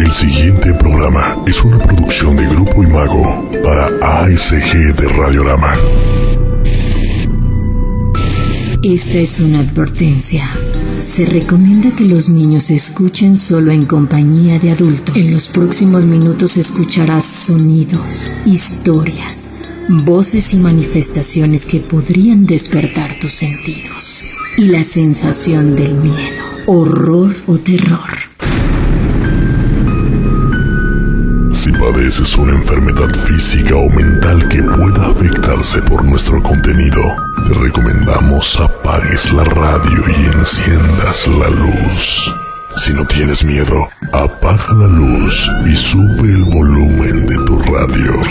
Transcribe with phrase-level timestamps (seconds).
[0.00, 3.86] El siguiente programa es una producción de Grupo Imago para
[4.22, 5.74] ASG de Radiorama.
[8.82, 10.42] Esta es una advertencia.
[11.02, 15.14] Se recomienda que los niños escuchen solo en compañía de adultos.
[15.14, 19.50] En los próximos minutos escucharás sonidos, historias,
[19.86, 24.24] voces y manifestaciones que podrían despertar tus sentidos
[24.56, 28.29] y la sensación del miedo, horror o terror.
[31.60, 37.02] Si padeces una enfermedad física o mental que pueda afectarse por nuestro contenido,
[37.46, 42.34] te recomendamos apagues la radio y enciendas la luz.
[42.78, 48.22] Si no tienes miedo, apaga la luz y sube el volumen de tu radio.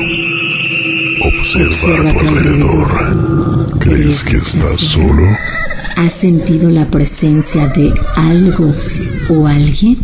[1.22, 3.78] Observa, a tu alrededor.
[3.80, 5.38] ¿Crees que estás solo?
[5.98, 8.74] ¿Has sentido la presencia de algo
[9.30, 10.00] o alguien?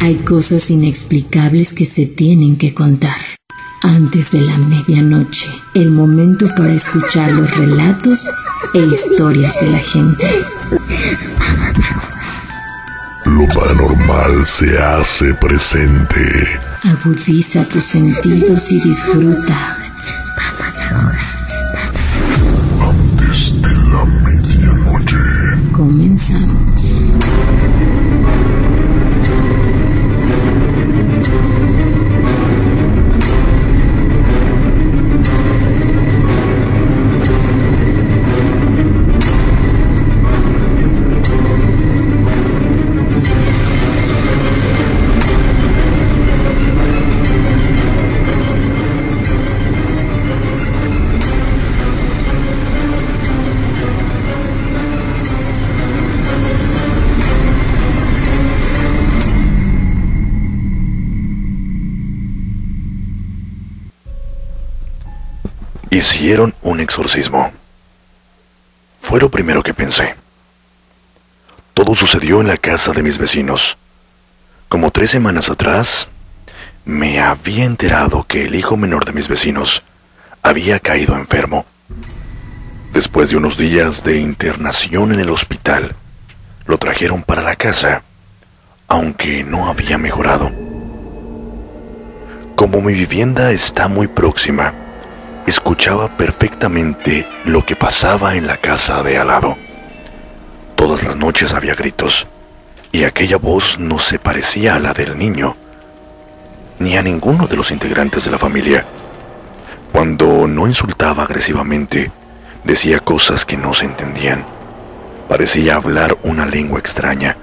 [0.00, 3.16] Hay cosas inexplicables que se tienen que contar.
[3.82, 8.28] Antes de la medianoche, el momento para escuchar los relatos
[8.74, 10.26] e historias de la gente.
[13.24, 16.60] Lo paranormal se hace presente.
[16.82, 19.78] Agudiza tus sentidos y disfruta.
[22.80, 25.16] Antes de la medianoche.
[25.72, 26.55] Comenzamos.
[65.96, 67.52] Hicieron un exorcismo.
[69.00, 70.14] Fue lo primero que pensé.
[71.72, 73.78] Todo sucedió en la casa de mis vecinos.
[74.68, 76.08] Como tres semanas atrás,
[76.84, 79.84] me había enterado que el hijo menor de mis vecinos
[80.42, 81.64] había caído enfermo.
[82.92, 85.96] Después de unos días de internación en el hospital,
[86.66, 88.02] lo trajeron para la casa,
[88.86, 90.52] aunque no había mejorado.
[92.54, 94.74] Como mi vivienda está muy próxima,
[95.46, 99.56] escuchaba perfectamente lo que pasaba en la casa de al lado.
[100.74, 102.26] Todas las noches había gritos,
[102.92, 105.56] y aquella voz no se parecía a la del niño,
[106.78, 108.84] ni a ninguno de los integrantes de la familia.
[109.92, 112.10] Cuando no insultaba agresivamente,
[112.64, 114.44] decía cosas que no se entendían.
[115.28, 117.36] Parecía hablar una lengua extraña,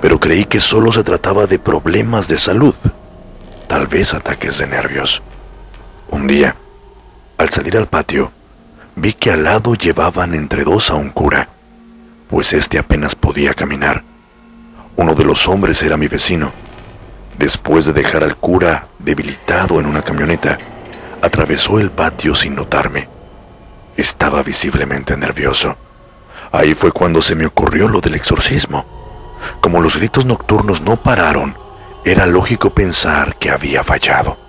[0.00, 2.74] pero creí que solo se trataba de problemas de salud,
[3.66, 5.22] tal vez ataques de nervios.
[6.10, 6.56] Un día,
[7.38, 8.32] al salir al patio,
[8.96, 11.48] vi que al lado llevaban entre dos a un cura,
[12.28, 14.02] pues éste apenas podía caminar.
[14.96, 16.52] Uno de los hombres era mi vecino.
[17.38, 20.58] Después de dejar al cura debilitado en una camioneta,
[21.20, 23.08] atravesó el patio sin notarme.
[23.96, 25.76] Estaba visiblemente nervioso.
[26.52, 28.86] Ahí fue cuando se me ocurrió lo del exorcismo.
[29.60, 31.56] Como los gritos nocturnos no pararon,
[32.04, 34.43] era lógico pensar que había fallado.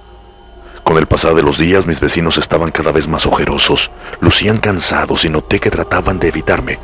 [0.85, 3.89] Con el pasar de los días mis vecinos estaban cada vez más ojerosos,
[4.19, 6.77] lucían cansados y noté que trataban de evitarme.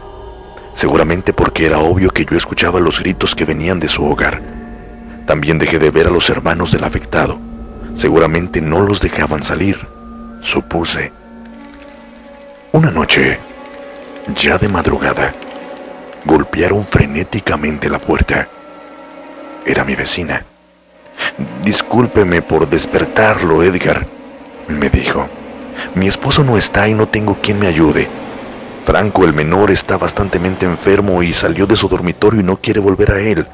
[0.74, 4.42] Seguramente porque era obvio que yo escuchaba los gritos que venían de su hogar.
[5.28, 7.38] También dejé de ver a los hermanos del afectado.
[7.96, 9.78] Seguramente no los dejaban salir,
[10.42, 11.12] supuse.
[12.72, 13.38] Una noche,
[14.36, 15.32] ya de madrugada,
[16.26, 18.48] golpearon frenéticamente la puerta.
[19.64, 20.44] Era mi vecina.
[21.64, 24.06] Discúlpeme por despertarlo, Edgar,
[24.68, 25.28] me dijo.
[25.96, 28.08] Mi esposo no está y no tengo quien me ayude.
[28.86, 33.12] Franco, el menor, está bastante enfermo y salió de su dormitorio y no quiere volver
[33.12, 33.48] a él.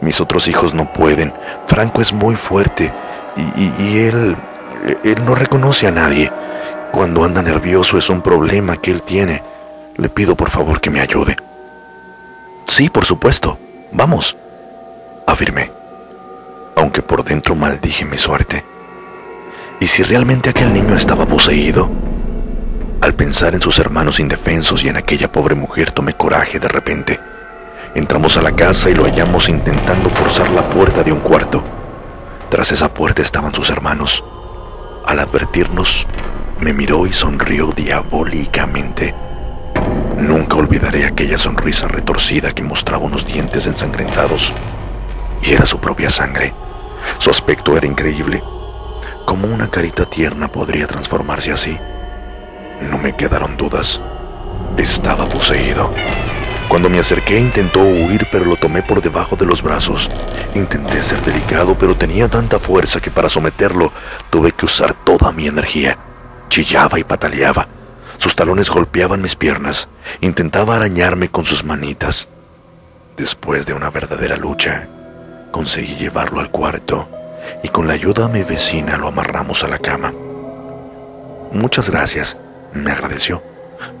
[0.00, 1.32] Mis otros hijos no pueden.
[1.66, 2.90] Franco es muy fuerte
[3.36, 4.36] y, y él...
[5.04, 6.32] Él no reconoce a nadie.
[6.90, 9.42] Cuando anda nervioso es un problema que él tiene.
[9.96, 11.36] Le pido por favor que me ayude.
[12.66, 13.58] Sí, por supuesto.
[13.92, 14.36] Vamos,
[15.26, 15.70] afirmé,
[16.76, 18.64] aunque por dentro maldije mi suerte.
[19.80, 21.90] ¿Y si realmente aquel niño estaba poseído?
[23.00, 27.18] Al pensar en sus hermanos indefensos y en aquella pobre mujer tomé coraje de repente.
[27.94, 31.64] Entramos a la casa y lo hallamos intentando forzar la puerta de un cuarto.
[32.48, 34.24] Tras esa puerta estaban sus hermanos.
[35.04, 36.06] Al advertirnos,
[36.60, 39.14] me miró y sonrió diabólicamente.
[40.18, 44.52] Nunca olvidaré aquella sonrisa retorcida que mostraba unos dientes ensangrentados.
[45.42, 46.54] Y era su propia sangre.
[47.18, 48.42] Su aspecto era increíble.
[49.24, 51.78] ¿Cómo una carita tierna podría transformarse así?
[52.90, 54.00] No me quedaron dudas.
[54.76, 55.92] Estaba poseído.
[56.68, 60.10] Cuando me acerqué intentó huir, pero lo tomé por debajo de los brazos.
[60.54, 63.92] Intenté ser delicado, pero tenía tanta fuerza que para someterlo
[64.30, 65.98] tuve que usar toda mi energía.
[66.48, 67.68] Chillaba y pataleaba.
[68.16, 69.88] Sus talones golpeaban mis piernas.
[70.20, 72.28] Intentaba arañarme con sus manitas.
[73.16, 74.88] Después de una verdadera lucha,
[75.52, 77.08] conseguí llevarlo al cuarto
[77.62, 80.12] y con la ayuda de mi vecina lo amarramos a la cama.
[81.52, 82.36] Muchas gracias,
[82.72, 83.40] me agradeció.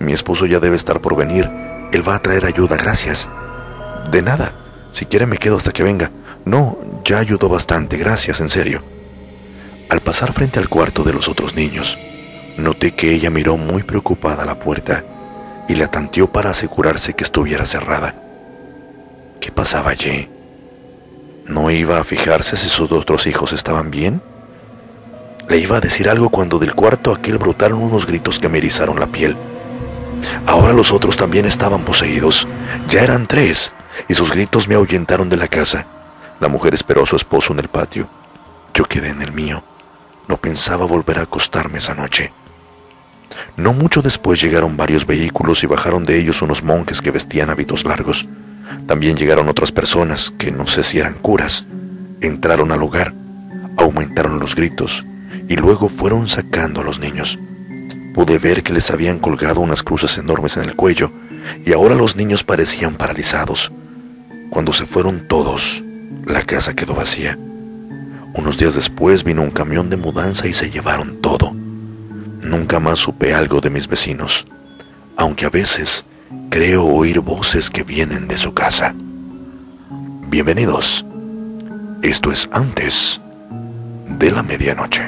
[0.00, 1.48] Mi esposo ya debe estar por venir.
[1.92, 3.28] Él va a traer ayuda, gracias.
[4.10, 4.52] De nada.
[4.92, 6.10] Si quiere me quedo hasta que venga.
[6.44, 8.82] No, ya ayudó bastante, gracias, en serio.
[9.88, 11.98] Al pasar frente al cuarto de los otros niños,
[12.56, 15.04] Noté que ella miró muy preocupada la puerta
[15.68, 18.14] y la tanteó para asegurarse que estuviera cerrada.
[19.40, 20.28] ¿Qué pasaba allí?
[21.46, 24.22] ¿No iba a fijarse si sus otros hijos estaban bien?
[25.48, 29.00] Le iba a decir algo cuando del cuarto aquel brotaron unos gritos que me erizaron
[29.00, 29.36] la piel.
[30.46, 32.46] Ahora los otros también estaban poseídos.
[32.88, 33.72] Ya eran tres,
[34.08, 35.86] y sus gritos me ahuyentaron de la casa.
[36.40, 38.08] La mujer esperó a su esposo en el patio.
[38.72, 39.62] Yo quedé en el mío.
[40.28, 42.32] No pensaba volver a acostarme esa noche.
[43.56, 47.84] No mucho después llegaron varios vehículos y bajaron de ellos unos monjes que vestían hábitos
[47.84, 48.28] largos.
[48.86, 51.66] También llegaron otras personas que no sé si eran curas.
[52.20, 53.14] Entraron al hogar,
[53.76, 55.04] aumentaron los gritos
[55.48, 57.38] y luego fueron sacando a los niños.
[58.14, 61.10] Pude ver que les habían colgado unas cruces enormes en el cuello
[61.64, 63.72] y ahora los niños parecían paralizados.
[64.50, 65.82] Cuando se fueron todos,
[66.26, 67.38] la casa quedó vacía.
[68.34, 71.52] Unos días después vino un camión de mudanza y se llevaron todo.
[72.44, 74.46] Nunca más supe algo de mis vecinos,
[75.16, 76.04] aunque a veces
[76.50, 78.94] creo oír voces que vienen de su casa.
[80.28, 81.04] Bienvenidos.
[82.02, 83.20] Esto es antes
[84.18, 85.02] de la medianoche.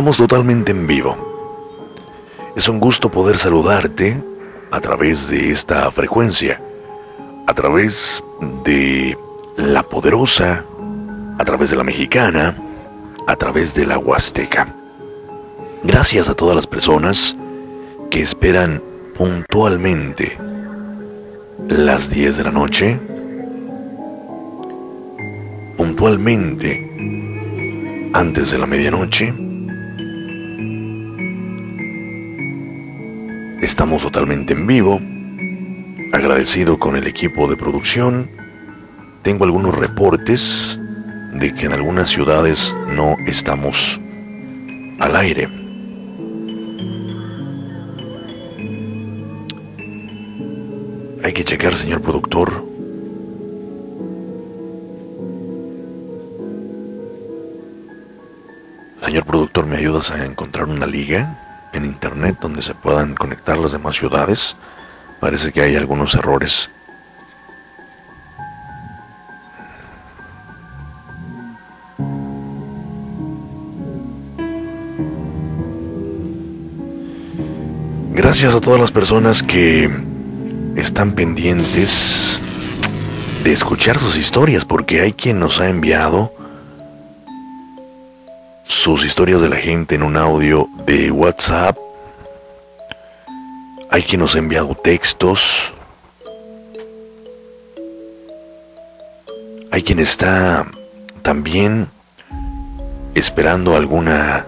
[0.00, 1.14] Totalmente en vivo.
[2.56, 4.16] Es un gusto poder saludarte
[4.70, 6.60] a través de esta frecuencia,
[7.46, 8.24] a través
[8.64, 9.16] de
[9.56, 10.64] la poderosa,
[11.38, 12.56] a través de la mexicana,
[13.26, 14.74] a través de la huasteca.
[15.84, 17.36] Gracias a todas las personas
[18.10, 18.82] que esperan
[19.14, 20.38] puntualmente
[21.68, 22.98] las 10 de la noche,
[25.76, 26.90] puntualmente
[28.14, 29.49] antes de la medianoche,
[33.60, 35.02] Estamos totalmente en vivo.
[36.12, 38.30] Agradecido con el equipo de producción.
[39.22, 40.80] Tengo algunos reportes
[41.34, 44.00] de que en algunas ciudades no estamos
[44.98, 45.48] al aire.
[51.22, 52.64] Hay que checar, señor productor.
[59.04, 61.49] Señor productor, ¿me ayudas a encontrar una liga?
[61.72, 64.56] En internet donde se puedan conectar las demás ciudades,
[65.20, 66.70] parece que hay algunos errores.
[78.12, 79.90] Gracias a todas las personas que
[80.76, 82.38] están pendientes
[83.42, 86.32] de escuchar sus historias, porque hay quien nos ha enviado
[88.70, 91.76] sus historias de la gente en un audio de WhatsApp.
[93.90, 95.74] Hay quien nos ha enviado textos.
[99.72, 100.64] Hay quien está
[101.22, 101.88] también
[103.16, 104.46] esperando alguna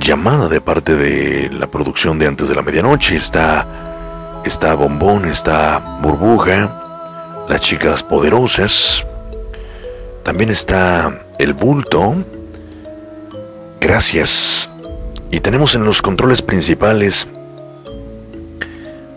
[0.00, 3.14] llamada de parte de la producción de antes de la medianoche.
[3.14, 9.06] Está, está Bombón, está Burbuja, las chicas poderosas.
[10.24, 12.24] También está el bulto.
[13.80, 14.70] Gracias.
[15.30, 17.28] Y tenemos en los controles principales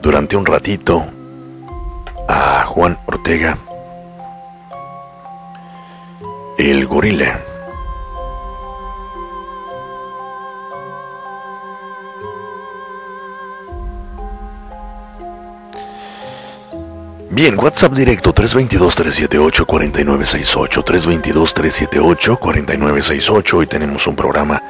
[0.01, 1.05] durante un ratito
[2.27, 3.57] a Juan Ortega,
[6.57, 7.50] el gorila.
[17.33, 23.53] Bien, WhatsApp directo 322-378-4968, 322-378-4968.
[23.53, 24.61] Hoy tenemos un programa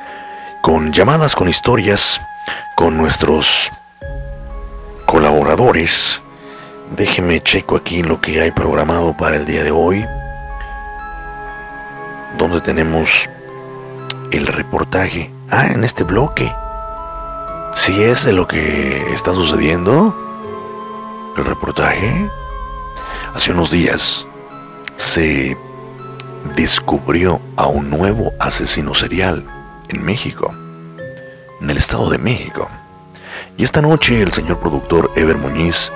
[0.62, 2.22] con llamadas, con historias,
[2.76, 3.72] con nuestros
[5.08, 6.22] colaboradores.
[6.96, 10.06] Déjeme checo aquí lo que hay programado para el día de hoy.
[12.38, 13.28] Donde tenemos
[14.30, 15.32] el reportaje.
[15.50, 16.54] Ah, en este bloque.
[17.74, 20.16] Si es de lo que está sucediendo.
[21.36, 22.30] El reportaje.
[23.34, 24.28] Hace unos días
[24.98, 25.58] se
[26.56, 29.46] descubrió a un nuevo asesino serial
[29.88, 30.54] en México,
[31.62, 32.70] en el Estado de México.
[33.58, 35.92] Y esta noche el señor productor Ever Muñiz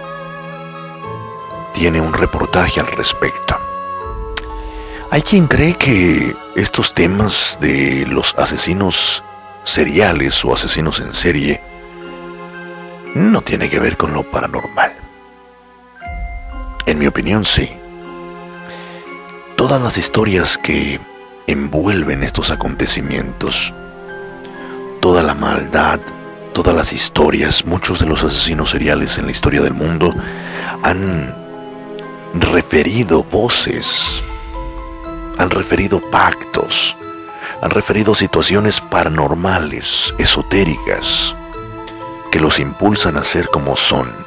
[1.73, 3.57] tiene un reportaje al respecto.
[5.11, 9.23] Hay quien cree que estos temas de los asesinos
[9.65, 11.61] seriales o asesinos en serie
[13.13, 15.04] no tiene que ver con lo paranormal.
[16.85, 17.71] En mi opinión, sí.
[19.55, 20.99] Todas las historias que
[21.47, 23.73] envuelven estos acontecimientos,
[25.01, 25.99] toda la maldad,
[26.53, 30.13] todas las historias, muchos de los asesinos seriales en la historia del mundo
[30.83, 31.33] han
[32.35, 34.21] referido voces,
[35.39, 36.95] han referido pactos,
[37.61, 41.35] han referido situaciones paranormales, esotéricas,
[42.31, 44.24] que los impulsan a ser como son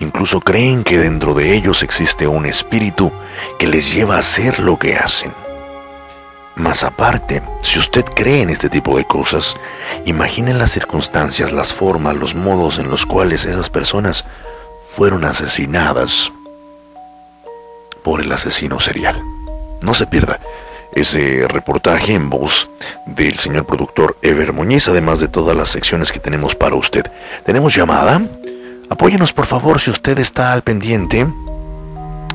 [0.00, 3.12] Incluso creen que dentro de ellos existe un espíritu
[3.58, 5.32] que les lleva a hacer lo que hacen.
[6.58, 9.54] Más aparte, si usted cree en este tipo de cosas,
[10.04, 14.24] imaginen las circunstancias, las formas, los modos en los cuales esas personas
[14.96, 16.32] fueron asesinadas
[18.02, 19.22] por el asesino serial.
[19.82, 20.40] No se pierda
[20.92, 22.68] ese reportaje en voz
[23.06, 27.04] del señor productor Ever Muñiz, además de todas las secciones que tenemos para usted.
[27.44, 28.20] ¿Tenemos llamada?
[28.90, 31.26] Apóyenos por favor si usted está al pendiente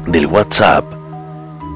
[0.08, 0.86] del WhatsApp.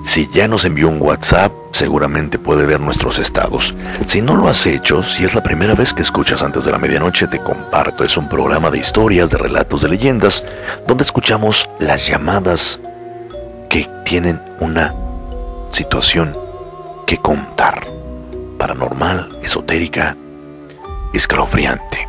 [0.06, 3.76] Si ya nos envió un WhatsApp, seguramente puede ver nuestros estados.
[4.06, 6.78] Si no lo has hecho, si es la primera vez que escuchas antes de la
[6.78, 8.04] medianoche, te comparto.
[8.04, 10.46] Es un programa de historias, de relatos, de leyendas,
[10.88, 12.80] donde escuchamos las llamadas
[13.70, 14.94] que tienen una
[15.72, 16.36] situación
[17.06, 17.86] que contar.
[18.58, 20.16] Paranormal, esotérica,
[21.14, 22.08] escalofriante.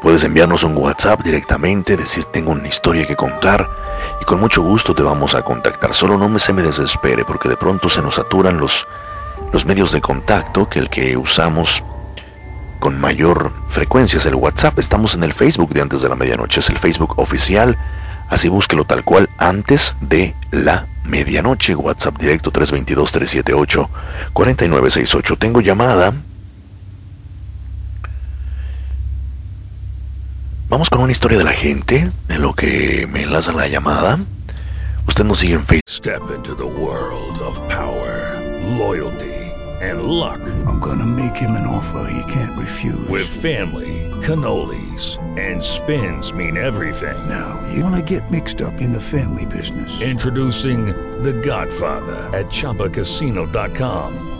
[0.00, 3.68] Puedes enviarnos un WhatsApp directamente, decir tengo una historia que contar
[4.20, 5.92] y con mucho gusto te vamos a contactar.
[5.92, 8.86] Solo no me se me desespere porque de pronto se nos saturan los,
[9.52, 11.84] los medios de contacto que el que usamos
[12.78, 14.78] con mayor frecuencia es el WhatsApp.
[14.78, 17.76] Estamos en el Facebook de antes de la medianoche, es el Facebook oficial.
[18.30, 21.74] Así búsquelo tal cual antes de la medianoche.
[21.74, 25.38] WhatsApp directo 322-378-4968.
[25.38, 26.14] Tengo llamada.
[30.70, 34.20] Vamos con una historia de la gente, de lo que me enlaza la llamada.
[35.08, 35.80] Usted nos sigue en Facebook.
[35.88, 38.40] Step into the world of power,
[38.78, 39.50] loyalty,
[39.82, 40.38] and luck.
[40.68, 43.08] I'm gonna make him an offer he can't refuse.
[43.08, 47.18] With family, cannolis, and spins mean everything.
[47.28, 49.90] Now, you wanna get mixed up in the family business.
[50.00, 54.39] Introducing The Godfather at ChumbaCasino.com.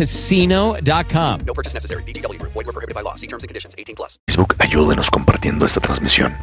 [0.00, 1.40] ChumbaCasino.com.
[1.46, 2.02] No purchase necessary.
[2.04, 2.40] BGW.
[2.42, 3.14] Void were prohibited by law.
[3.16, 3.74] See terms and conditions.
[3.76, 4.18] 18 plus.
[4.26, 6.34] Facebook, ayúdenos compartiendo esta transmisión.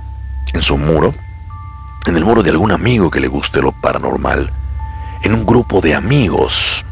[0.54, 1.14] En su muro,
[2.06, 4.52] en el muro de algún amigo que le guste lo paranormal,
[5.24, 6.86] en un grupo de amigos,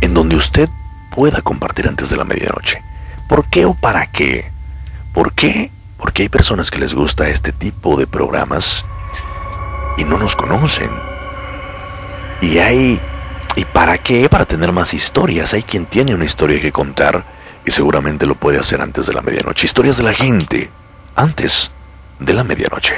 [0.00, 0.68] en donde usted
[1.14, 2.82] pueda compartir antes de la medianoche.
[3.28, 4.50] ¿Por qué o para qué?
[5.12, 5.70] ¿Por qué?
[5.96, 8.84] Porque hay personas que les gusta este tipo de programas
[9.96, 10.90] y no nos conocen.
[12.40, 13.00] Y hay...
[13.56, 14.28] ¿Y para qué?
[14.28, 15.54] Para tener más historias.
[15.54, 17.24] Hay quien tiene una historia que contar
[17.64, 19.66] y seguramente lo puede hacer antes de la medianoche.
[19.66, 20.70] Historias de la gente
[21.16, 21.70] antes
[22.18, 22.94] de la medianoche.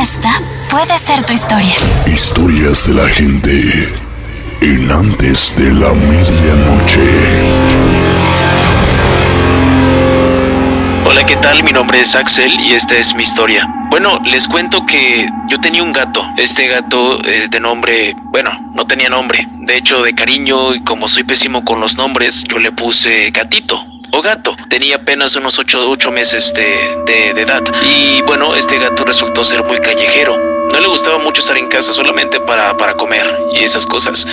[0.00, 1.74] Esta puede ser tu historia.
[2.06, 3.94] Historias de la gente
[4.60, 7.02] en antes de la medianoche.
[11.12, 11.62] Hola, ¿qué tal?
[11.62, 13.70] Mi nombre es Axel y esta es mi historia.
[13.90, 16.26] Bueno, les cuento que yo tenía un gato.
[16.38, 19.46] Este gato eh, de nombre, bueno, no tenía nombre.
[19.58, 23.91] De hecho, de cariño y como soy pésimo con los nombres, yo le puse gatito
[24.12, 24.56] o gato.
[24.68, 27.62] Tenía apenas unos 8, meses de, de, edad.
[27.82, 30.36] Y bueno, este gato resultó ser muy callejero.
[30.72, 34.26] No le gustaba mucho estar en casa solamente para, para comer y esas cosas.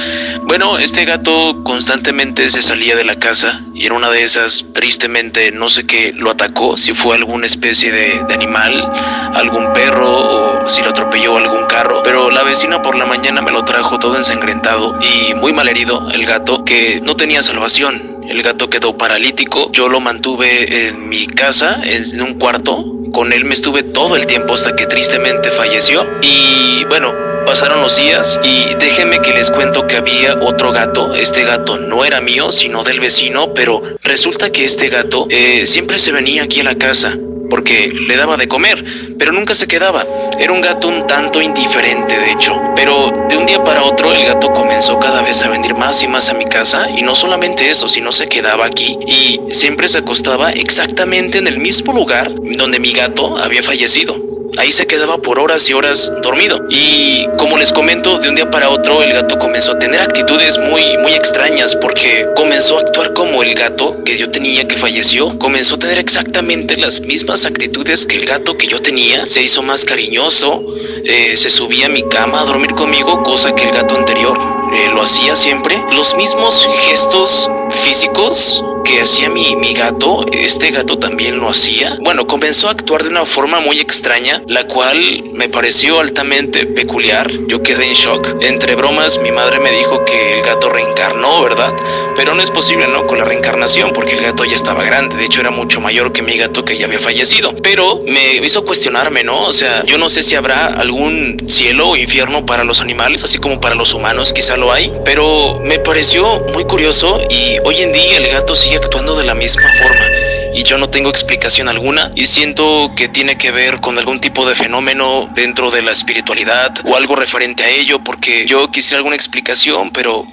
[0.43, 5.51] Bueno, este gato constantemente se salía de la casa y en una de esas, tristemente,
[5.51, 8.89] no sé qué, lo atacó, si fue alguna especie de animal,
[9.33, 12.01] algún perro o si lo atropelló algún carro.
[12.03, 16.09] Pero la vecina por la mañana me lo trajo todo ensangrentado y muy mal herido
[16.11, 18.18] el gato que no tenía salvación.
[18.29, 19.71] El gato quedó paralítico.
[19.71, 22.93] Yo lo mantuve en mi casa, en un cuarto.
[23.11, 26.07] Con él me estuve todo el tiempo hasta que tristemente falleció.
[26.21, 27.11] Y bueno,
[27.47, 31.15] pasaron los días y déjenme que les cuento que había otro gato.
[31.15, 35.97] Este gato no era mío, sino del vecino, pero resulta que este gato eh, siempre
[35.97, 37.17] se venía aquí a la casa
[37.49, 38.83] porque le daba de comer,
[39.17, 40.05] pero nunca se quedaba.
[40.39, 42.55] Era un gato un tanto indiferente, de hecho.
[42.75, 46.07] Pero de un día para otro el gato comenzó cada vez a venir más y
[46.07, 49.99] más a mi casa y no solamente eso, sino se quedaba aquí y siempre se
[49.99, 54.38] acostaba exactamente en el mismo lugar donde mi gato había fallecido.
[54.57, 56.59] Ahí se quedaba por horas y horas dormido.
[56.69, 60.57] Y como les comento, de un día para otro el gato comenzó a tener actitudes
[60.57, 65.37] muy, muy extrañas porque comenzó a actuar como el gato que yo tenía que falleció.
[65.39, 69.27] Comenzó a tener exactamente las mismas actitudes que el gato que yo tenía.
[69.27, 70.63] Se hizo más cariñoso,
[71.05, 74.37] eh, se subía a mi cama a dormir conmigo, cosa que el gato anterior
[74.73, 75.81] eh, lo hacía siempre.
[75.91, 77.49] Los mismos gestos
[77.83, 81.95] físicos que hacía mi, mi gato, este gato también lo hacía.
[82.01, 87.29] Bueno, comenzó a actuar de una forma muy extraña, la cual me pareció altamente peculiar.
[87.47, 88.37] Yo quedé en shock.
[88.41, 91.71] Entre bromas, mi madre me dijo que el gato reencarnó, ¿verdad?
[92.15, 93.05] Pero no es posible, ¿no?
[93.05, 95.17] Con la reencarnación, porque el gato ya estaba grande.
[95.17, 97.55] De hecho, era mucho mayor que mi gato que ya había fallecido.
[97.61, 99.43] Pero me hizo cuestionarme, ¿no?
[99.45, 103.37] O sea, yo no sé si habrá algún cielo o infierno para los animales, así
[103.37, 104.91] como para los humanos, quizá lo hay.
[105.05, 109.35] Pero me pareció muy curioso y hoy en día el gato sigue actuando de la
[109.35, 110.05] misma forma
[110.53, 114.47] y yo no tengo explicación alguna y siento que tiene que ver con algún tipo
[114.47, 119.15] de fenómeno dentro de la espiritualidad o algo referente a ello porque yo quisiera alguna
[119.15, 120.25] explicación pero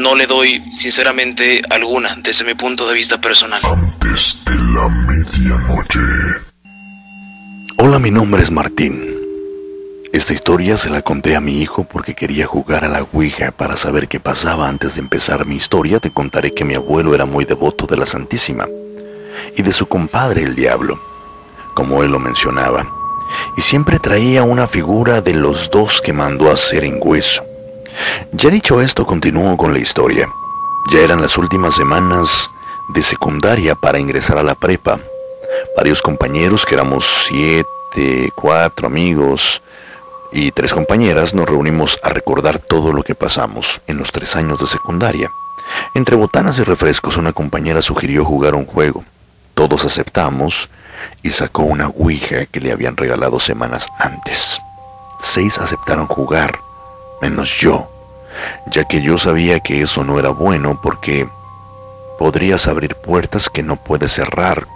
[0.00, 3.60] no le doy sinceramente alguna desde mi punto de vista personal.
[3.62, 6.00] Antes de la medianoche.
[7.76, 9.23] Hola, mi nombre es Martín.
[10.14, 13.76] Esta historia se la conté a mi hijo porque quería jugar a la Ouija para
[13.76, 15.98] saber qué pasaba antes de empezar mi historia.
[15.98, 18.68] Te contaré que mi abuelo era muy devoto de la Santísima
[19.56, 21.00] y de su compadre el diablo,
[21.74, 22.86] como él lo mencionaba,
[23.56, 27.42] y siempre traía una figura de los dos que mandó hacer en hueso.
[28.30, 30.28] Ya dicho esto, continúo con la historia.
[30.92, 32.48] Ya eran las últimas semanas
[32.94, 35.00] de secundaria para ingresar a la prepa.
[35.76, 39.60] Varios compañeros, que éramos siete, cuatro amigos,
[40.34, 44.58] y tres compañeras nos reunimos a recordar todo lo que pasamos en los tres años
[44.58, 45.30] de secundaria.
[45.94, 49.04] Entre botanas y refrescos una compañera sugirió jugar un juego.
[49.54, 50.70] Todos aceptamos
[51.22, 54.60] y sacó una Ouija que le habían regalado semanas antes.
[55.22, 56.58] Seis aceptaron jugar,
[57.22, 57.88] menos yo,
[58.66, 61.28] ya que yo sabía que eso no era bueno porque
[62.18, 64.66] podrías abrir puertas que no puedes cerrar.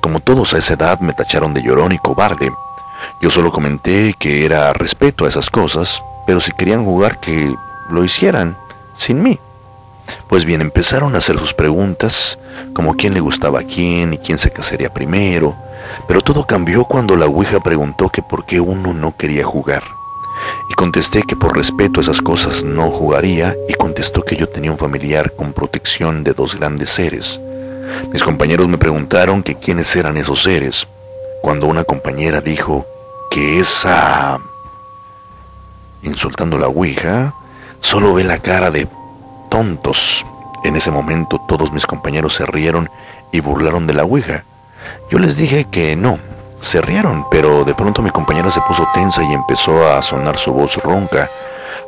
[0.00, 2.52] Como todos a esa edad me tacharon de llorón y cobarde,
[3.20, 7.54] yo solo comenté que era respeto a esas cosas, pero si querían jugar que
[7.90, 8.56] lo hicieran
[8.96, 9.38] sin mí.
[10.28, 12.38] Pues bien, empezaron a hacer sus preguntas,
[12.74, 15.54] como quién le gustaba a quién y quién se casaría primero,
[16.06, 19.82] pero todo cambió cuando la Ouija preguntó que por qué uno no quería jugar.
[20.70, 24.70] Y contesté que por respeto a esas cosas no jugaría y contestó que yo tenía
[24.70, 27.40] un familiar con protección de dos grandes seres.
[28.12, 30.86] Mis compañeros me preguntaron que quiénes eran esos seres,
[31.42, 32.86] cuando una compañera dijo
[33.30, 34.38] que esa...
[36.02, 37.34] insultando la Ouija,
[37.80, 38.88] solo ve la cara de
[39.50, 40.24] tontos.
[40.64, 42.88] En ese momento todos mis compañeros se rieron
[43.32, 44.44] y burlaron de la Ouija.
[45.10, 46.18] Yo les dije que no,
[46.60, 50.52] se rieron, pero de pronto mi compañera se puso tensa y empezó a sonar su
[50.52, 51.28] voz ronca,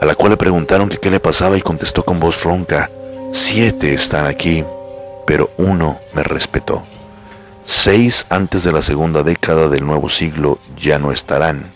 [0.00, 2.88] a la cual le preguntaron que qué le pasaba y contestó con voz ronca,
[3.32, 4.64] siete están aquí,
[5.26, 6.82] pero uno me respetó.
[7.72, 11.70] Seis antes de la segunda década del nuevo siglo ya no estarán,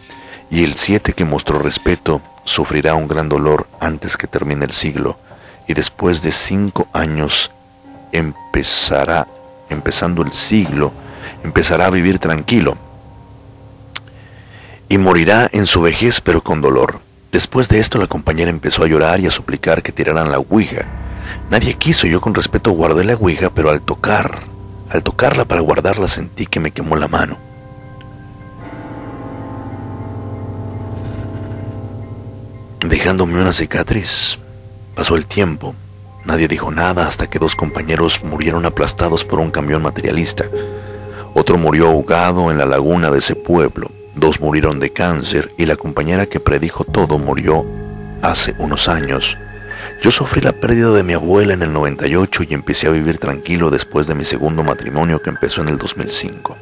[0.50, 5.16] y el siete que mostró respeto sufrirá un gran dolor antes que termine el siglo,
[5.68, 7.52] y después de cinco años
[8.10, 9.28] empezará,
[9.70, 10.92] empezando el siglo,
[11.44, 12.76] empezará a vivir tranquilo,
[14.88, 16.98] y morirá en su vejez pero con dolor.
[17.30, 20.86] Después de esto la compañera empezó a llorar y a suplicar que tiraran la ouija.
[21.50, 24.53] Nadie quiso, yo con respeto guardé la ouija, pero al tocar,
[24.94, 27.36] al tocarla para guardarla sentí que me quemó la mano.
[32.86, 34.38] Dejándome una cicatriz.
[34.94, 35.74] Pasó el tiempo.
[36.24, 40.44] Nadie dijo nada hasta que dos compañeros murieron aplastados por un camión materialista.
[41.34, 43.90] Otro murió ahogado en la laguna de ese pueblo.
[44.14, 47.66] Dos murieron de cáncer y la compañera que predijo todo murió
[48.22, 49.36] hace unos años.
[50.02, 53.70] Yo sufrí la pérdida de mi abuela en el 98 y empecé a vivir tranquilo
[53.70, 56.56] después de mi segundo matrimonio que empezó en el 2005.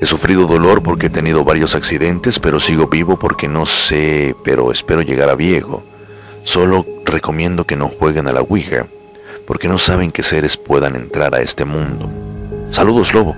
[0.00, 4.70] He sufrido dolor porque he tenido varios accidentes, pero sigo vivo porque no sé, pero
[4.70, 5.82] espero llegar a viejo.
[6.44, 8.86] Solo recomiendo que no jueguen a la Ouija,
[9.46, 12.08] porque no saben qué seres puedan entrar a este mundo.
[12.70, 13.34] Saludos, Lobo,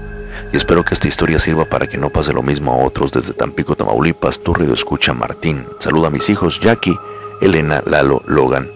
[0.53, 3.33] y espero que esta historia sirva para que no pase lo mismo a otros desde
[3.33, 5.65] Tampico, Tamaulipas, tu radio escucha Martín.
[5.79, 6.99] Saluda a mis hijos Jackie,
[7.41, 8.71] Elena, Lalo, Logan,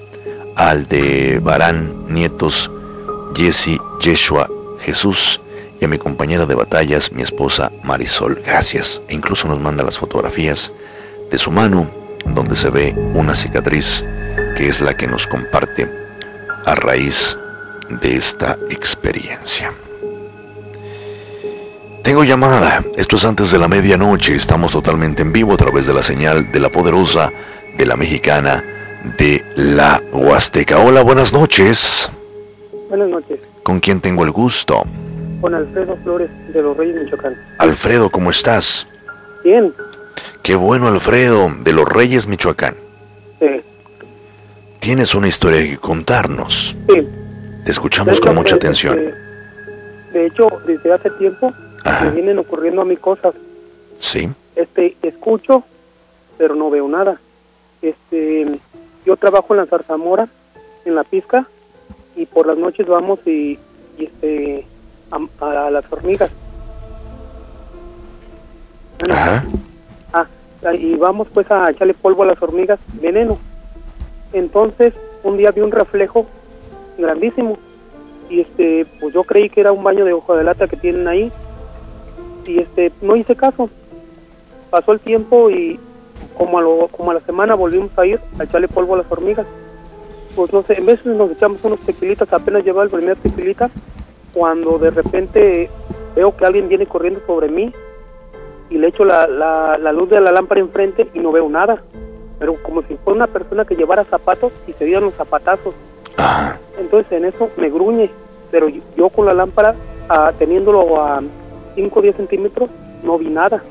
[0.56, 2.70] Aldebarán, nietos,
[3.34, 4.48] Jesse, Yeshua,
[4.80, 5.40] Jesús
[5.80, 8.42] y a mi compañera de batallas, mi esposa Marisol.
[8.46, 9.02] Gracias.
[9.08, 10.72] E incluso nos manda las fotografías
[11.30, 11.90] de su mano
[12.26, 14.04] donde se ve una cicatriz
[14.56, 15.90] que es la que nos comparte
[16.64, 17.36] a raíz
[17.88, 19.72] de esta experiencia.
[22.02, 22.84] Tengo llamada.
[22.96, 24.34] Esto es antes de la medianoche.
[24.34, 27.32] Estamos totalmente en vivo a través de la señal de la poderosa,
[27.76, 28.64] de la mexicana,
[29.18, 30.78] de la Huasteca.
[30.78, 32.10] Hola, buenas noches.
[32.88, 33.40] Buenas noches.
[33.62, 34.84] ¿Con quién tengo el gusto?
[35.40, 37.34] Con Alfredo Flores de Los Reyes, Michoacán.
[37.58, 38.86] Alfredo, ¿cómo estás?
[39.42, 39.72] Bien.
[40.42, 42.76] Qué bueno, Alfredo, de Los Reyes, Michoacán.
[43.40, 43.62] Sí.
[44.80, 46.76] Tienes una historia que contarnos.
[46.88, 47.08] Sí.
[47.64, 48.96] Te escuchamos con mucha Este, atención.
[50.12, 51.52] De hecho, desde hace tiempo
[52.02, 53.34] me vienen ocurriendo a mí cosas.
[53.98, 54.28] Sí.
[54.54, 55.64] Este, escucho,
[56.38, 57.18] pero no veo nada.
[57.84, 58.58] Este,
[59.04, 60.26] yo trabajo en la zarzamora,
[60.86, 61.46] en la pizca,
[62.16, 63.58] y por las noches vamos y,
[63.98, 64.66] y, este,
[65.10, 66.30] a, a las hormigas.
[69.10, 69.44] Ajá.
[70.14, 70.26] Ah,
[70.72, 73.36] y vamos pues a echarle polvo a las hormigas, veneno.
[74.32, 76.24] Entonces, un día vi un reflejo
[76.96, 77.58] grandísimo
[78.30, 81.06] y este, pues yo creí que era un baño de hoja de lata que tienen
[81.06, 81.30] ahí
[82.46, 83.68] y este, no hice caso.
[84.70, 85.78] Pasó el tiempo y
[86.36, 89.10] como a, lo, como a la semana volvimos a ir a echarle polvo a las
[89.10, 89.46] hormigas.
[90.34, 93.70] Pues no sé, en veces nos echamos unos tequilitas, apenas lleva el primer tequilita,
[94.32, 95.70] cuando de repente
[96.16, 97.72] veo que alguien viene corriendo sobre mí
[98.70, 101.82] y le echo la, la, la luz de la lámpara enfrente y no veo nada.
[102.38, 105.74] Pero como si fuera una persona que llevara zapatos y se dieran los zapatazos.
[106.78, 108.10] Entonces en eso me gruñe,
[108.50, 109.74] pero yo, yo con la lámpara,
[110.08, 111.22] ah, teniéndolo a
[111.76, 112.70] 5 o 10 centímetros,
[113.04, 113.62] no vi nada.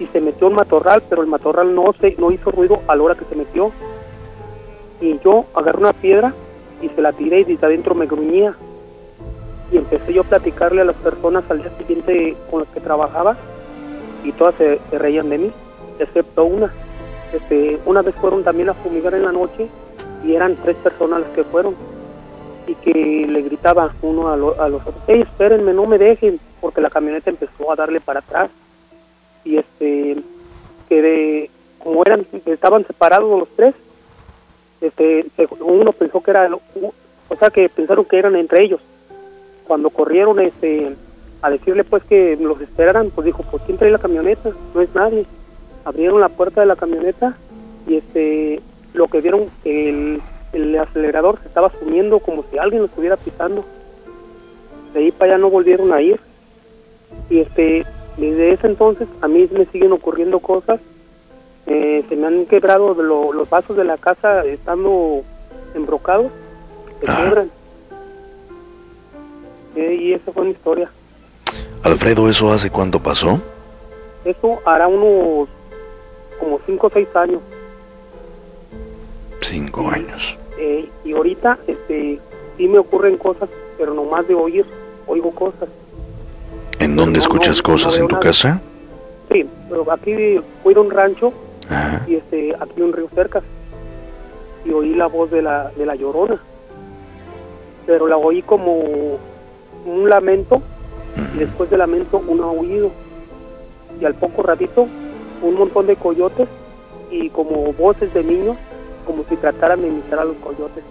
[0.00, 3.02] Y se metió un matorral, pero el matorral no, se, no hizo ruido a la
[3.02, 3.70] hora que se metió.
[5.00, 6.34] Y yo agarré una piedra
[6.82, 8.54] y se la tiré y desde adentro me gruñía.
[9.70, 13.36] Y empecé yo a platicarle a las personas al día siguiente con las que trabajaba
[14.24, 15.52] y todas se, reían de mí,
[15.98, 16.72] excepto una.
[17.32, 19.68] Este, una vez fueron también a fumigar en la noche
[20.24, 21.76] y eran tres personas las que fueron
[22.66, 26.80] y que le gritaba uno a, a los otros, hey, espérenme, no me dejen, porque
[26.80, 28.50] la camioneta empezó a darle para atrás
[29.44, 30.16] y este,
[30.88, 33.74] que de, como eran, estaban separados los tres,
[34.80, 35.26] este,
[35.60, 36.50] uno pensó que era,
[37.28, 38.80] o sea, que pensaron que eran entre ellos.
[39.66, 40.94] Cuando corrieron, este,
[41.42, 44.50] a decirle pues que los esperaran, pues dijo, pues ¿quién trae la camioneta?
[44.74, 45.26] No es nadie.
[45.84, 47.36] Abrieron la puerta de la camioneta
[47.86, 48.60] y este,
[48.92, 50.20] lo que vieron, el,
[50.52, 53.64] el acelerador se estaba sumiendo como si alguien lo estuviera pisando.
[54.92, 56.20] De ahí para allá no volvieron a ir.
[57.30, 57.86] Y este,
[58.20, 60.80] desde ese entonces a mí me siguen ocurriendo cosas.
[61.66, 65.22] Eh, se me han quebrado lo- los vasos de la casa estando
[65.74, 66.30] embrocados.
[67.00, 67.50] Se quiebran.
[69.76, 70.90] Eh, y esa fue mi historia.
[71.82, 73.40] Alfredo, ¿eso hace cuánto pasó?
[74.24, 75.48] Eso hará unos
[76.38, 77.40] como 5 o 6 años.
[79.40, 80.36] Cinco años.
[80.58, 82.20] Eh, y ahorita este,
[82.56, 84.66] sí me ocurren cosas, pero nomás de oír,
[85.06, 85.68] oigo cosas.
[86.80, 87.98] ¿En dónde escuchas cosas?
[87.98, 88.58] ¿En tu casa?
[89.30, 91.30] Sí, pero aquí fui a un rancho
[91.68, 92.02] Ajá.
[92.08, 93.42] y este, aquí un río cerca
[94.64, 96.40] y oí la voz de la, de la llorona.
[97.86, 99.18] Pero la oí como
[99.84, 100.62] un lamento
[101.34, 102.90] y después del lamento un aullido.
[104.00, 104.88] Y al poco ratito
[105.42, 106.48] un montón de coyotes
[107.10, 108.56] y como voces de niños,
[109.04, 110.82] como si trataran de imitar a los coyotes.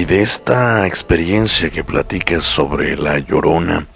[0.00, 3.86] Y de esta experiencia que platicas sobre la llorona,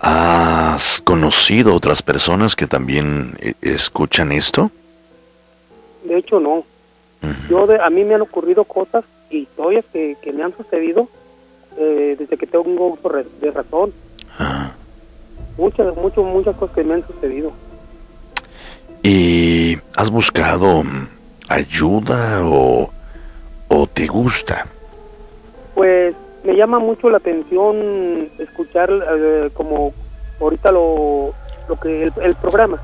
[0.00, 4.72] ¿has conocido otras personas que también eh, escuchan esto?
[6.02, 6.64] De hecho, no.
[7.48, 11.08] Yo de, a mí me han ocurrido cosas y historias que, que me han sucedido
[11.78, 13.08] eh, desde que tengo uso
[13.40, 13.92] de razón.
[15.56, 17.52] Muchas, muchas, muchas cosas que me han sucedido.
[19.04, 21.06] ¿Y has buscado mm,
[21.50, 22.90] ayuda o,
[23.68, 24.66] o te gusta?
[25.74, 29.92] Pues me llama mucho la atención escuchar eh, como
[30.40, 31.34] ahorita lo,
[31.68, 32.80] lo que el, el programa,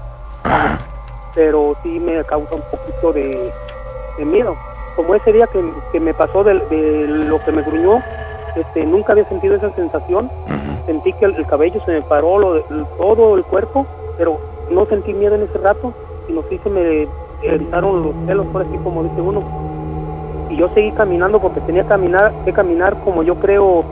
[1.35, 3.53] pero sí me causa un poquito de,
[4.17, 4.57] de miedo.
[4.97, 8.03] Como ese día que, que me pasó de, de lo que me gruñó,
[8.55, 10.31] este, nunca había sentido esa sensación.
[10.87, 14.41] Sentí que el, el cabello se me paró, lo, de- el- todo el cuerpo, pero
[14.71, 15.95] no sentí miedo en ese rato,
[16.27, 17.09] sino sí se me
[17.43, 19.41] erizaron los pelos, por así como dice uno
[20.51, 23.85] y yo seguí caminando porque tenía que caminar, que caminar como yo creo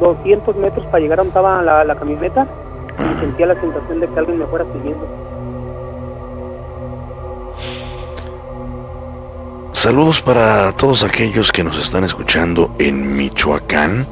[0.00, 2.46] 200 metros para llegar a donde estaba la, la camioneta
[2.98, 5.06] y sentía la sensación de que alguien me fuera siguiendo.
[9.72, 14.06] Saludos para todos aquellos que nos están escuchando en Michoacán.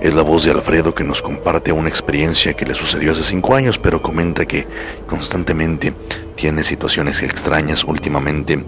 [0.00, 3.54] Es la voz de Alfredo que nos comparte una experiencia que le sucedió hace cinco
[3.54, 4.66] años, pero comenta que
[5.08, 5.92] constantemente
[6.36, 8.62] tiene situaciones extrañas últimamente.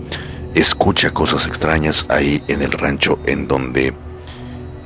[0.54, 3.92] Escucha cosas extrañas ahí en el rancho en donde,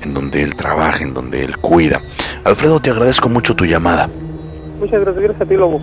[0.03, 2.01] en donde él trabaja, en donde él cuida.
[2.45, 4.09] Alfredo, te agradezco mucho tu llamada
[4.79, 5.81] Muchas gracias, gracias a ti, Lobo.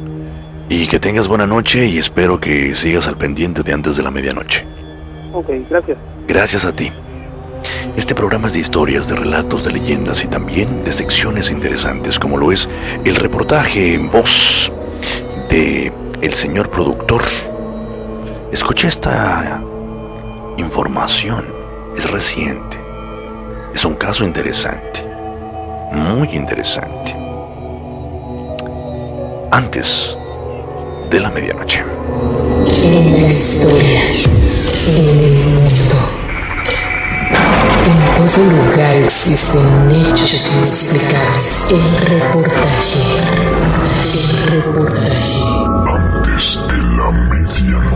[0.70, 4.12] y que tengas buena noche y espero que sigas al pendiente de antes de la
[4.12, 4.66] medianoche.
[5.34, 5.98] Ok, gracias.
[6.28, 6.92] Gracias a ti.
[7.96, 12.38] Este programa es de historias, de relatos, de leyendas y también de secciones interesantes, como
[12.38, 12.70] lo es
[13.06, 14.72] el reportaje en voz
[15.50, 15.92] de
[16.22, 17.22] el señor productor.
[18.52, 19.64] Escuché esta
[20.62, 21.46] información,
[21.98, 22.80] es reciente.
[23.74, 25.06] Es un caso interesante,
[25.92, 27.16] muy interesante.
[29.52, 30.18] Antes
[31.10, 31.84] de la medianoche.
[32.84, 34.02] En la historia,
[34.88, 36.00] en el mundo,
[37.88, 41.72] en todo lugar existen hechos inexplicables.
[41.72, 43.04] El reportaje,
[44.14, 45.40] el reportaje.
[45.88, 47.91] Antes de la medianoche.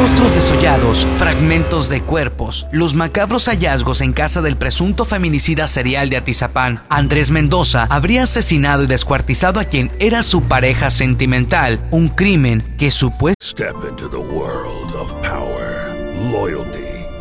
[0.00, 6.16] Rostros desollados, fragmentos de cuerpos, los macabros hallazgos en casa del presunto feminicida serial de
[6.16, 12.74] Atizapán, Andrés Mendoza habría asesinado y descuartizado a quien era su pareja sentimental, un crimen
[12.78, 15.94] que supuestamente Step into the world of power,
[16.32, 16.89] loyalty,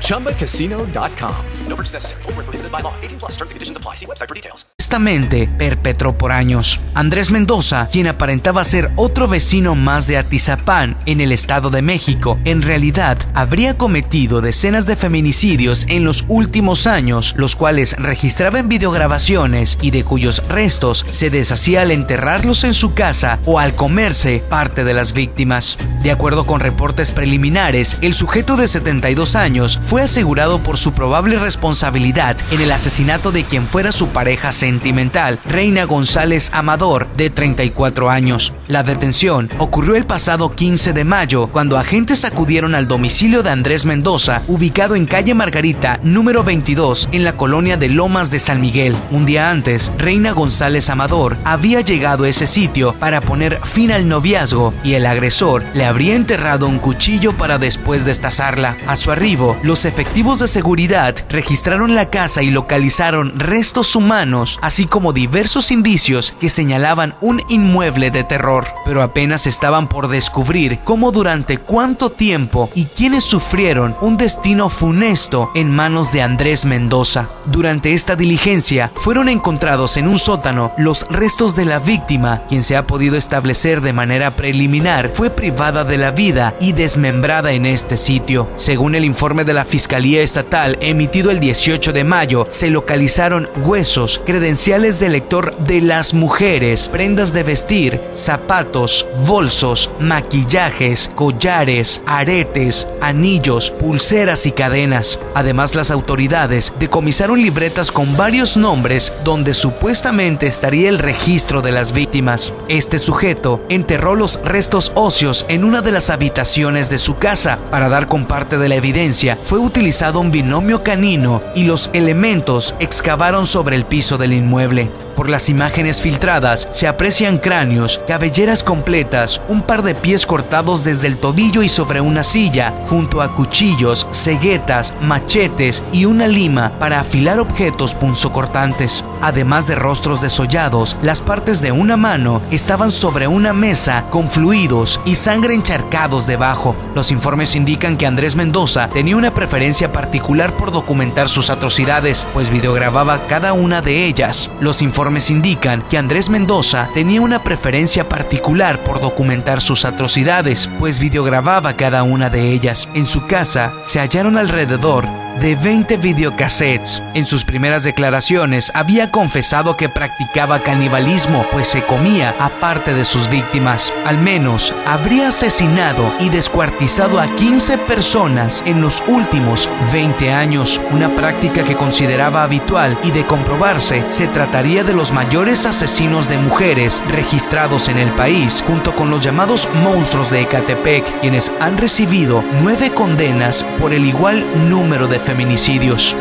[0.00, 1.34] ChumbaCasino.com.
[1.68, 2.22] No purchase necessary.
[2.22, 2.94] Void where prohibited by law.
[3.02, 3.94] 18 plus terms and conditions apply.
[3.94, 4.64] See website for details.
[4.86, 6.80] supuestamente perpetró por años.
[6.94, 12.38] Andrés Mendoza, quien aparentaba ser otro vecino más de Atizapán en el Estado de México,
[12.44, 18.68] en realidad habría cometido decenas de feminicidios en los últimos años, los cuales registraba en
[18.68, 24.42] videograbaciones y de cuyos restos se deshacía al enterrarlos en su casa o al comerse
[24.48, 25.78] parte de las víctimas.
[26.04, 31.38] De acuerdo con reportes preliminares, el sujeto de 72 años fue asegurado por su probable
[31.38, 38.08] responsabilidad en el asesinato de quien fuera su pareja sentimental, Reina González Amador, de 34
[38.08, 38.54] años.
[38.68, 43.84] La detención ocurrió el pasado 15 de mayo, cuando agentes acudieron al domicilio de Andrés
[43.84, 48.96] Mendoza, ubicado en calle Margarita, número 22, en la colonia de Lomas de San Miguel.
[49.10, 54.08] Un día antes, Reina González Amador había llegado a ese sitio para poner fin al
[54.08, 58.78] noviazgo y el agresor le habría enterrado un cuchillo para después destazarla.
[58.86, 64.86] A su arribo, los efectivos de seguridad registraron la casa y localizaron restos humanos, así
[64.86, 68.66] como diversos indicios que señalaban un inmueble de terror.
[68.84, 75.50] Pero apenas estaban por descubrir cómo durante cuánto tiempo y quiénes sufrieron un destino funesto
[75.56, 77.28] en manos de Andrés Mendoza.
[77.46, 82.76] Durante esta diligencia fueron encontrados en un sótano los restos de la víctima, quien se
[82.76, 87.96] ha podido establecer de manera preliminar fue privada de la vida y desmembrada en este
[87.96, 88.48] sitio.
[88.76, 94.20] Según el informe de la Fiscalía Estatal emitido el 18 de mayo, se localizaron huesos,
[94.26, 103.70] credenciales de lector de las mujeres, prendas de vestir, zapatos, bolsos, maquillajes, collares, aretes, anillos,
[103.70, 105.18] pulseras y cadenas.
[105.34, 111.92] Además, las autoridades decomisaron libretas con varios nombres donde supuestamente estaría el registro de las
[111.92, 112.52] víctimas.
[112.68, 117.58] Este sujeto enterró los restos óseos en una de las habitaciones de su casa.
[117.70, 122.74] Para dar con parte de la evidencia, fue utilizado un binomio canino y los elementos
[122.78, 124.90] excavaron sobre el piso del inmueble.
[125.16, 131.06] Por las imágenes filtradas se aprecian cráneos, cabelleras completas, un par de pies cortados desde
[131.06, 137.00] el tobillo y sobre una silla, junto a cuchillos, ceguetas, machetes y una lima para
[137.00, 139.04] afilar objetos punzocortantes.
[139.22, 145.00] Además de rostros desollados, las partes de una mano estaban sobre una mesa con fluidos
[145.04, 146.76] y sangre encharcados debajo.
[146.94, 152.50] Los informes indican que Andrés Mendoza tenía una preferencia particular por documentar sus atrocidades, pues
[152.50, 154.50] videogrababa cada una de ellas.
[154.60, 160.98] Los informes indican que Andrés Mendoza tenía una preferencia particular por documentar sus atrocidades, pues
[160.98, 162.88] videogrababa cada una de ellas.
[162.94, 167.02] En su casa se hallaron alrededor de 20 videocassettes.
[167.14, 173.04] En sus primeras declaraciones había confesado que practicaba canibalismo, pues se comía a parte de
[173.04, 173.92] sus víctimas.
[174.04, 181.14] Al menos habría asesinado y descuartizado a 15 personas en los últimos 20 años, una
[181.14, 187.02] práctica que consideraba habitual y de comprobarse se trataría de los mayores asesinos de mujeres
[187.08, 192.92] registrados en el país, junto con los llamados monstruos de Ecatepec, quienes han recibido nueve
[192.92, 196.14] condenas por el igual número de feminicidios.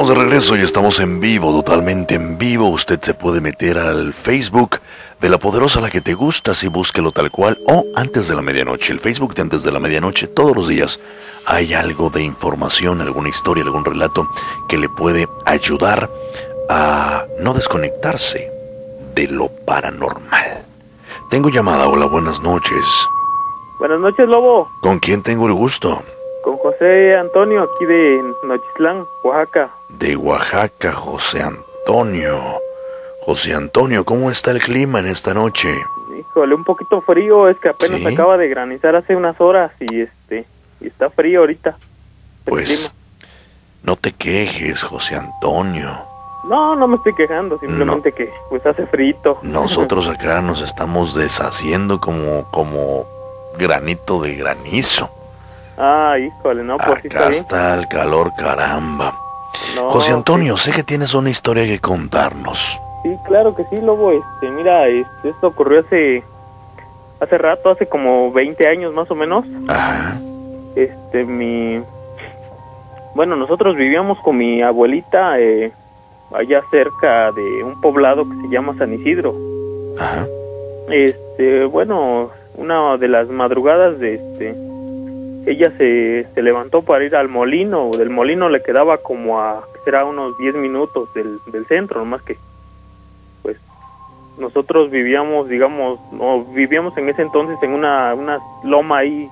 [0.07, 2.69] Estamos de regreso y estamos en vivo, totalmente en vivo.
[2.69, 4.79] Usted se puede meter al Facebook
[5.21, 8.41] de la poderosa la que te gusta, si búsquelo tal cual, o antes de la
[8.41, 8.93] medianoche.
[8.93, 11.01] El Facebook de antes de la medianoche, todos los días
[11.45, 14.29] hay algo de información, alguna historia, algún relato
[14.69, 16.09] que le puede ayudar
[16.71, 18.49] a no desconectarse
[19.13, 20.67] de lo paranormal.
[21.31, 22.85] Tengo llamada, hola, buenas noches.
[23.81, 24.69] Buenas noches, Lobo.
[24.83, 26.05] ¿Con quién tengo el gusto?
[26.47, 29.69] Con José Antonio, aquí de Nochislán, Oaxaca.
[29.89, 32.41] De Oaxaca, José Antonio.
[33.23, 35.77] José Antonio, ¿cómo está el clima en esta noche?
[36.17, 38.07] Híjole, un poquito frío, es que apenas ¿Sí?
[38.07, 40.47] acaba de granizar hace unas horas y este
[40.81, 41.77] y está frío ahorita.
[42.45, 42.95] Pues
[43.83, 45.99] no te quejes, José Antonio.
[46.45, 49.41] No, no me estoy quejando, simplemente que pues hace frito.
[49.43, 53.05] Nosotros acá nos estamos deshaciendo como, como
[53.59, 55.11] granito de granizo.
[55.79, 57.41] Ah, híjole, no, pues sí está Acá bien.
[57.41, 59.15] está el calor, caramba.
[59.75, 62.79] No, José Antonio, sé que tienes una historia que contarnos.
[63.03, 64.13] Sí, claro que sí, Lobo.
[64.13, 66.23] Este, mira, este, esto ocurrió hace
[67.21, 69.45] hace rato, hace como 20 años más o menos.
[70.75, 71.83] Este, mi
[73.15, 75.73] bueno, nosotros vivíamos con mi abuelita eh,
[76.35, 79.35] allá cerca de un poblado que se llama San Isidro.
[80.91, 84.55] Este, bueno, una de las madrugadas de este
[85.47, 89.81] ella se, se levantó para ir al molino, del molino le quedaba como a ¿qué
[89.85, 92.37] será unos 10 minutos del, del centro, nomás que
[93.43, 93.57] pues
[94.39, 99.31] nosotros vivíamos, digamos, no vivíamos en ese entonces en una, una loma ahí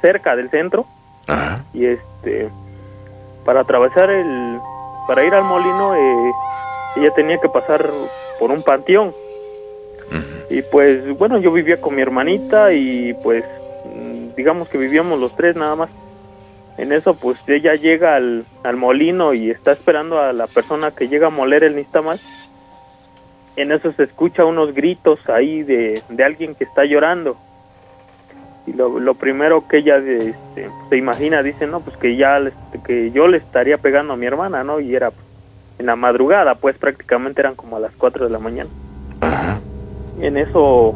[0.00, 0.86] cerca del centro.
[1.74, 2.48] Y este
[3.44, 4.58] para atravesar el
[5.06, 6.32] para ir al molino eh,
[6.96, 7.84] ella tenía que pasar
[8.38, 9.12] por un panteón.
[10.48, 13.44] Y pues bueno yo vivía con mi hermanita y pues
[14.38, 15.90] digamos que vivíamos los tres nada más.
[16.78, 21.08] En eso pues ella llega al, al molino y está esperando a la persona que
[21.08, 22.18] llega a moler el nistamal
[23.56, 27.36] en eso se escucha unos gritos ahí de, de alguien que está llorando.
[28.68, 32.52] Y lo, lo primero que ella este, se imagina dice no pues que ya le-
[32.86, 35.10] que yo le estaría pegando a mi hermana no y era
[35.80, 38.70] en la madrugada pues prácticamente eran como a las 4 de la mañana
[40.20, 40.94] en eso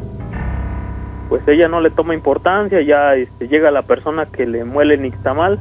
[1.33, 5.01] pues ella no le toma importancia ya este, llega la persona que le muele el
[5.01, 5.57] nixtamal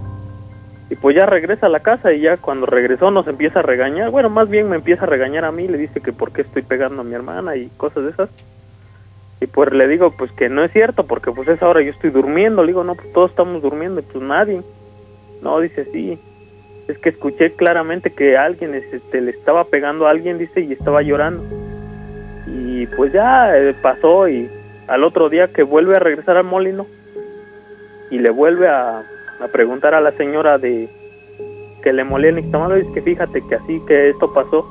[0.91, 4.11] y pues ya regresa a la casa y ya cuando regresó nos empieza a regañar.
[4.11, 6.61] Bueno más bien me empieza a regañar a mí le dice que por qué estoy
[6.61, 8.29] pegando a mi hermana y cosas de esas.
[9.41, 12.11] Y pues le digo pues que no es cierto porque pues esa hora yo estoy
[12.11, 12.63] durmiendo.
[12.63, 14.61] Le digo no pues todos estamos durmiendo y pues nadie.
[15.41, 16.19] No dice sí.
[16.87, 21.01] Es que escuché claramente que alguien este, le estaba pegando a alguien dice y estaba
[21.01, 21.43] llorando.
[22.47, 24.51] Y pues ya eh, pasó y
[24.89, 26.87] al otro día que vuelve a regresar al molino
[28.11, 29.03] y le vuelve a,
[29.53, 30.89] preguntar a la señora de
[31.83, 34.65] que le molía el nixtamal dice que fíjate que así que esto pasó.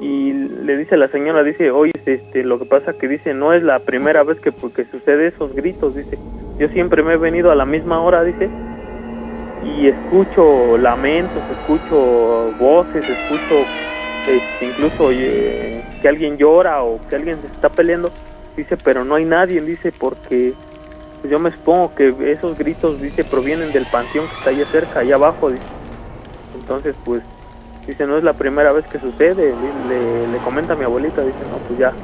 [0.00, 3.62] Y le dice la señora dice oye este lo que pasa que dice no es
[3.62, 6.18] la primera vez que porque sucede esos gritos dice.
[6.58, 8.48] Yo siempre me he venido a la misma hora dice.
[9.62, 13.66] Y escucho lamentos escucho voces escucho
[14.26, 18.10] este, incluso eh, que alguien llora o que alguien se está peleando
[18.60, 20.54] dice pero no hay nadie dice porque
[21.24, 25.16] yo me supongo que esos gritos dice provienen del panteón que está allá cerca allá
[25.16, 25.66] abajo dice.
[26.54, 27.24] Entonces pues
[27.86, 29.72] dice no es la primera vez que sucede le,
[30.28, 31.96] le- comenta a mi abuelita dice no pues ya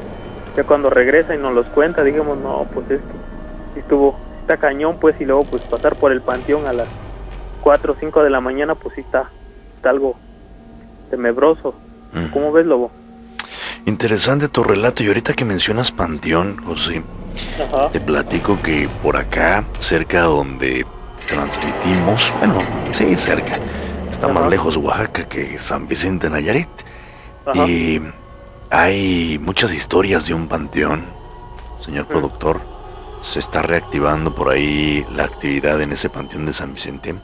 [0.56, 3.20] ya cuando regresa y nos los cuenta digamos no pues es que
[3.80, 6.90] estuvo está cañón pues y luego pues pasar por el panteón a las
[7.60, 9.32] 4 o 5 de la mañana pues sí está,
[9.76, 10.20] está algo
[11.10, 11.80] tenebroso.
[12.30, 12.92] ¿cómo ves lobo?
[13.86, 17.04] Interesante tu relato y ahorita que mencionas Panteón, José,
[17.56, 17.88] Ajá.
[17.92, 20.84] te platico que por acá, cerca donde
[21.28, 23.60] transmitimos, bueno, sí, cerca,
[24.10, 26.68] está más lejos Oaxaca que San Vicente Nayarit.
[27.46, 27.64] Ajá.
[27.68, 28.02] Y
[28.70, 31.04] hay muchas historias de un panteón,
[31.80, 32.60] señor productor.
[33.22, 37.14] Se está reactivando por ahí la actividad en ese panteón de San Vicente.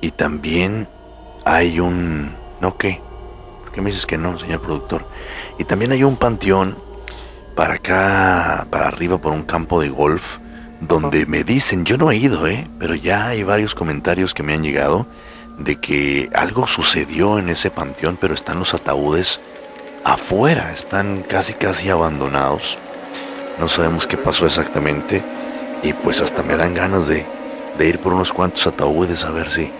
[0.00, 0.88] Y también
[1.44, 2.34] hay un...
[2.62, 3.02] ¿No qué?
[3.72, 5.06] ¿Por qué me dices que no, señor productor?
[5.58, 6.76] Y también hay un panteón
[7.54, 10.36] para acá, para arriba, por un campo de golf,
[10.82, 12.68] donde me dicen, yo no he ido, ¿eh?
[12.78, 15.06] Pero ya hay varios comentarios que me han llegado
[15.56, 19.40] de que algo sucedió en ese panteón, pero están los ataúdes
[20.04, 22.76] afuera, están casi casi abandonados.
[23.58, 25.24] No sabemos qué pasó exactamente
[25.82, 27.24] y pues hasta me dan ganas de,
[27.78, 29.72] de ir por unos cuantos ataúdes a ver si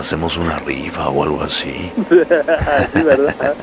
[0.00, 1.92] hacemos una rifa o algo así.
[2.08, 3.54] sí, ¿verdad?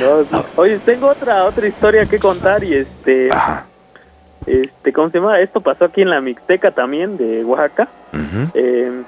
[0.00, 0.46] No, sí.
[0.56, 3.28] Oye, tengo otra otra historia que contar y este
[4.46, 5.40] este ¿cómo se llama?
[5.40, 7.88] Esto pasó aquí en la Mixteca también de Oaxaca.
[8.54, 9.02] Eh,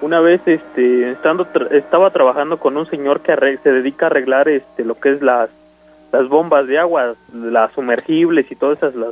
[0.00, 4.48] una vez este estando tra- estaba trabajando con un señor que se dedica a arreglar
[4.48, 5.48] este lo que es las
[6.12, 9.10] las bombas de agua, las sumergibles y todas esas las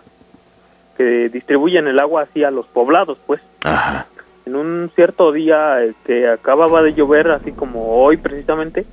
[0.96, 3.40] que distribuyen el agua así a los poblados, pues.
[4.46, 8.86] En un cierto día que acababa de llover, así como hoy precisamente,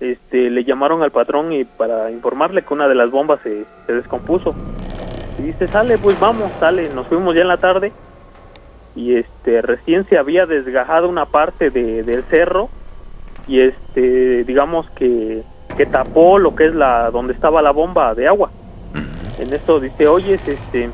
[0.00, 3.92] este le llamaron al patrón y para informarle que una de las bombas se, se
[3.94, 4.54] descompuso.
[5.38, 6.90] Y dice, sale, pues vamos, sale.
[6.94, 7.90] Nos fuimos ya en la tarde
[8.94, 12.68] y este recién se había desgajado una parte de, del cerro
[13.46, 15.42] y este digamos que,
[15.74, 18.50] que tapó lo que es la donde estaba la bomba de agua.
[19.38, 20.90] En esto dice, oye, este,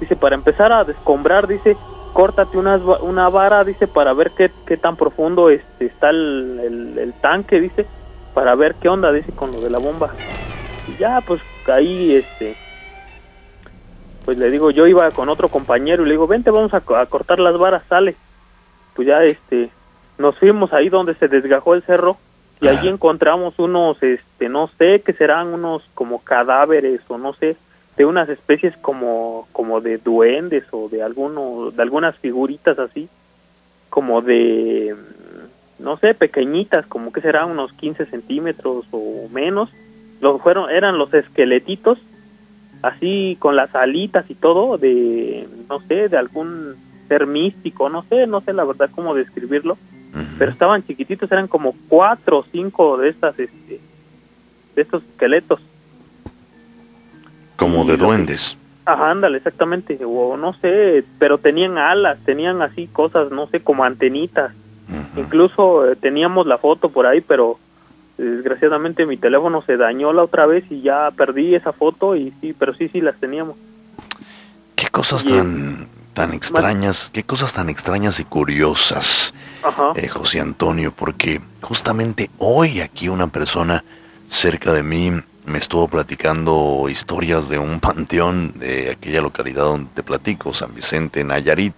[0.00, 1.76] dice, para empezar a descombrar, dice,
[2.16, 6.58] córtate unas, va- una vara, dice, para ver qué, qué tan profundo este, está el,
[6.64, 7.90] el, el tanque, dice,
[8.32, 10.16] para ver qué onda, dice, con lo de la bomba.
[10.86, 12.56] Y ya, pues ahí, este,
[14.24, 17.06] pues le digo, yo iba con otro compañero y le digo, vente, vamos a, a
[17.06, 18.16] cortar las varas, sale.
[18.94, 19.70] Pues ya, este,
[20.16, 22.16] nos fuimos ahí donde se desgajó el cerro
[22.60, 27.58] y allí encontramos unos, este, no sé, que serán unos como cadáveres o no sé,
[27.96, 33.08] de unas especies como, como de duendes o de alguno, de algunas figuritas así,
[33.88, 34.94] como de,
[35.78, 39.70] no sé, pequeñitas, como que serán unos 15 centímetros o menos.
[40.20, 41.98] Los fueron, eran los esqueletitos,
[42.82, 46.76] así con las alitas y todo, de, no sé, de algún
[47.08, 49.78] ser místico, no sé, no sé la verdad cómo describirlo,
[50.38, 53.80] pero estaban chiquititos, eran como cuatro o cinco de estas, este,
[54.74, 55.60] de estos esqueletos.
[57.56, 58.56] Como de duendes.
[58.84, 63.84] Ajá, ándale, exactamente, o no sé, pero tenían alas, tenían así cosas, no sé, como
[63.84, 64.52] antenitas.
[65.16, 67.58] Incluso eh, teníamos la foto por ahí, pero
[68.18, 72.32] eh, desgraciadamente mi teléfono se dañó la otra vez y ya perdí esa foto y
[72.40, 73.56] sí, pero sí, sí las teníamos.
[74.76, 79.92] Qué cosas tan, tan extrañas, qué cosas tan extrañas y curiosas, Ajá.
[79.96, 83.82] eh, José Antonio, porque justamente hoy aquí una persona
[84.28, 85.12] cerca de mí
[85.46, 91.24] me estuvo platicando historias de un panteón de aquella localidad donde te platico, San Vicente,
[91.24, 91.74] Nayarit,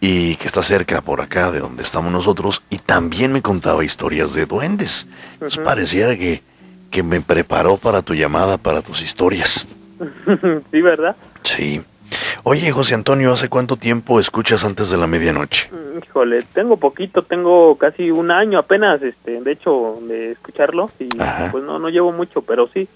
[0.00, 4.34] y que está cerca por acá de donde estamos nosotros, y también me contaba historias
[4.34, 5.06] de duendes.
[5.34, 6.42] Entonces pareciera que,
[6.90, 9.66] que me preparó para tu llamada, para tus historias.
[10.70, 11.16] sí, ¿verdad?
[11.42, 11.82] Sí.
[12.46, 15.70] Oye, José Antonio, ¿hace cuánto tiempo escuchas antes de la medianoche?
[15.72, 21.08] Mm, Híjole, tengo poquito, tengo casi un año apenas, este, de hecho, de escucharlo y
[21.50, 22.86] pues no, no llevo mucho, pero sí,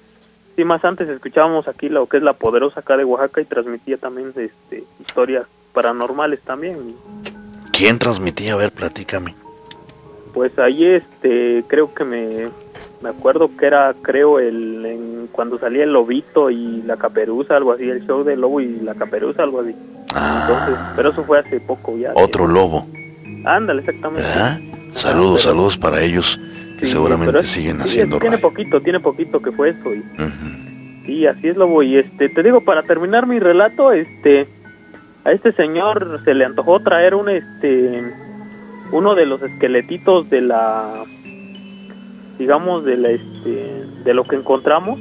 [0.54, 3.96] sí, más antes escuchábamos aquí lo que es la poderosa acá de Oaxaca y transmitía
[3.96, 6.94] también, este, historias paranormales también.
[7.72, 8.52] ¿Quién transmitía?
[8.52, 9.34] A ver, platícame.
[10.34, 12.48] pues ahí, este, creo que me,
[13.02, 17.72] me acuerdo que era, creo, el, en- cuando salía el lobito y la caperuza, algo
[17.72, 19.74] así, el show del lobo y la caperuza, algo así.
[20.08, 22.12] Entonces, pero eso fue hace poco ya.
[22.14, 22.86] Otro lobo.
[23.44, 24.26] Ándale, exactamente.
[24.28, 24.58] ¿verdad?
[24.92, 26.40] Saludos, pero- saludos para ellos
[26.78, 28.48] que seguramente pero es- siguen sí, haciendo tiene radio.
[28.48, 29.94] poquito, tiene poquito que fue eso.
[29.94, 30.02] Y,
[31.06, 31.82] Sí, así es, Lobo.
[31.82, 34.46] Y este, te digo, para terminar mi relato, este,
[35.24, 38.02] a este señor se le antojó traer un, este,
[38.92, 41.04] uno de los esqueletitos de la,
[42.38, 44.98] digamos, de la, este, de lo que encontramos.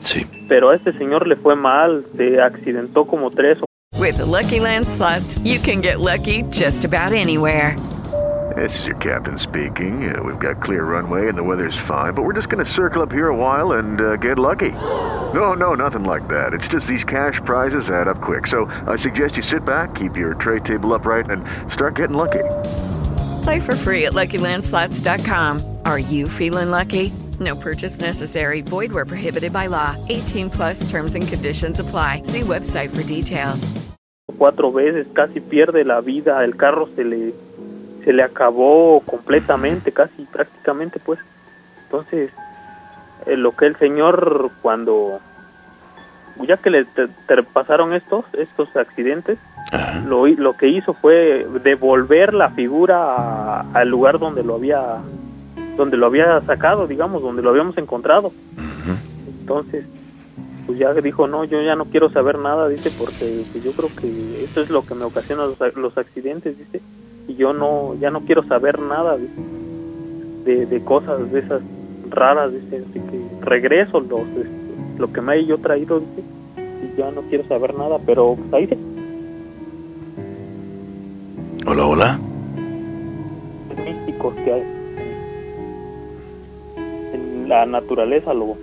[0.00, 0.26] Sí.
[0.48, 3.58] Pero a este señor le fue mal, se accidentó como tres
[3.98, 7.76] With the Lucky Land slots, you can get lucky just about anywhere.
[8.54, 10.14] This is your captain speaking.
[10.14, 13.02] Uh, we've got clear runway and the weather's fine, but we're just going to circle
[13.02, 14.72] up here a while and uh, get lucky.
[15.34, 16.54] No, no, nothing like that.
[16.54, 18.46] It's just these cash prizes add up quick.
[18.46, 22.44] So I suggest you sit back, keep your tray table upright, and start getting lucky.
[23.46, 25.78] Play for free at LuckyLandSlots.com.
[25.84, 27.12] Are you feeling lucky?
[27.38, 28.60] No purchase necessary.
[28.60, 29.94] Void where prohibited by law.
[30.08, 32.22] 18 plus terms and conditions apply.
[32.24, 33.72] See website for details.
[34.36, 37.34] cuatro veces, casi pierde la vida, el carro se le
[38.04, 41.20] se le acabó completamente, casi prácticamente pues.
[41.84, 42.32] Entonces,
[43.26, 45.20] eh, lo que el señor cuando
[46.44, 49.38] ya que le te- te pasaron estos estos accidentes,
[50.06, 54.98] lo, lo que hizo fue devolver la figura al lugar donde lo había
[55.76, 58.32] donde lo había sacado, digamos, donde lo habíamos encontrado.
[59.40, 59.84] Entonces,
[60.66, 63.90] pues ya dijo, no, yo ya no quiero saber nada, dice, porque pues, yo creo
[63.94, 66.80] que esto es lo que me ocasiona los, ac- los accidentes, dice,
[67.28, 69.34] y yo no, ya no quiero saber nada dice,
[70.44, 71.60] de, de cosas de esas
[72.10, 74.65] raras, dice, así que regreso los, este,
[74.98, 76.22] lo que me haya yo traído, dice,
[76.58, 78.78] y ya no quiero saber nada, pero pues, ahí se
[81.66, 82.18] Hola, hola.
[83.84, 84.62] místicos que hay
[87.12, 88.56] en la naturaleza, lo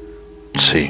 [0.57, 0.89] Sí.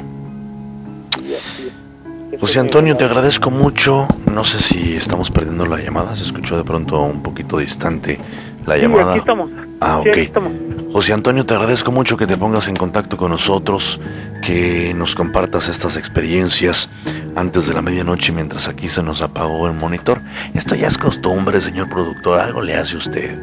[1.22, 2.40] y así es.
[2.40, 4.08] José Antonio, te agradezco mucho.
[4.32, 6.16] No sé si estamos perdiendo la llamada.
[6.16, 8.18] Se escuchó de pronto un poquito distante
[8.66, 9.10] la Sí, llamada.
[9.10, 9.50] aquí estamos.
[9.80, 10.12] Ah, Sí, ok.
[10.16, 10.52] aquí estamos.
[10.92, 14.00] José Antonio, te agradezco mucho que te pongas en contacto con nosotros,
[14.42, 16.88] que nos compartas estas experiencias
[17.34, 20.20] antes de la medianoche mientras aquí se nos apagó el monitor.
[20.54, 22.38] Esto ya es costumbre, señor productor.
[22.38, 23.36] Algo le hace usted.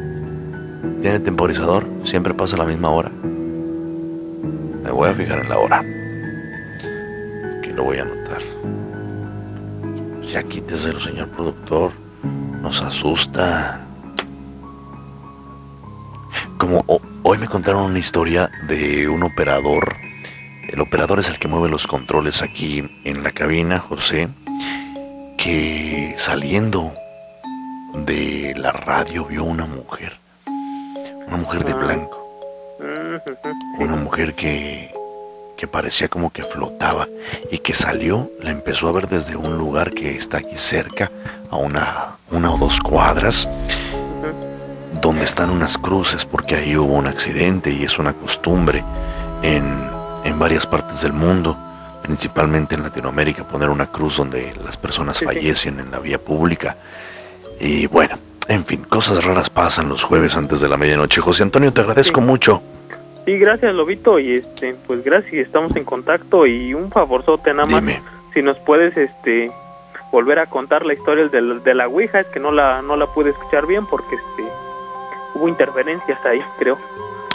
[1.02, 1.86] ¿Tiene temporizador?
[2.04, 3.10] ¿Siempre pasa a la misma hora?
[4.82, 5.82] Me voy a fijar en la hora.
[7.62, 8.40] Que lo voy a anotar.
[10.32, 11.90] Ya quíteselo, señor productor.
[12.62, 13.80] Nos asusta.
[16.62, 19.96] Como ho- hoy me contaron una historia de un operador.
[20.68, 24.28] El operador es el que mueve los controles aquí en la cabina, José.
[25.36, 26.94] Que saliendo
[28.06, 30.12] de la radio vio una mujer.
[31.26, 32.16] Una mujer de blanco.
[33.80, 34.94] Una mujer que,
[35.56, 37.08] que parecía como que flotaba
[37.50, 41.10] y que salió, la empezó a ver desde un lugar que está aquí cerca,
[41.50, 43.48] a una, una o dos cuadras,
[45.02, 48.82] donde están unas cruces, porque ahí hubo un accidente y es una costumbre
[49.42, 49.86] en,
[50.24, 51.56] en varias partes del mundo,
[52.02, 56.76] principalmente en Latinoamérica, poner una cruz donde las personas fallecen en la vía pública.
[57.60, 58.16] Y bueno,
[58.48, 61.20] en fin, cosas raras pasan los jueves antes de la medianoche.
[61.20, 62.62] José Antonio, te agradezco mucho.
[63.24, 64.18] Sí, gracias, Lobito.
[64.18, 66.46] Y este, pues gracias, estamos en contacto.
[66.46, 67.82] Y un favorzote nada más.
[68.34, 69.52] Si nos puedes este
[70.10, 72.96] volver a contar la historia de, la- de la Ouija, es que no la, no
[72.96, 74.50] la pude escuchar bien porque este
[75.34, 76.78] hubo interferencias ahí, creo.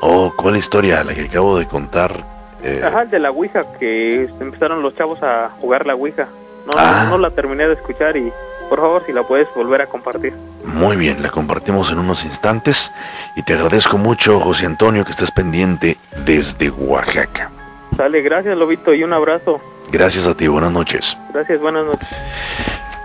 [0.01, 1.03] Oh, ¿cuál historia?
[1.03, 2.23] La que acabo de contar.
[2.63, 6.27] Eh, Ajá, el de la Ouija, que empezaron los chavos a jugar la Ouija.
[6.65, 7.07] No, no- Ah.
[7.09, 8.31] no la terminé de escuchar y
[8.69, 10.33] por favor, si la puedes volver a compartir.
[10.65, 12.91] Muy bien, la compartimos en unos instantes
[13.37, 17.49] y te agradezco mucho, José Antonio, que estés pendiente desde Oaxaca.
[17.95, 19.61] Sale, gracias, Lobito, y un abrazo.
[19.89, 21.17] Gracias a ti, buenas noches.
[21.33, 22.09] Gracias, buenas noches.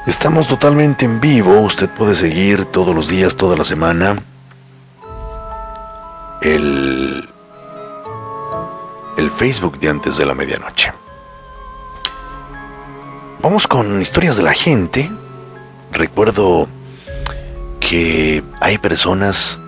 [0.06, 4.16] Estamos totalmente en vivo, usted puede seguir todos los días, toda la semana,
[6.42, 7.28] el,
[9.16, 10.92] el Facebook de antes de la medianoche.
[13.40, 15.10] Vamos con historias de la gente.
[15.92, 16.68] Recuerdo
[17.80, 19.60] que hay personas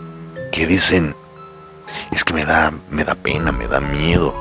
[0.53, 1.15] que dicen,
[2.13, 4.35] es que me da, me da pena, me da miedo.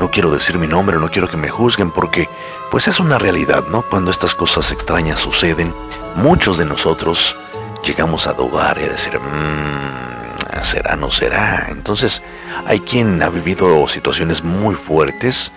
[0.00, 2.28] No quiero decir mi nombre, no quiero que me juzguen porque
[2.70, 3.82] pues es una realidad, ¿no?
[3.82, 5.74] Cuando estas cosas extrañas suceden,
[6.16, 7.36] muchos de nosotros
[7.84, 10.19] llegamos a dudar y a decir, "Mm,
[10.62, 11.68] ¿será, no será?
[11.70, 12.22] Entonces
[12.66, 15.52] hay quien ha vivido situaciones muy fuertes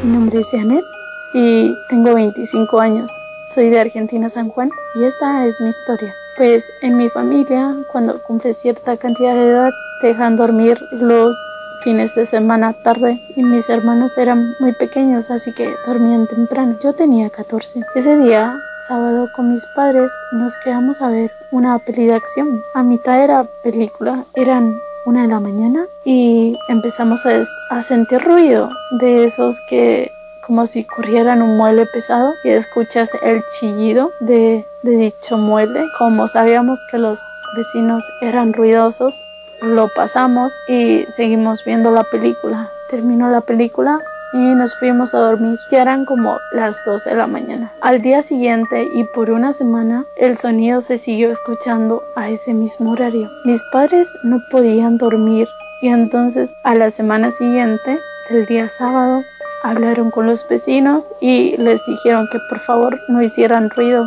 [0.02, 0.84] Mi nombre es Janet
[1.32, 3.10] y tengo 25 años.
[3.54, 6.12] Soy de Argentina, San Juan, y esta es mi historia.
[6.36, 9.72] Pues en mi familia, cuando cumple cierta cantidad de edad,
[10.02, 11.36] dejan dormir los
[11.84, 16.76] fines de semana tarde y mis hermanos eran muy pequeños, así que dormían temprano.
[16.82, 17.82] Yo tenía 14.
[17.94, 18.54] Ese día,
[18.88, 22.62] sábado, con mis padres nos quedamos a ver una peli de acción.
[22.74, 24.74] A mitad de la película eran
[25.04, 30.12] una de la mañana y empezamos a, a sentir ruido de esos que
[30.46, 35.84] como si corrieran un mueble pesado y escuchas el chillido de, de dicho mueble.
[35.98, 37.20] Como sabíamos que los
[37.56, 39.14] vecinos eran ruidosos,
[39.60, 42.70] lo pasamos y seguimos viendo la película.
[42.90, 44.00] Terminó la película
[44.32, 45.58] y nos fuimos a dormir.
[45.70, 47.72] Ya eran como las 2 de la mañana.
[47.80, 52.92] Al día siguiente y por una semana el sonido se siguió escuchando a ese mismo
[52.92, 53.30] horario.
[53.44, 55.48] Mis padres no podían dormir
[55.82, 57.98] y entonces a la semana siguiente,
[58.30, 59.22] del día sábado,
[59.62, 64.04] hablaron con los vecinos y les dijeron que por favor no hicieran ruido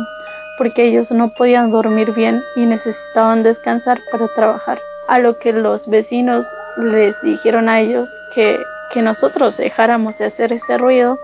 [0.56, 4.80] porque ellos no podían dormir bien y necesitaban descansar para trabajar.
[5.08, 6.46] A lo que los vecinos
[6.76, 8.58] les dijeron a ellos que,
[8.92, 11.18] que nosotros dejáramos de hacer este ruido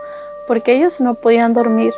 [0.46, 1.94] porque ellos no podían dormir.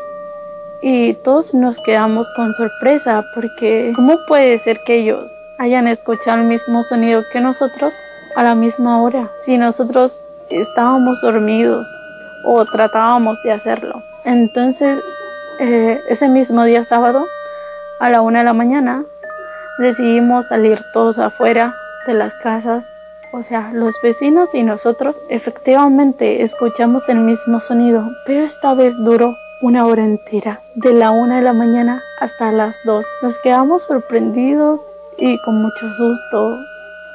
[0.82, 6.46] Y todos nos quedamos con sorpresa porque ¿cómo puede ser que ellos hayan escuchado el
[6.46, 7.94] mismo sonido que nosotros
[8.36, 11.88] a la misma hora si nosotros estábamos dormidos
[12.44, 14.02] o tratábamos de hacerlo?
[14.24, 15.02] Entonces,
[15.58, 17.26] eh, ese mismo día sábado,
[18.00, 19.04] a la una de la mañana,
[19.78, 21.74] decidimos salir todos afuera
[22.06, 22.84] de las casas
[23.34, 29.36] o sea, los vecinos y nosotros efectivamente escuchamos el mismo sonido, pero esta vez duró
[29.60, 33.04] una hora entera, de la una de la mañana hasta las dos.
[33.22, 34.82] Nos quedamos sorprendidos
[35.18, 36.58] y con mucho susto.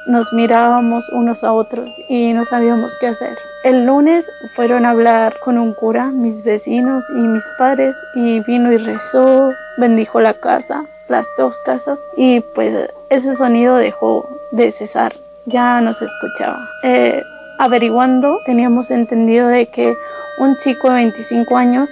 [0.06, 3.38] Nos mirábamos unos a otros y no sabíamos qué hacer.
[3.64, 8.72] El lunes fueron a hablar con un cura, mis vecinos y mis padres, y vino
[8.72, 15.14] y rezó, bendijo la casa, las dos casas, y pues ese sonido dejó de cesar
[15.46, 16.68] ya no se escuchaba.
[16.82, 17.22] Eh,
[17.58, 19.94] averiguando, teníamos entendido de que
[20.38, 21.90] un chico de 25 años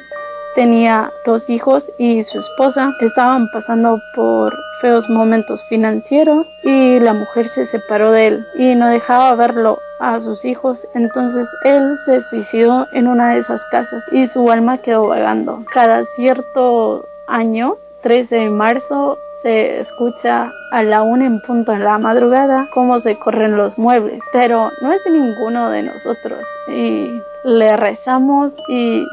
[0.54, 7.46] tenía dos hijos y su esposa estaban pasando por feos momentos financieros y la mujer
[7.48, 12.86] se separó de él y no dejaba verlo a sus hijos entonces él se suicidó
[12.92, 18.50] en una de esas casas y su alma quedó vagando cada cierto año 13 de
[18.50, 23.76] marzo se escucha a la una en punto de la madrugada cómo se corren los
[23.76, 29.04] muebles, pero no es ninguno de nosotros y le rezamos y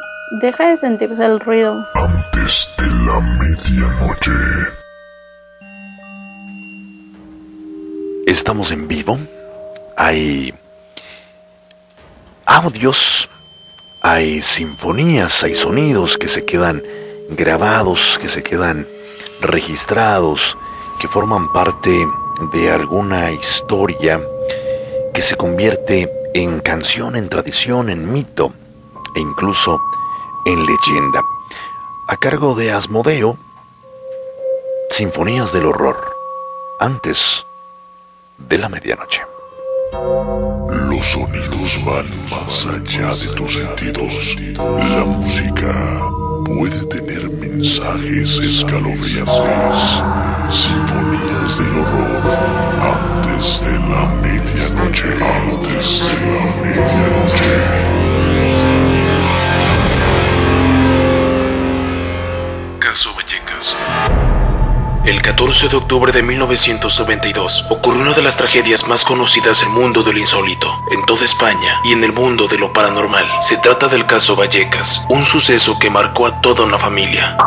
[0.41, 1.83] deja de sentirse el ruido.
[1.95, 4.31] Antes de la medianoche.
[8.27, 9.17] Estamos en vivo.
[9.97, 10.53] Hay
[12.45, 13.29] audios,
[14.01, 16.83] hay sinfonías, hay sonidos que se quedan
[17.30, 18.88] grabados, que se quedan
[19.41, 20.57] registrados,
[20.99, 21.91] que forman parte
[22.53, 24.21] de alguna historia
[25.13, 28.51] que se convierte en canción, en tradición, en mito
[29.15, 29.80] e incluso
[30.45, 31.21] en leyenda.
[32.07, 33.38] A cargo de Asmodeo,
[34.89, 35.97] Sinfonías del Horror,
[36.80, 37.45] antes
[38.38, 39.21] de la medianoche.
[40.89, 44.36] Los sonidos van más allá de tus sentidos.
[44.57, 46.01] La música
[46.46, 50.04] puede tener mensajes escalofriantes,
[50.52, 52.24] sinfonías del horror,
[52.80, 55.10] antes de la medianoche,
[55.50, 58.14] antes de la medianoche.
[65.06, 70.01] El 14 de octubre de 1992 ocurrió una de las tragedias más conocidas del mundo
[70.01, 73.24] del insólito, en toda España y en el mundo de lo paranormal.
[73.39, 77.38] Se trata del caso Vallecas, un suceso que marcó a toda una familia.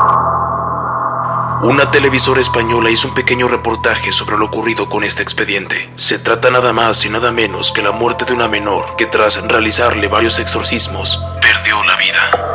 [1.62, 5.90] Una televisora española hizo un pequeño reportaje sobre lo ocurrido con este expediente.
[5.96, 9.42] Se trata nada más y nada menos que la muerte de una menor que tras
[9.48, 12.47] realizarle varios exorcismos, perdió la vida.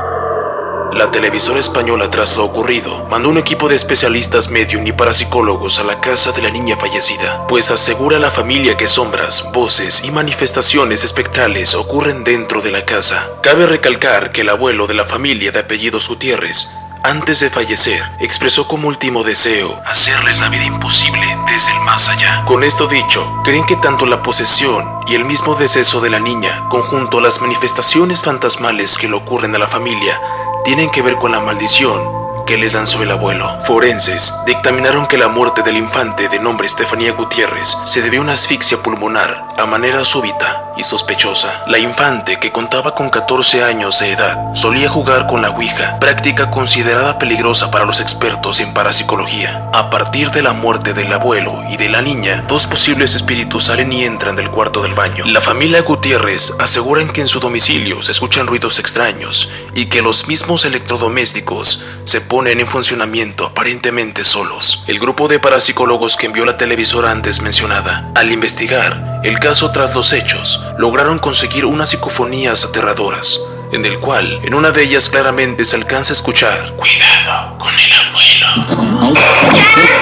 [0.96, 5.84] La televisora española, tras lo ocurrido, mandó un equipo de especialistas medium y parapsicólogos a
[5.84, 10.12] la casa de la niña fallecida, pues asegura a la familia que sombras, voces y
[10.12, 13.28] manifestaciones espectrales ocurren dentro de la casa.
[13.42, 16.70] Cabe recalcar que el abuelo de la familia de apellidos Gutiérrez
[17.04, 22.46] antes de fallecer, expresó como último deseo hacerles la vida imposible desde el más allá.
[22.46, 26.64] Con esto dicho, creen que tanto la posesión y el mismo deceso de la niña,
[26.70, 30.18] conjunto a las manifestaciones fantasmales que le ocurren a la familia,
[30.64, 33.50] tienen que ver con la maldición que les lanzó el abuelo.
[33.66, 38.34] Forenses dictaminaron que la muerte del infante de nombre Estefanía Gutiérrez se debió a una
[38.34, 41.64] asfixia pulmonar a manera súbita y sospechosa.
[41.68, 46.50] La infante, que contaba con 14 años de edad, solía jugar con la Ouija, práctica
[46.50, 49.70] considerada peligrosa para los expertos en parapsicología.
[49.74, 53.94] A partir de la muerte del abuelo y de la niña, dos posibles espíritus salen
[53.94, 55.26] y entran del cuarto del baño.
[55.26, 60.28] La familia Gutiérrez aseguran que en su domicilio se escuchan ruidos extraños y que los
[60.28, 64.84] mismos electrodomésticos se ponen en funcionamiento aparentemente solos.
[64.88, 69.94] El grupo de parapsicólogos que envió la televisora antes mencionada, al investigar el caso tras
[69.94, 73.40] los hechos, lograron conseguir unas psicofonías aterradoras,
[73.72, 77.94] en el cual en una de ellas claramente se alcanza a escuchar Cuidado con el
[77.94, 79.14] abuelo.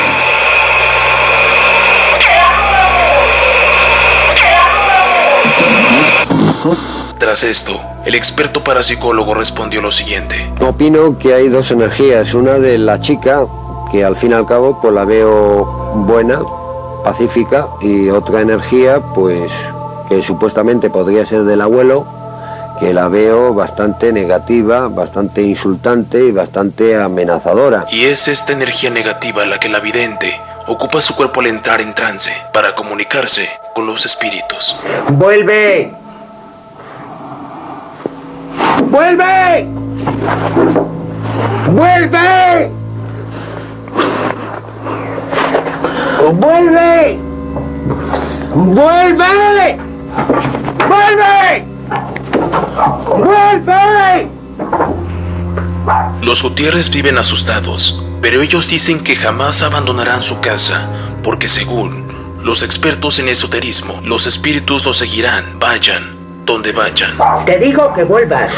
[7.21, 10.51] Tras esto, el experto parapsicólogo respondió lo siguiente.
[10.59, 13.45] Opino que hay dos energías, una de la chica,
[13.91, 15.63] que al fin y al cabo pues la veo
[16.07, 16.39] buena,
[17.03, 19.51] pacífica, y otra energía pues
[20.09, 22.07] que supuestamente podría ser del abuelo,
[22.79, 27.85] que la veo bastante negativa, bastante insultante y bastante amenazadora.
[27.91, 31.93] Y es esta energía negativa la que la vidente ocupa su cuerpo al entrar en
[31.93, 34.75] trance para comunicarse con los espíritus.
[35.11, 36.00] ¡Vuelve!
[38.91, 39.67] ¡Vuelve!
[41.71, 42.71] ¡Vuelve!
[46.33, 47.19] ¡Vuelve!
[48.53, 49.79] ¡Vuelve!
[50.89, 51.65] ¡Vuelve!
[53.07, 54.27] ¡Vuelve!
[56.21, 60.89] Los Gutiérrez viven asustados, pero ellos dicen que jamás abandonarán su casa,
[61.23, 62.11] porque según
[62.43, 67.11] los expertos en esoterismo, los espíritus los seguirán, vayan donde vayan.
[67.45, 68.53] Te digo que vuelvas.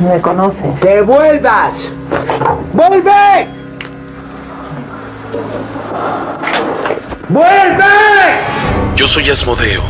[0.00, 0.80] Me conoces.
[0.80, 1.90] ¡Que vuelvas!
[2.72, 3.46] ¡Vuelve!
[7.28, 7.84] ¡Vuelve!
[8.96, 9.82] Yo soy Asmodeo,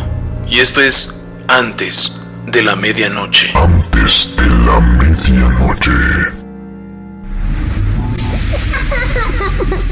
[0.46, 3.52] y esto es Antes de la Medianoche.
[3.54, 5.90] Antes de la medianoche.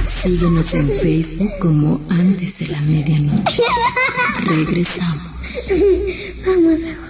[0.05, 3.63] Síguenos en Facebook como Antes de la Medianoche.
[4.47, 5.30] Regresamos.
[6.47, 7.10] Vamos a jugar.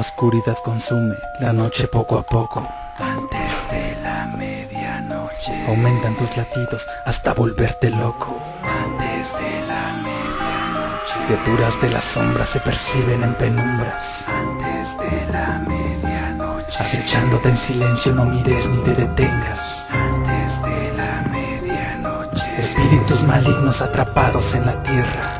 [0.00, 2.66] La oscuridad consume la noche poco a poco.
[2.98, 5.52] Antes de la medianoche.
[5.68, 8.34] Aumentan tus latidos hasta volverte loco.
[8.62, 11.14] Antes de la medianoche.
[11.26, 14.24] Criaturas de las sombras se perciben en penumbras.
[14.30, 16.78] Antes de la medianoche.
[16.82, 19.88] Acechándote en silencio, no mires ni te detengas.
[19.90, 22.46] Antes de la medianoche.
[22.58, 25.39] Espíritus malignos atrapados en la tierra.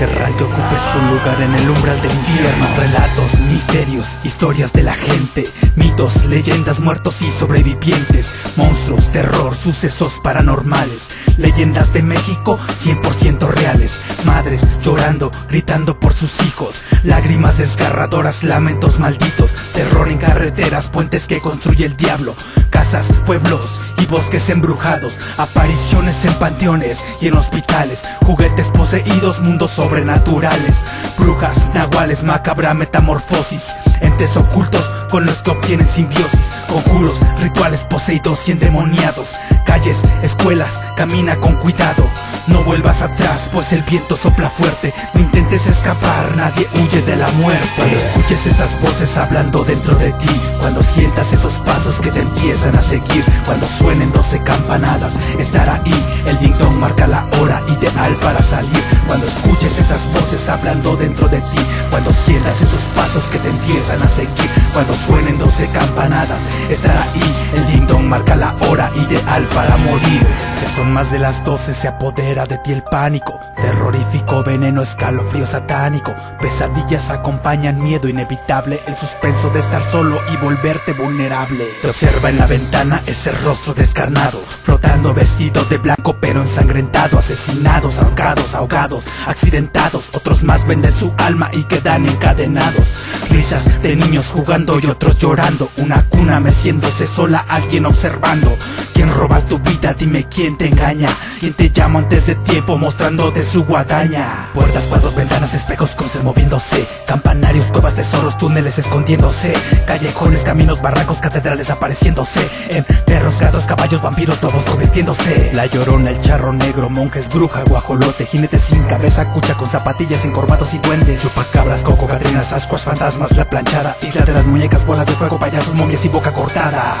[0.00, 2.66] Que ocupe su lugar en el umbral del infierno.
[2.78, 5.46] Relatos, misterios, historias de la gente,
[5.76, 14.62] mitos, leyendas, muertos y sobrevivientes, monstruos, terror, sucesos paranormales, leyendas de México 100% reales, madres
[14.80, 21.84] llorando, gritando por sus hijos, lágrimas desgarradoras, lamentos malditos, terror en carreteras, puentes que construye
[21.84, 22.34] el diablo,
[22.70, 30.76] casas, pueblos y bosques embrujados, apariciones en panteones y en hospitales, juguetes poseídos, mundos sobrenaturales,
[31.18, 38.52] brujas, nahuales, macabra metamorfosis, entes ocultos con los que obtienen simbiosis, conjuros, rituales poseídos y
[38.52, 39.32] endemoniados,
[39.66, 42.08] calles, escuelas, camina con cuidado,
[42.46, 47.28] no vuelvas atrás, pues el viento sopla fuerte, no intentes escapar, nadie huye de la
[47.32, 47.66] muerte.
[47.76, 52.76] Cuando escuches esas voces hablando dentro de ti, cuando sientas esos pasos que te empiezan
[52.76, 55.94] a seguir, cuando suenen 12 campanadas, estar ahí,
[56.26, 61.28] el ding dong marca la hora ideal para salir, cuando escuches esas voces hablando dentro
[61.28, 61.58] de ti,
[61.90, 67.36] cuando sientas esos pasos que te empiezan a seguir, cuando suenen 12 campanadas, estar ahí,
[67.54, 70.26] el ding dong marca la hora ideal para morir.
[70.62, 75.46] Ya son más de las 12, se apodera de ti el pánico, terrorífico veneno, escalofrío
[75.46, 81.64] satánico, pesadillas acompañan miedo inevitable, el suspenso de estar solo y volverte vulnerable.
[81.82, 87.40] Te observa en la ventana ese rostro descarnado, flotando vestido de blanco pero ensangrentado, asesinado
[87.40, 90.10] asesinados, ahorcados, ahogados, accidentados.
[90.12, 92.94] Otros más venden su alma y quedan encadenados.
[93.30, 95.70] Risas de niños jugando y otros llorando.
[95.78, 98.56] Una cuna meciéndose sola, alguien observando.
[98.94, 99.94] ¿Quién roba tu vida?
[99.94, 101.08] Dime quién te engaña.
[101.40, 104.48] ¿Quién te llama antes de tiempo mostrándote su guadaña?
[104.54, 106.86] Puertas, cuadros, ventanas, espejos, cruces moviéndose.
[107.04, 109.52] Campanarios, cuevas, tesoros, túneles escondiéndose.
[109.86, 112.48] Callejones, caminos, barrancos, catedrales apareciéndose.
[112.68, 115.50] En perros, gatos, caballos, vampiros, lobos convirtiéndose.
[115.54, 120.72] La llorona, el charro negro, monjes, bruja, guajolote, jinete sin cabeza, cucha con zapatillas, encorvados
[120.74, 121.22] y duendes.
[121.22, 125.74] Chupacabras, coco, catrinas, ascuas, fantasmas, la planchada, isla de las muñecas, bolas de fuego, payasos,
[125.74, 126.94] momias y boca cortada.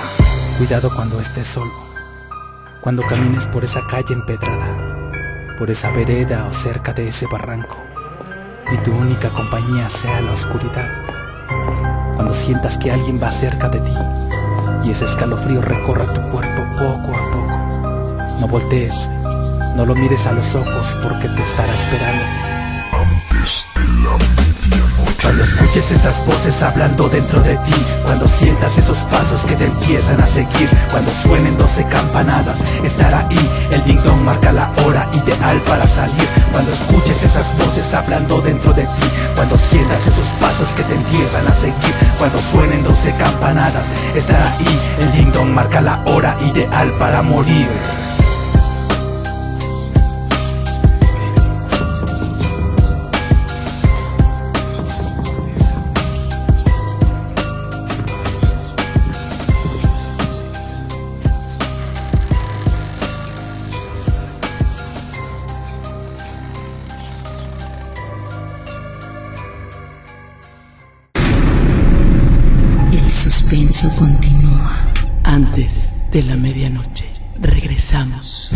[0.58, 1.72] Cuidado cuando estés solo,
[2.80, 4.89] cuando camines por esa calle empedrada,
[5.60, 7.76] por esa vereda o cerca de ese barranco,
[8.72, 10.88] y tu única compañía sea la oscuridad.
[12.16, 13.92] Cuando sientas que alguien va cerca de ti
[14.82, 19.10] y ese escalofrío recorra tu cuerpo poco a poco, no voltees,
[19.76, 22.24] no lo mires a los ojos porque te estará esperando.
[25.22, 30.20] Cuando escuches esas voces hablando dentro de ti Cuando sientas esos pasos que te empiezan
[30.20, 35.60] a seguir Cuando suenen 12 campanadas Estará ahí, el ding dong marca la hora ideal
[35.68, 36.28] para salir.
[36.52, 41.46] Cuando escuches esas voces hablando dentro de ti Cuando sientas esos pasos que te empiezan
[41.46, 43.84] a seguir Cuando suenen 12 campanadas
[44.14, 47.68] Estará ahí, el ding dong marca la hora ideal para morir
[76.10, 77.06] de la medianoche,
[77.40, 78.50] regresamos.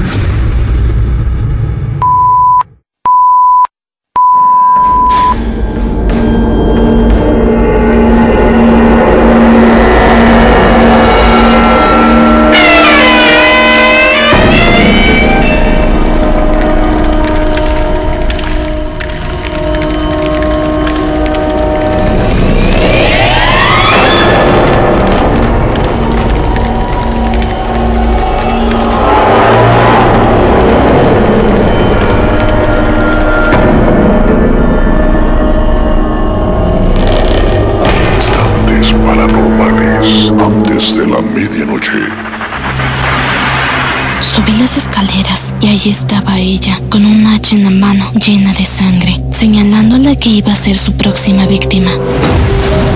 [50.25, 51.91] Que iba a ser su próxima víctima.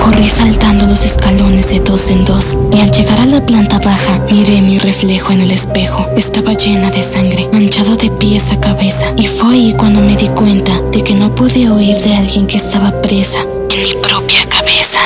[0.03, 4.19] Corrí saltando los escalones de dos en dos y al llegar a la planta baja
[4.31, 6.09] miré mi reflejo en el espejo.
[6.17, 10.29] Estaba llena de sangre, manchado de pies a cabeza y fue ahí cuando me di
[10.29, 14.99] cuenta de que no pude huir de alguien que estaba presa en mi propia cabeza.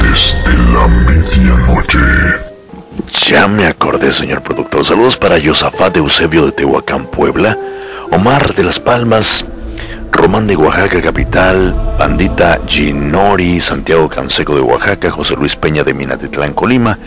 [0.00, 1.98] Desde la medianoche.
[3.28, 4.86] Ya me acordé, señor productor.
[4.86, 7.58] Saludos para Yosafat Eusebio de Tehuacán, Puebla,
[8.10, 9.44] Omar de Las Palmas,
[10.12, 16.54] Román de Oaxaca, capital, Pandita Ginori, Santiago Canseco de Oaxaca, José Luis Peña de Minatitlán,
[16.54, 16.98] Colima,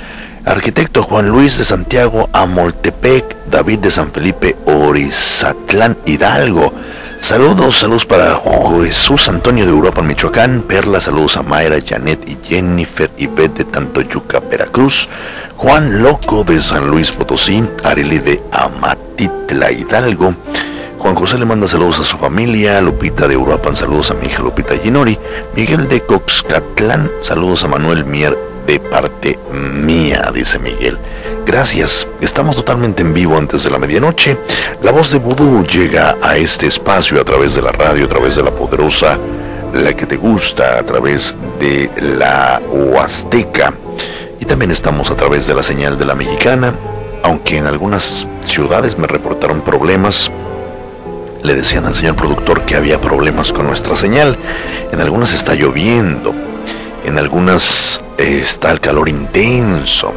[0.45, 6.73] arquitecto Juan Luis de Santiago, Amoltepec, David de San Felipe, Orizatlán, Hidalgo.
[7.19, 8.39] Saludos, saludos para
[8.83, 14.39] Jesús Antonio de Europa, Michoacán, Perla, saludos a Mayra, Janet y Jennifer y de Tantoyuca,
[14.39, 15.07] Veracruz,
[15.55, 20.33] Juan Loco de San Luis Potosí, Areli de Amatitla, Hidalgo,
[21.01, 24.43] Juan José le manda saludos a su familia, Lupita de Uruapan, saludos a mi hija
[24.43, 25.17] Lupita Ginori,
[25.55, 28.37] Miguel de Coxcatlán, saludos a Manuel Mier
[28.67, 30.99] de parte mía, dice Miguel.
[31.43, 34.37] Gracias, estamos totalmente en vivo antes de la medianoche.
[34.83, 38.35] La voz de Vudú llega a este espacio a través de la radio, a través
[38.35, 39.17] de la poderosa,
[39.73, 43.73] la que te gusta, a través de la Huasteca.
[44.39, 46.75] Y también estamos a través de la señal de la mexicana,
[47.23, 50.31] aunque en algunas ciudades me reportaron problemas
[51.43, 54.37] le decían al señor productor que había problemas con nuestra señal.
[54.91, 56.33] En algunas está lloviendo,
[57.05, 60.13] en algunas eh, está el calor intenso,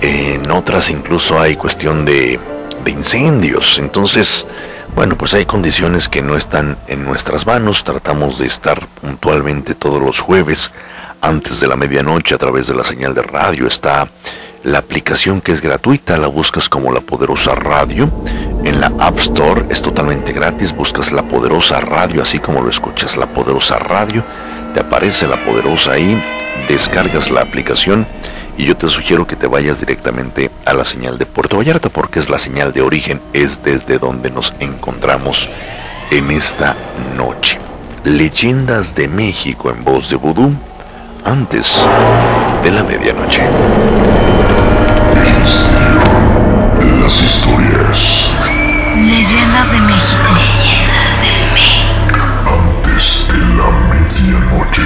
[0.00, 2.38] en otras incluso hay cuestión de,
[2.84, 3.78] de incendios.
[3.78, 4.46] Entonces,
[4.94, 7.84] bueno, pues hay condiciones que no están en nuestras manos.
[7.84, 10.70] Tratamos de estar puntualmente todos los jueves
[11.20, 13.66] antes de la medianoche a través de la señal de radio.
[13.66, 14.08] Está
[14.64, 18.08] la aplicación que es gratuita, la buscas como la poderosa radio.
[18.64, 23.16] En la App Store es totalmente gratis, buscas la poderosa radio así como lo escuchas,
[23.16, 24.22] la poderosa radio.
[24.74, 26.16] Te aparece la poderosa ahí,
[26.68, 28.06] descargas la aplicación
[28.56, 32.20] y yo te sugiero que te vayas directamente a la señal de Puerto Vallarta porque
[32.20, 35.48] es la señal de origen, es desde donde nos encontramos
[36.10, 36.76] en esta
[37.16, 37.58] noche.
[38.04, 40.52] Leyendas de México en voz de vudú
[41.24, 41.84] antes
[42.62, 43.42] de la medianoche.
[45.14, 46.02] El misterio
[46.78, 48.30] de las historias.
[48.96, 50.30] Leyendas de México.
[52.46, 54.82] Antes de la medianoche.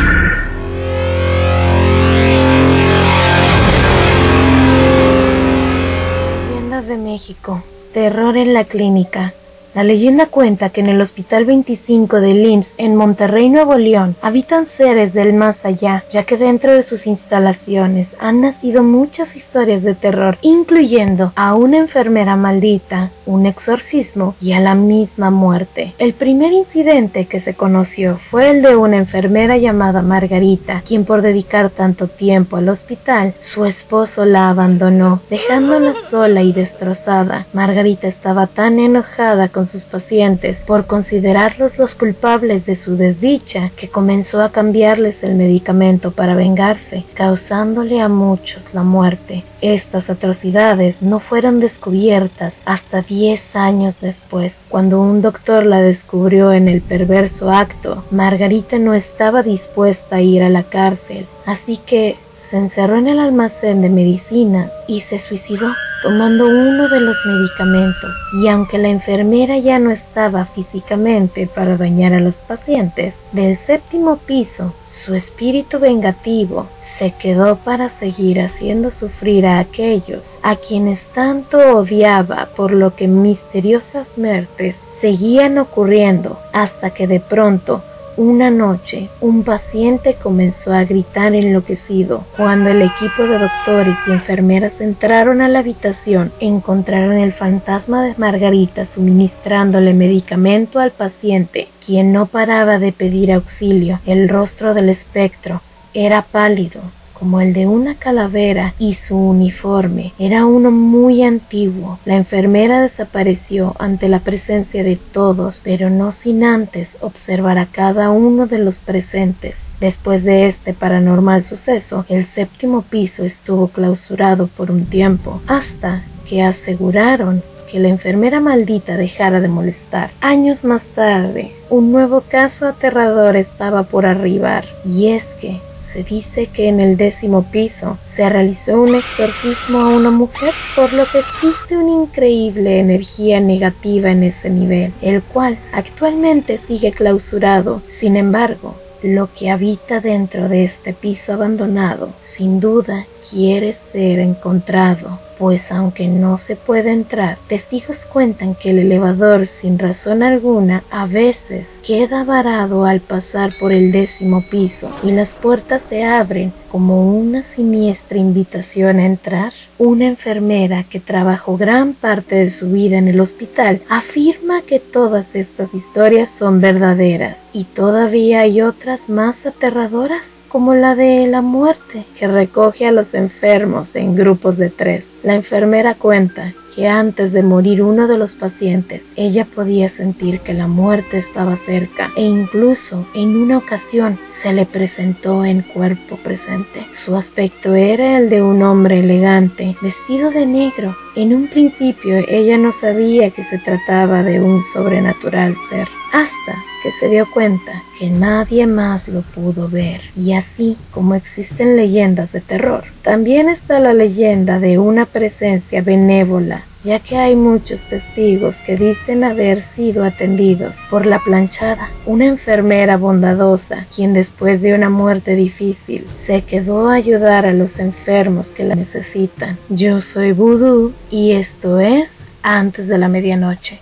[6.48, 7.62] Leyendas de México.
[7.94, 9.32] Terror en la clínica.
[9.76, 14.64] La leyenda cuenta que en el Hospital 25 de IMSS en Monterrey, Nuevo León, habitan
[14.64, 19.94] seres del más allá, ya que dentro de sus instalaciones han nacido muchas historias de
[19.94, 25.92] terror, incluyendo a una enfermera maldita, un exorcismo y a la misma muerte.
[25.98, 31.20] El primer incidente que se conoció fue el de una enfermera llamada Margarita, quien por
[31.20, 37.44] dedicar tanto tiempo al hospital, su esposo la abandonó, dejándola sola y destrozada.
[37.52, 43.88] Margarita estaba tan enojada con sus pacientes por considerarlos los culpables de su desdicha que
[43.88, 49.44] comenzó a cambiarles el medicamento para vengarse, causándole a muchos la muerte.
[49.62, 56.68] Estas atrocidades no fueron descubiertas hasta 10 años después, cuando un doctor la descubrió en
[56.68, 58.04] el perverso acto.
[58.10, 63.18] Margarita no estaba dispuesta a ir a la cárcel, así que se encerró en el
[63.18, 65.72] almacén de medicinas y se suicidó
[66.02, 72.12] tomando uno de los medicamentos y aunque la enfermera ya no estaba físicamente para dañar
[72.12, 79.46] a los pacientes, del séptimo piso su espíritu vengativo se quedó para seguir haciendo sufrir
[79.46, 87.06] a aquellos a quienes tanto odiaba por lo que misteriosas muertes seguían ocurriendo hasta que
[87.06, 87.82] de pronto
[88.16, 92.24] una noche, un paciente comenzó a gritar enloquecido.
[92.36, 98.14] Cuando el equipo de doctores y enfermeras entraron a la habitación, encontraron el fantasma de
[98.16, 104.00] Margarita suministrándole medicamento al paciente, quien no paraba de pedir auxilio.
[104.06, 105.60] El rostro del espectro
[105.92, 106.80] era pálido,
[107.18, 111.98] como el de una calavera y su uniforme era uno muy antiguo.
[112.04, 118.10] La enfermera desapareció ante la presencia de todos, pero no sin antes observar a cada
[118.10, 119.66] uno de los presentes.
[119.80, 126.42] Después de este paranormal suceso, el séptimo piso estuvo clausurado por un tiempo, hasta que
[126.42, 130.10] aseguraron que la enfermera maldita dejara de molestar.
[130.20, 136.46] Años más tarde, un nuevo caso aterrador estaba por arribar, y es que se dice
[136.46, 141.20] que en el décimo piso se realizó un exorcismo a una mujer, por lo que
[141.20, 147.82] existe una increíble energía negativa en ese nivel, el cual actualmente sigue clausurado.
[147.86, 155.25] Sin embargo, lo que habita dentro de este piso abandonado, sin duda, quiere ser encontrado
[155.38, 161.06] pues aunque no se puede entrar, testigos cuentan que el elevador sin razón alguna a
[161.06, 167.10] veces queda varado al pasar por el décimo piso y las puertas se abren como
[167.10, 169.54] una siniestra invitación a entrar.
[169.78, 175.36] Una enfermera que trabajó gran parte de su vida en el hospital afirma que todas
[175.36, 182.04] estas historias son verdaderas y todavía hay otras más aterradoras como la de la muerte
[182.18, 185.16] que recoge a los enfermos en grupos de tres.
[185.22, 190.52] La enfermera cuenta que antes de morir uno de los pacientes, ella podía sentir que
[190.52, 196.86] la muerte estaba cerca e incluso en una ocasión se le presentó en cuerpo presente.
[196.92, 200.94] Su aspecto era el de un hombre elegante, vestido de negro.
[201.16, 206.90] En un principio ella no sabía que se trataba de un sobrenatural ser, hasta que
[206.92, 210.00] se dio cuenta que nadie más lo pudo ver.
[210.16, 216.64] Y así como existen leyendas de terror, también está la leyenda de una presencia benévola
[216.86, 222.96] ya que hay muchos testigos que dicen haber sido atendidos por la planchada, una enfermera
[222.96, 228.62] bondadosa, quien después de una muerte difícil se quedó a ayudar a los enfermos que
[228.62, 229.58] la necesitan.
[229.68, 233.80] Yo soy Voodoo y esto es Antes de la Medianoche.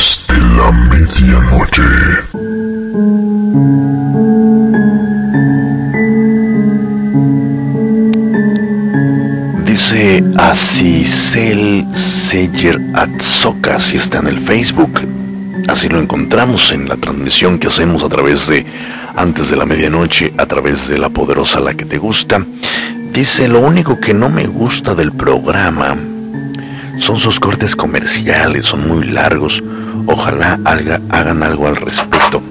[0.00, 1.82] De la medianoche.
[9.66, 15.00] Dice Asisel Seyer Atzoka, si está en el Facebook.
[15.68, 18.64] Así lo encontramos en la transmisión que hacemos a través de
[19.16, 22.42] Antes de la Medianoche, a través de la poderosa La que te gusta.
[23.12, 25.94] Dice, lo único que no me gusta del programa
[26.98, 29.62] son sus cortes comerciales, son muy largos.
[30.06, 32.42] Ojalá hagan algo al respecto.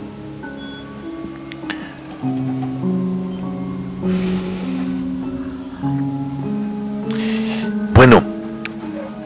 [7.93, 8.23] Bueno,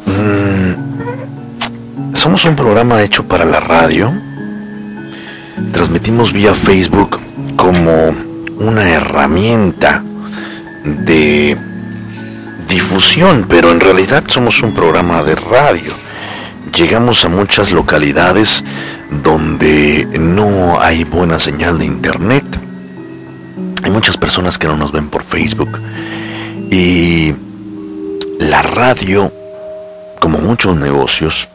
[0.05, 4.11] mm, somos un programa hecho para la radio.
[5.71, 7.19] Transmitimos vía Facebook
[7.55, 8.15] como
[8.57, 10.03] una herramienta
[10.83, 11.55] de
[12.67, 16.02] difusión, pero en realidad somos un programa de radio.
[16.75, 18.63] Llegamos a muchas localidades
[19.21, 22.43] donde no hay buena señal de internet.
[23.83, 25.79] Hay muchas personas que no nos ven por Facebook.
[26.71, 27.35] Y
[28.39, 29.31] la radio,
[30.19, 31.47] como muchos negocios,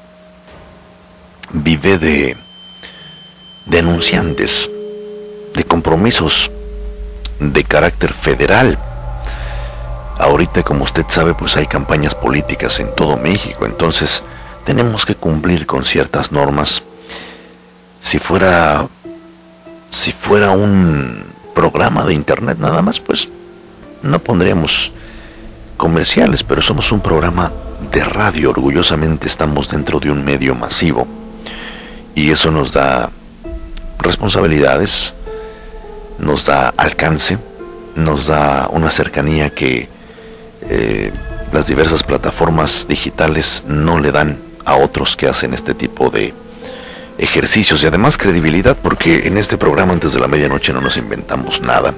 [1.50, 2.36] vive de,
[3.66, 4.70] de anunciantes,
[5.52, 6.48] de compromisos
[7.40, 8.78] de carácter federal.
[10.16, 14.22] Ahorita, como usted sabe, pues hay campañas políticas en todo México, entonces
[14.68, 16.82] tenemos que cumplir con ciertas normas.
[18.02, 18.86] Si fuera
[19.88, 21.24] si fuera un
[21.54, 23.28] programa de internet nada más, pues
[24.02, 24.92] no pondríamos
[25.78, 27.50] comerciales, pero somos un programa
[27.90, 31.08] de radio, orgullosamente estamos dentro de un medio masivo.
[32.14, 33.08] Y eso nos da
[34.00, 35.14] responsabilidades,
[36.18, 37.38] nos da alcance,
[37.96, 39.88] nos da una cercanía que
[40.68, 41.10] eh,
[41.52, 46.34] las diversas plataformas digitales no le dan a otros que hacen este tipo de
[47.16, 51.62] ejercicios y además credibilidad porque en este programa antes de la medianoche no nos inventamos
[51.62, 51.94] nada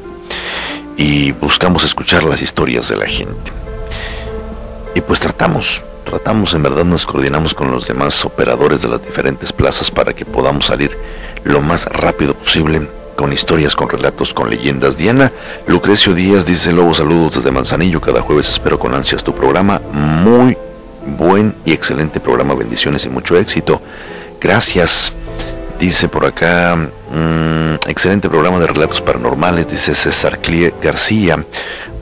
[0.97, 3.51] y buscamos escuchar las historias de la gente.
[4.95, 9.53] Y pues tratamos, tratamos, en verdad nos coordinamos con los demás operadores de las diferentes
[9.53, 10.97] plazas para que podamos salir
[11.43, 14.97] lo más rápido posible con historias, con relatos, con leyendas.
[14.97, 15.33] Diana
[15.67, 20.57] Lucrecio Díaz dice, Lobo, saludos desde Manzanillo, cada jueves espero con ansias tu programa, muy
[21.17, 23.81] buen y excelente programa, bendiciones y mucho éxito.
[24.41, 25.13] Gracias.
[25.79, 31.43] Dice por acá, mm, excelente programa de relatos paranormales, dice César Clie García.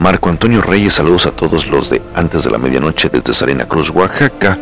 [0.01, 3.91] Marco Antonio Reyes, saludos a todos los de antes de la medianoche desde Salina Cruz,
[3.91, 4.59] Oaxaca.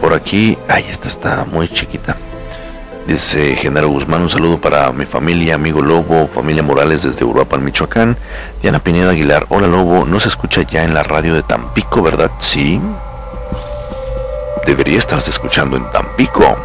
[0.00, 2.16] Por aquí, ay, esta está muy chiquita.
[3.06, 8.16] Dice Genaro Guzmán, un saludo para mi familia, amigo Lobo, familia Morales desde Uruapan, Michoacán.
[8.62, 12.30] Diana Pineda Aguilar, hola Lobo, no se escucha ya en la radio de Tampico, ¿verdad?
[12.40, 12.80] Sí.
[14.66, 16.56] Debería estarse escuchando en Tampico.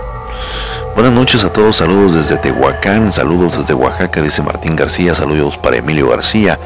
[0.95, 5.77] Buenas noches a todos, saludos desde Tehuacán, saludos desde Oaxaca, dice Martín García, saludos para
[5.77, 6.59] Emilio García,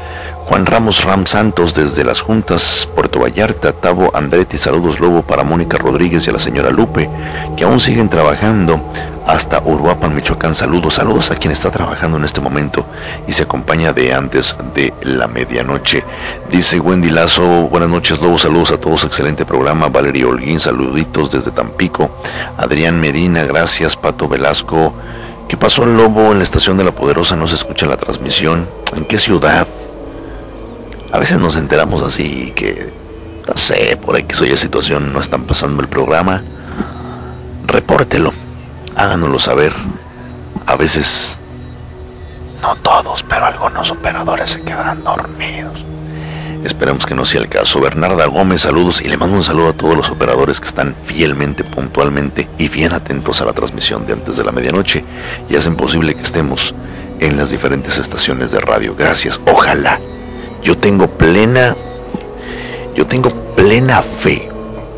[0.46, 5.76] Juan Ramos Ram Santos desde las Juntas, Puerto Vallarta, Tavo Andretti, saludos Lobo para Mónica
[5.76, 7.10] Rodríguez y a la señora Lupe,
[7.56, 8.80] que aún siguen trabajando
[9.26, 10.54] hasta Uruapan, Michoacán.
[10.54, 12.86] Saludos, saludos a quien está trabajando en este momento
[13.26, 16.04] y se acompaña de antes de la medianoche.
[16.48, 19.88] Dice Wendy Lazo, buenas noches Lobo, saludos a todos, excelente programa.
[19.88, 22.08] Valeria Holguín, saluditos desde Tampico.
[22.56, 23.96] Adrián Medina, gracias.
[23.96, 24.94] Pato Velasco,
[25.48, 27.34] ¿qué pasó Lobo en la estación de La Poderosa?
[27.34, 28.68] No se escucha la transmisión.
[28.94, 29.66] ¿En qué ciudad?
[31.12, 32.92] A veces nos enteramos así que,
[33.46, 36.42] no sé, por aquí soy situación, no están pasando el programa.
[37.66, 38.32] Repórtelo
[38.96, 39.72] háganoslo saber.
[40.66, 41.38] A veces,
[42.60, 45.84] no todos, pero algunos operadores se quedan dormidos.
[46.64, 47.80] Esperemos que no sea el caso.
[47.80, 51.62] Bernarda Gómez, saludos y le mando un saludo a todos los operadores que están fielmente,
[51.62, 55.04] puntualmente y bien atentos a la transmisión de antes de la medianoche
[55.48, 56.74] y hacen posible que estemos
[57.20, 58.96] en las diferentes estaciones de radio.
[58.96, 59.38] Gracias.
[59.46, 60.00] Ojalá.
[60.66, 61.76] Yo tengo plena,
[62.96, 64.48] yo tengo plena fe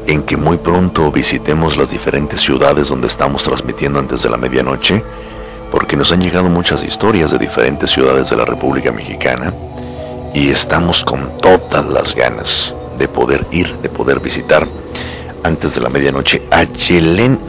[0.06, 5.04] en que muy pronto visitemos las diferentes ciudades donde estamos transmitiendo antes de la medianoche,
[5.70, 9.52] porque nos han llegado muchas historias de diferentes ciudades de la República Mexicana
[10.32, 14.66] y estamos con todas las ganas de poder ir, de poder visitar
[15.42, 17.40] antes de la medianoche a Yelén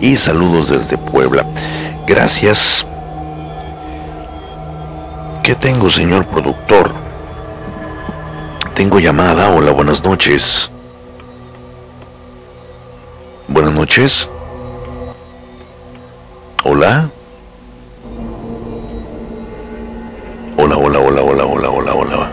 [0.00, 1.44] y saludos desde Puebla.
[2.06, 2.86] Gracias.
[5.42, 7.01] ¿Qué tengo, señor productor?
[8.74, 9.50] Tengo llamada.
[9.50, 10.70] Hola, buenas noches.
[13.46, 14.28] Buenas noches.
[16.64, 17.10] Hola.
[20.56, 22.30] Hola, hola, hola, hola, hola, hola, hola.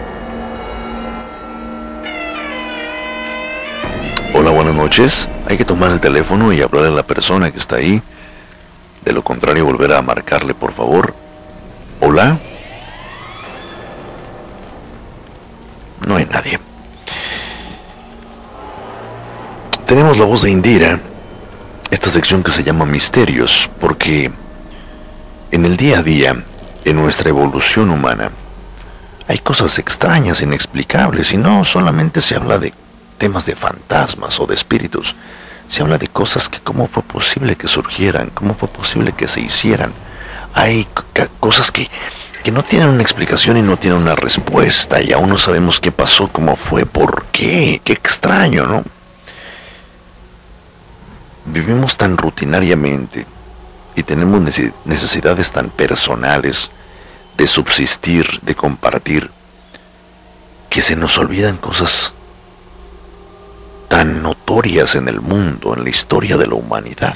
[4.33, 5.27] Hola, buenas noches.
[5.47, 8.01] Hay que tomar el teléfono y hablarle a la persona que está ahí.
[9.03, 11.13] De lo contrario, volver a marcarle, por favor.
[11.99, 12.39] Hola.
[16.07, 16.59] No hay nadie.
[19.85, 20.99] Tenemos la voz de Indira
[21.91, 24.31] esta sección que se llama Misterios, porque
[25.51, 26.43] en el día a día,
[26.85, 28.31] en nuestra evolución humana,
[29.27, 32.73] hay cosas extrañas, inexplicables, y no solamente se habla de
[33.17, 35.15] temas de fantasmas o de espíritus,
[35.67, 39.41] se habla de cosas que cómo fue posible que surgieran, cómo fue posible que se
[39.41, 39.93] hicieran.
[40.53, 40.87] Hay
[41.39, 41.89] cosas que,
[42.43, 45.91] que no tienen una explicación y no tienen una respuesta, y aún no sabemos qué
[45.91, 48.83] pasó, cómo fue, por qué, qué extraño, ¿no?
[51.51, 53.25] vivimos tan rutinariamente
[53.95, 54.41] y tenemos
[54.85, 56.71] necesidades tan personales
[57.37, 59.29] de subsistir, de compartir,
[60.69, 62.13] que se nos olvidan cosas
[63.87, 67.15] tan notorias en el mundo, en la historia de la humanidad.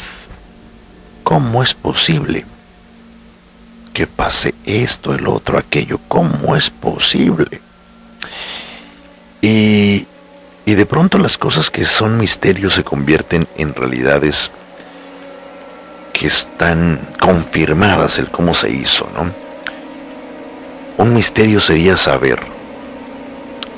[1.23, 2.45] ¿Cómo es posible
[3.93, 5.99] que pase esto, el otro, aquello?
[6.07, 7.61] ¿Cómo es posible?
[9.41, 10.07] Y,
[10.65, 14.51] y de pronto las cosas que son misterios se convierten en realidades
[16.11, 19.31] que están confirmadas el cómo se hizo, ¿no?
[20.97, 22.39] Un misterio sería saber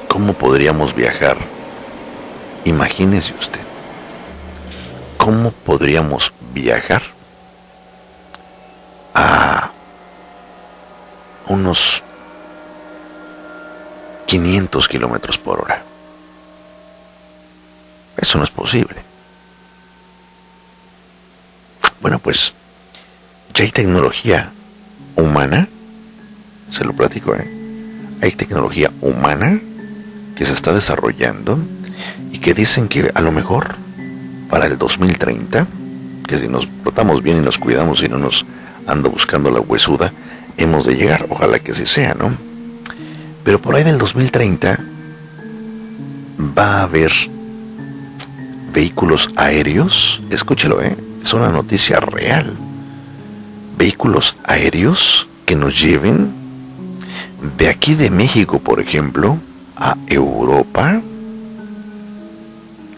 [0.08, 1.38] cómo podríamos viajar.
[2.66, 3.62] Imagínese usted,
[5.18, 7.02] ¿cómo podríamos viajar
[9.14, 9.72] a
[11.48, 12.04] unos
[14.28, 15.84] 500 kilómetros por hora?
[18.18, 18.96] Eso no es posible.
[22.02, 22.54] Bueno, pues
[23.54, 24.52] ya hay tecnología
[25.16, 25.68] humana,
[26.72, 27.50] se lo platico, ¿eh?
[28.22, 29.60] Hay tecnología humana
[30.36, 31.60] que se está desarrollando
[32.32, 33.76] y que dicen que a lo mejor
[34.50, 35.68] para el 2030,
[36.28, 38.46] que si nos portamos bien y nos cuidamos y no nos
[38.88, 40.12] anda buscando la huesuda,
[40.58, 42.36] hemos de llegar, ojalá que así sea, ¿no?
[43.44, 44.80] Pero por ahí del 2030
[46.58, 47.12] va a haber
[48.74, 50.96] vehículos aéreos, escúchelo, ¿eh?
[51.24, 52.54] es una noticia real.
[53.78, 56.34] Vehículos aéreos que nos lleven
[57.58, 59.38] de aquí de México, por ejemplo,
[59.76, 61.02] a Europa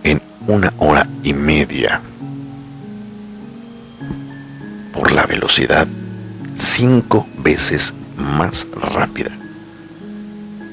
[0.04, 2.02] en una hora y media
[4.94, 5.88] por la velocidad
[6.78, 9.32] cinco veces más rápida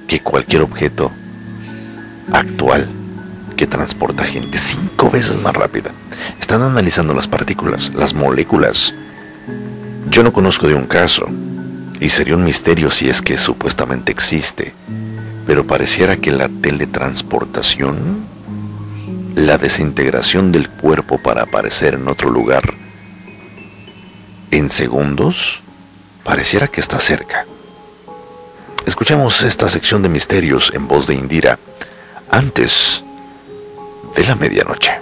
[0.07, 1.11] que cualquier objeto
[2.31, 2.91] actual
[3.57, 5.93] que transporta gente, cinco veces más rápida.
[6.39, 8.93] Están analizando las partículas, las moléculas.
[10.11, 11.27] Yo no conozco de un caso,
[12.01, 14.75] y sería un misterio si es que supuestamente existe,
[15.47, 18.27] pero pareciera que la teletransportación,
[19.37, 22.75] la desintegración del cuerpo para aparecer en otro lugar
[24.51, 25.64] en segundos,
[26.25, 27.47] pareciera que está cerca.
[28.87, 31.59] Escuchemos esta sección de misterios en voz de Indira
[32.31, 33.05] antes
[34.17, 34.93] de la medianoche.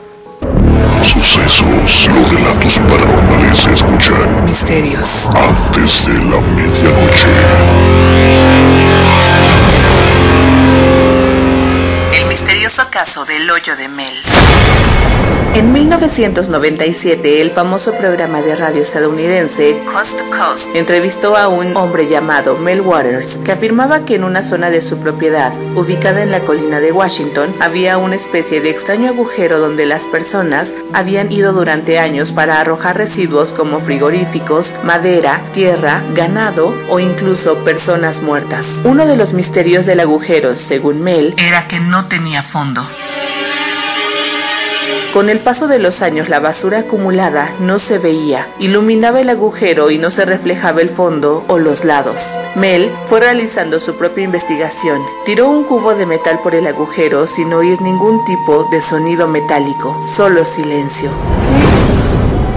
[1.02, 4.44] Sucesos, los relatos paranormales se escuchan.
[4.44, 5.30] Misterios.
[5.30, 7.28] Antes de la medianoche.
[12.62, 14.22] Misterioso caso del hoyo de Mel.
[15.54, 22.08] En 1997, el famoso programa de radio estadounidense Coast to Coast entrevistó a un hombre
[22.08, 26.40] llamado Mel Waters que afirmaba que en una zona de su propiedad, ubicada en la
[26.40, 31.98] colina de Washington, había una especie de extraño agujero donde las personas habían ido durante
[31.98, 38.80] años para arrojar residuos como frigoríficos, madera, tierra, ganado o incluso personas muertas.
[38.84, 42.86] Uno de los misterios del agujero, según Mel, era que no tenía fondo.
[45.14, 49.90] Con el paso de los años la basura acumulada no se veía, iluminaba el agujero
[49.90, 52.38] y no se reflejaba el fondo o los lados.
[52.54, 55.00] Mel fue realizando su propia investigación.
[55.24, 59.98] Tiró un cubo de metal por el agujero sin oír ningún tipo de sonido metálico,
[60.02, 61.10] solo silencio.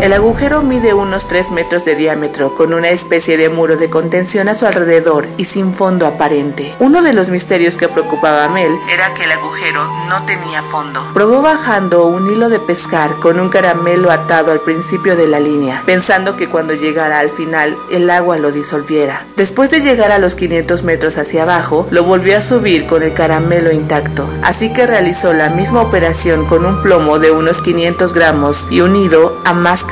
[0.05, 4.47] El agujero mide unos 3 metros de diámetro, con una especie de muro de contención
[4.47, 6.75] a su alrededor y sin fondo aparente.
[6.77, 11.03] Uno de los misterios que preocupaba a Mel era que el agujero no tenía fondo.
[11.15, 15.81] Probó bajando un hilo de pescar con un caramelo atado al principio de la línea,
[15.87, 19.25] pensando que cuando llegara al final el agua lo disolviera.
[19.35, 23.13] Después de llegar a los 500 metros hacia abajo, lo volvió a subir con el
[23.15, 28.67] caramelo intacto, así que realizó la misma operación con un plomo de unos 500 gramos
[28.69, 29.83] y unido a más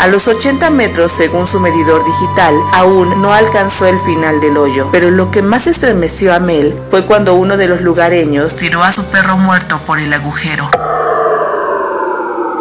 [0.00, 4.88] A los 80 metros, según su medidor digital, aún no alcanzó el final del hoyo,
[4.90, 8.90] pero lo que más estremeció a Mel fue cuando uno de los lugareños tiró a
[8.90, 10.68] su perro muerto por el agujero.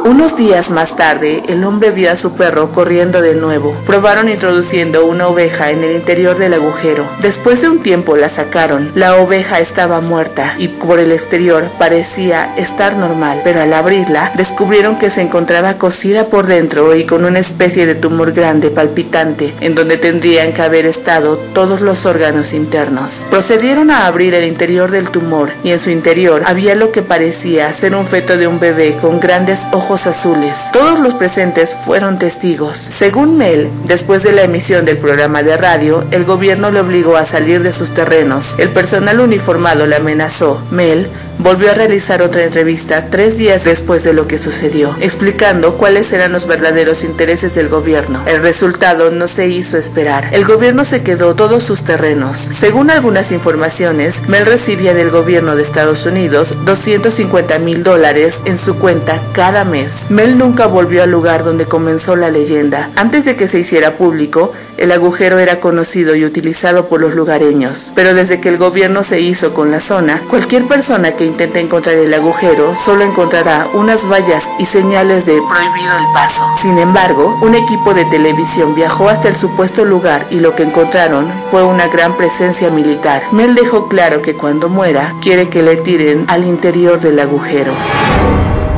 [0.03, 3.75] Unos días más tarde, el hombre vio a su perro corriendo de nuevo.
[3.85, 7.07] Probaron introduciendo una oveja en el interior del agujero.
[7.21, 8.91] Después de un tiempo la sacaron.
[8.95, 14.97] La oveja estaba muerta y por el exterior parecía estar normal, pero al abrirla descubrieron
[14.97, 19.75] que se encontraba cocida por dentro y con una especie de tumor grande palpitante, en
[19.75, 23.27] donde tendrían que haber estado todos los órganos internos.
[23.29, 27.71] Procedieron a abrir el interior del tumor y en su interior había lo que parecía
[27.71, 30.55] ser un feto de un bebé con grandes ojos azules.
[30.71, 32.77] Todos los presentes fueron testigos.
[32.77, 37.25] Según Mel, después de la emisión del programa de radio, el gobierno le obligó a
[37.25, 38.55] salir de sus terrenos.
[38.57, 40.61] El personal uniformado le amenazó.
[40.71, 41.09] Mel
[41.41, 46.31] volvió a realizar otra entrevista tres días después de lo que sucedió, explicando cuáles eran
[46.31, 48.21] los verdaderos intereses del gobierno.
[48.27, 50.27] El resultado no se hizo esperar.
[50.31, 52.37] El gobierno se quedó todos sus terrenos.
[52.37, 58.75] Según algunas informaciones, Mel recibía del gobierno de Estados Unidos 250 mil dólares en su
[58.75, 60.09] cuenta cada mes.
[60.09, 62.89] Mel nunca volvió al lugar donde comenzó la leyenda.
[62.95, 67.91] Antes de que se hiciera público, el agujero era conocido y utilizado por los lugareños,
[67.93, 71.97] pero desde que el gobierno se hizo con la zona, cualquier persona que intente encontrar
[71.97, 76.43] el agujero solo encontrará unas vallas y señales de prohibido el paso.
[76.57, 81.31] Sin embargo, un equipo de televisión viajó hasta el supuesto lugar y lo que encontraron
[81.51, 83.21] fue una gran presencia militar.
[83.31, 87.73] Mel dejó claro que cuando muera quiere que le tiren al interior del agujero.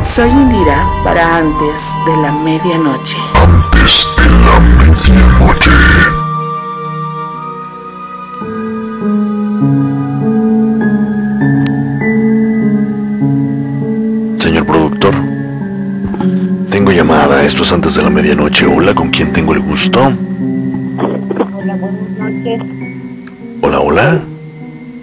[0.02, 3.18] Soy Indira para antes de la medianoche.
[3.84, 5.72] Antes de la medianoche.
[14.40, 15.14] Señor productor,
[16.70, 17.44] tengo llamada.
[17.44, 18.66] Esto es antes de la medianoche.
[18.66, 20.00] Hola, ¿con quién tengo el gusto?
[20.00, 20.16] Hola,
[21.76, 22.62] buenas noches.
[23.62, 24.22] Hola, hola.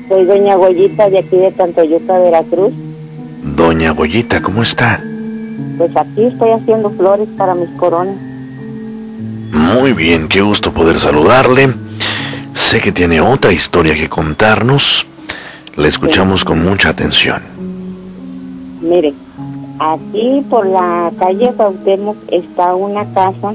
[0.09, 2.73] Soy doña Goyita de aquí de Tantoyuca, Veracruz.
[3.43, 5.03] Doña Goyita, ¿cómo está?
[5.77, 8.30] Pues aquí estoy haciendo flores para mis coronas.
[9.53, 11.75] Muy bien, qué gusto poder saludarle.
[12.53, 15.07] Sé que tiene otra historia que contarnos.
[15.77, 17.43] Le escuchamos con mucha atención.
[18.81, 19.13] Mire,
[19.79, 23.55] aquí por la calle Cuauhtémoc está una casa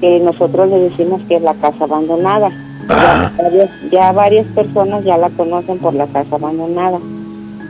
[0.00, 2.50] que nosotros le decimos que es la casa abandonada.
[2.88, 6.98] Ya, varias, ya varias personas ya la conocen por la casa abandonada.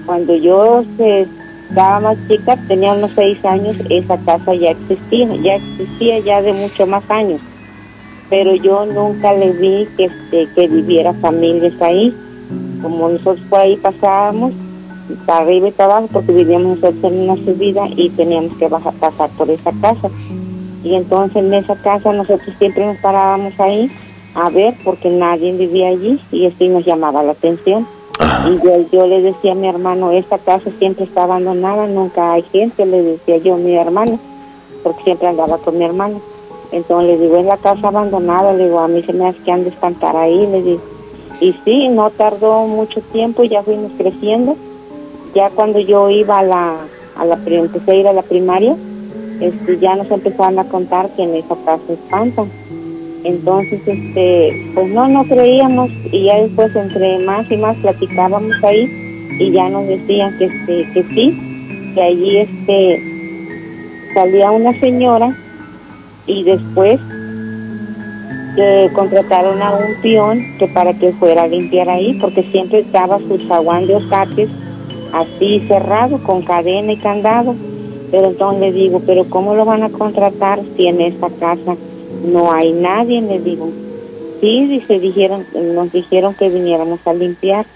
[0.06, 1.26] Cuando yo se,
[1.72, 6.52] estaba más chica, tenía unos seis años, esa casa ya existía, ya existía ya de
[6.52, 7.40] mucho más años.
[8.28, 12.14] Pero yo nunca le vi que, este, que viviera familias ahí.
[12.82, 14.52] Como nosotros por ahí pasábamos,
[15.24, 18.92] para arriba y para abajo, porque vivíamos nosotros en una subida y teníamos que bajar,
[18.94, 20.10] pasar por esa casa.
[20.84, 23.90] Y entonces en esa casa nosotros siempre nos parábamos ahí
[24.34, 27.86] a ver porque nadie vivía allí y así nos llamaba la atención.
[28.48, 32.86] Y yo, le decía a mi hermano, esta casa siempre está abandonada, nunca hay gente,
[32.86, 34.18] le decía yo a mi hermano,
[34.82, 36.20] porque siempre andaba con mi hermano.
[36.72, 39.52] Entonces le digo, es la casa abandonada, le digo, a mí se me hace que
[39.52, 40.80] han de espantar ahí, le digo.
[41.40, 44.56] Y sí, no tardó mucho tiempo, ya fuimos creciendo.
[45.34, 46.76] Ya cuando yo iba a la,
[47.16, 48.76] a la empecé a ir a la primaria,
[49.40, 52.50] este, ya nos empezaron a contar que en esa casa espantan.
[53.24, 58.88] Entonces, este, pues no, no creíamos y ya después entre más y más platicábamos ahí
[59.38, 63.00] y ya nos decían que, este, que sí, que allí este,
[64.14, 65.36] salía una señora
[66.26, 67.00] y después
[68.56, 73.18] que contrataron a un peón que para que fuera a limpiar ahí porque siempre estaba
[73.18, 74.50] su zaguán de osates
[75.12, 77.54] así cerrado con cadena y candado.
[78.10, 81.76] Pero entonces le digo pero cómo lo van a contratar si en esta casa
[82.24, 83.70] no hay nadie le digo.
[84.40, 85.44] Sí dice dijeron
[85.74, 87.66] nos dijeron que viniéramos a limpiar.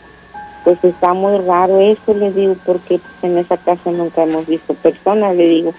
[0.65, 4.75] Pues está muy raro eso le digo porque pues, en esa casa nunca hemos visto
[4.75, 5.75] personas le digo.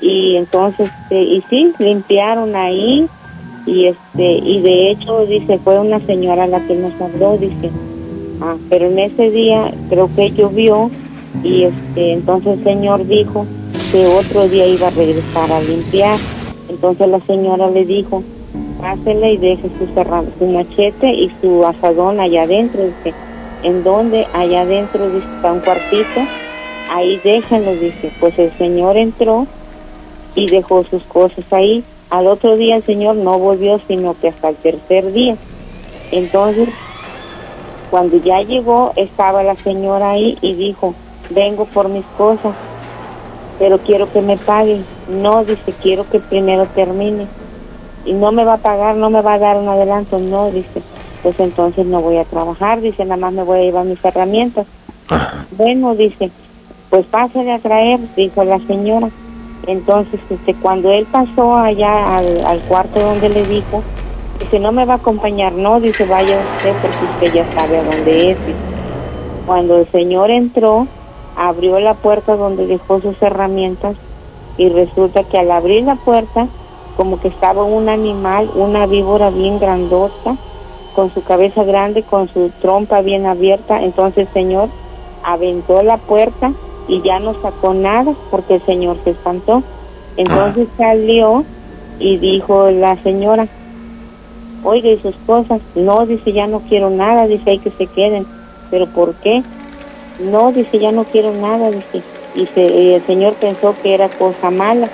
[0.00, 3.08] Y entonces este, y sí limpiaron ahí
[3.64, 7.70] y este y de hecho dice fue una señora la que nos habló dice.
[8.40, 10.90] Ah pero en ese día creo que llovió
[11.42, 13.46] y este entonces el señor dijo
[13.90, 16.18] que otro día iba a regresar a limpiar
[16.68, 18.22] entonces la señora le dijo
[18.80, 19.86] pásele y deje su
[20.38, 23.14] su machete y su asadón allá adentro dice
[23.62, 26.20] en donde allá adentro dice está un cuartito
[26.92, 29.46] ahí déjenlo dice pues el señor entró
[30.36, 31.82] y dejó sus cosas ahí.
[32.10, 35.36] Al otro día el señor no volvió, sino que hasta el tercer día.
[36.12, 36.68] Entonces,
[37.90, 40.94] cuando ya llegó, estaba la señora ahí y dijo,
[41.30, 42.54] vengo por mis cosas,
[43.58, 44.84] pero quiero que me paguen.
[45.08, 47.26] No, dice, quiero que primero termine.
[48.04, 50.18] Y no me va a pagar, no me va a dar un adelanto.
[50.18, 50.82] No, dice,
[51.22, 54.66] pues entonces no voy a trabajar, dice, nada más me voy a llevar mis herramientas.
[55.56, 56.30] Bueno, dice,
[56.90, 59.08] pues pásale a traer, dijo la señora.
[59.66, 63.82] Entonces, este, cuando él pasó allá al, al cuarto donde le dijo,
[64.40, 67.84] dice, no me va a acompañar, no, dice, vaya usted porque usted ya sabe a
[67.84, 68.38] dónde es.
[69.46, 70.86] Cuando el señor entró,
[71.36, 73.96] abrió la puerta donde dejó sus herramientas
[74.56, 76.48] y resulta que al abrir la puerta,
[76.96, 80.36] como que estaba un animal, una víbora bien grandota,
[80.94, 84.68] con su cabeza grande, con su trompa bien abierta, entonces el señor
[85.22, 86.52] aventó la puerta
[86.88, 89.62] y ya no sacó nada porque el señor se espantó.
[90.16, 91.44] Entonces salió
[91.98, 93.46] y dijo la señora,
[94.64, 95.60] oiga, ¿y sus cosas?
[95.74, 98.26] No, dice, ya no quiero nada, dice, hay que se queden.
[98.70, 99.42] ¿Pero por qué?
[100.20, 102.02] No, dice, ya no quiero nada, dice.
[102.36, 104.88] Y se- el señor pensó que era cosa mala.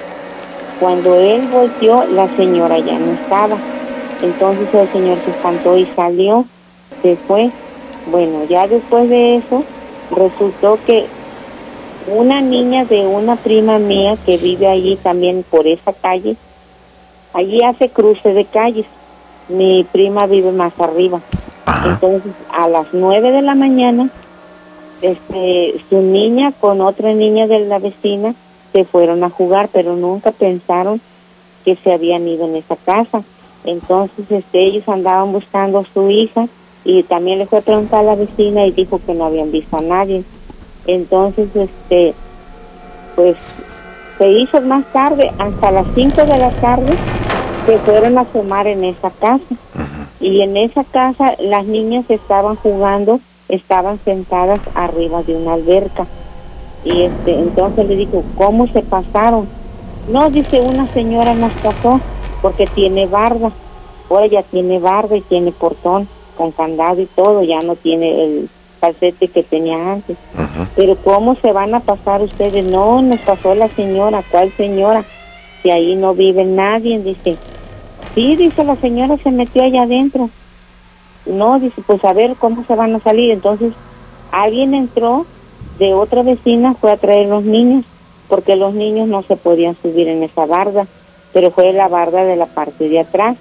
[0.79, 3.61] Cuando él volteó, la señora ya no estaba.
[4.21, 6.45] Entonces el señor se espantó y salió,
[7.03, 7.51] se fue.
[8.07, 9.65] Bueno, ya después de eso,
[10.11, 11.07] resultó que
[12.07, 16.37] una niña de una prima mía que vive allí también por esa calle,
[17.33, 18.87] allí hace cruce de calles.
[19.49, 21.21] Mi prima vive más arriba.
[21.85, 24.09] Entonces, a las nueve de la mañana,
[25.03, 28.35] este, su niña con otra niña de la vecina
[28.73, 31.01] se fueron a jugar, pero nunca pensaron
[31.65, 33.23] que se habían ido en esa casa.
[33.65, 36.49] Entonces, este, ellos andaban buscando a su hija
[36.85, 39.77] y también le fue a preguntar a la vecina y dijo que no habían visto
[39.77, 40.25] a nadie.
[40.87, 42.15] Entonces, este,
[43.15, 43.37] pues
[44.19, 46.93] se hizo más tarde, hasta las 5 de la tarde,
[47.67, 49.55] se fueron a asomar en esa casa.
[50.21, 53.21] Y en esa casa las niñas estaban jugando,
[53.53, 56.07] estaban sentadas arriba de una alberca.
[56.85, 59.47] Y este, entonces le dijo, ¿cómo se pasaron?
[60.09, 62.01] No, dice una señora nos pasó
[62.41, 63.53] porque tiene barba.
[64.11, 68.49] Ahora ya tiene barba y tiene portón con candado y todo, ya no tiene el
[68.81, 70.17] calcete que tenía antes.
[70.75, 72.65] Pero ¿cómo se van a pasar ustedes?
[72.65, 74.25] No, nos pasó la señora.
[74.31, 75.05] ¿Cuál señora?
[75.63, 77.37] Si ahí no vive nadie, dice.
[78.15, 80.31] Sí, dice la señora, se metió allá adentro.
[81.27, 83.31] No, dice, pues a ver cómo se van a salir.
[83.31, 83.73] Entonces,
[84.31, 85.27] alguien entró
[85.79, 87.85] de otra vecina, fue a traer los niños,
[88.29, 90.87] porque los niños no se podían subir en esa barda,
[91.33, 93.37] pero fue la barda de la parte de atrás.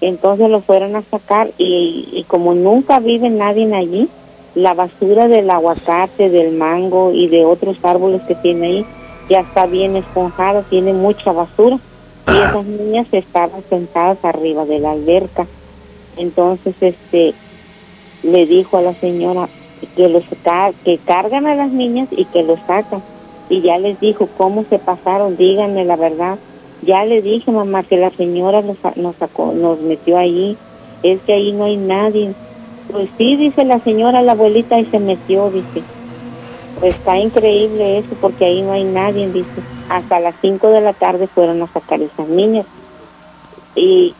[0.00, 4.08] Entonces lo fueron a sacar y, y como nunca vive nadie allí,
[4.54, 8.86] la basura del aguacate, del mango y de otros árboles que tiene ahí
[9.28, 11.78] ya está bien esponjada, tiene mucha basura.
[12.28, 15.46] Y esas niñas estaban sentadas arriba de la alberca.
[16.16, 17.34] Entonces, este,
[18.22, 19.48] le dijo a la señora
[19.94, 20.24] que los
[20.84, 23.02] que cargan a las niñas y que los sacan.
[23.48, 26.38] Y ya les dijo cómo se pasaron, díganme la verdad.
[26.82, 30.56] Ya le dije, mamá, que la señora nos, nos sacó, nos metió ahí.
[31.02, 32.34] Es que ahí no hay nadie.
[32.90, 35.82] Pues sí, dice la señora, la abuelita, y se metió, dice.
[36.80, 39.62] Pues está increíble eso, porque ahí no hay nadie, dice.
[39.88, 42.66] Hasta las 5 de la tarde fueron a sacar esas niñas.
[43.74, 44.14] Y,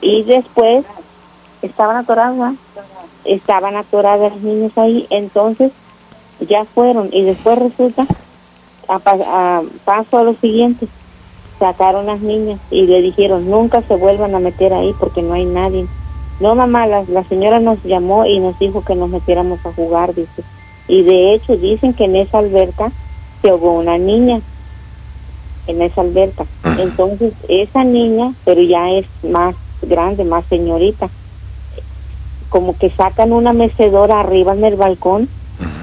[0.00, 0.84] y después
[1.62, 2.54] estaban atoradas,
[3.24, 5.72] estaban atoradas las niñas ahí, entonces
[6.40, 7.08] ya fueron.
[7.12, 8.06] Y después resulta,
[8.88, 9.18] a, pa-
[9.58, 10.86] a paso a lo siguiente,
[11.58, 15.44] sacaron las niñas y le dijeron, nunca se vuelvan a meter ahí porque no hay
[15.44, 15.86] nadie.
[16.40, 20.14] No, mamá, la, la señora nos llamó y nos dijo que nos metiéramos a jugar,
[20.14, 20.42] dice.
[20.88, 22.90] Y de hecho dicen que en esa alberca
[23.42, 24.40] se ahogó una niña,
[25.66, 26.46] en esa alberca.
[26.78, 31.10] Entonces esa niña, pero ya es más grande, más señorita,
[32.50, 35.28] como que sacan una mecedora arriba en el balcón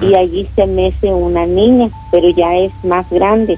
[0.01, 3.57] y allí se mece una niña, pero ya es más grande.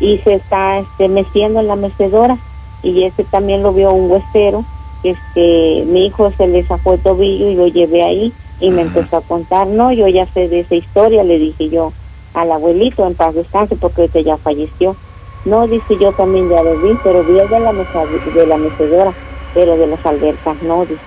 [0.00, 2.38] Y se está este, meciendo en la mecedora.
[2.82, 4.64] Y ese también lo vio un huesero
[5.04, 9.18] este mi hijo se le sacó el tobillo y lo llevé ahí y me empezó
[9.18, 9.66] a contar.
[9.66, 11.92] No yo ya sé de esa historia le dije yo
[12.32, 14.96] al abuelito en paz descanse porque ahorita ya falleció.
[15.44, 18.02] No dice yo también ya lo vi pero vi el de la mesa,
[18.34, 19.12] de la mecedora
[19.52, 21.00] pero de las albercas no dice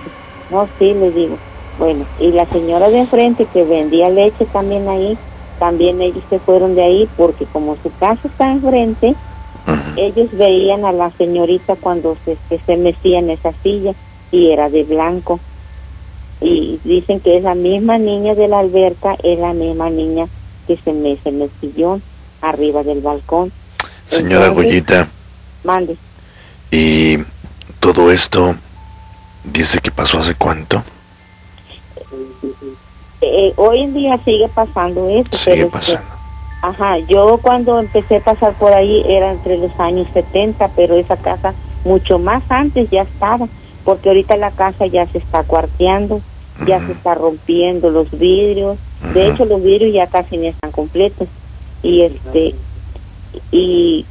[0.50, 1.36] no sí le digo
[1.78, 5.18] bueno y la señora de enfrente que vendía leche también ahí
[5.58, 9.14] también ellos se fueron de ahí porque como su casa está enfrente,
[9.96, 13.92] ellos veían a la señorita cuando se, que se mecía en esa silla
[14.30, 15.40] y era de blanco.
[16.40, 20.28] Y dicen que esa misma niña de la alberca es la misma niña
[20.68, 22.02] que se mece en el sillón
[22.40, 23.50] arriba del balcón.
[24.06, 25.08] Señora Goyita,
[25.64, 25.96] Mande.
[26.70, 27.18] ¿y
[27.80, 28.54] todo esto
[29.44, 30.82] dice que pasó hace cuánto?
[33.20, 35.28] Eh, hoy en día sigue pasando eso.
[35.32, 36.02] Sigue pasando.
[36.62, 41.16] ajá, yo cuando empecé a pasar por ahí era entre los años 70, pero esa
[41.16, 41.54] casa
[41.84, 43.48] mucho más antes ya estaba,
[43.84, 46.20] porque ahorita la casa ya se está cuarteando,
[46.66, 48.78] ya se está rompiendo los vidrios,
[49.14, 51.28] de hecho los vidrios ya casi ni están completos
[51.82, 52.54] y este
[53.52, 54.04] y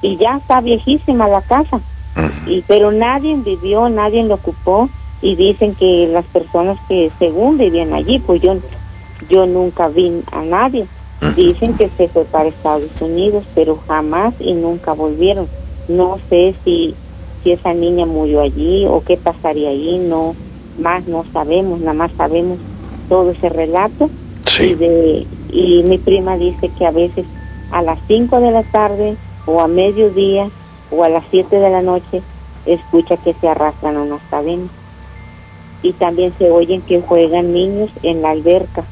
[0.00, 1.80] y ya está viejísima la casa
[2.46, 4.88] y pero nadie vivió nadie lo ocupó
[5.22, 8.56] y dicen que las personas que según vivían allí pues yo
[9.28, 10.86] yo nunca vi a nadie.
[11.36, 15.46] Dicen que se fue para Estados Unidos pero jamás y nunca volvieron.
[15.88, 16.94] No sé si
[17.42, 20.34] si esa niña murió allí o qué pasaría allí no
[20.78, 22.58] más no sabemos nada más sabemos
[23.08, 24.10] todo ese relato.
[24.60, 27.24] Y de y mi prima dice que a veces
[27.70, 29.16] a las 5 de la tarde
[29.46, 30.50] o a mediodía
[30.92, 32.22] o a las 7 de la noche
[32.66, 34.70] escucha que se arrastran unas cadenas
[35.82, 38.84] y también se oyen que juegan niños en la alberca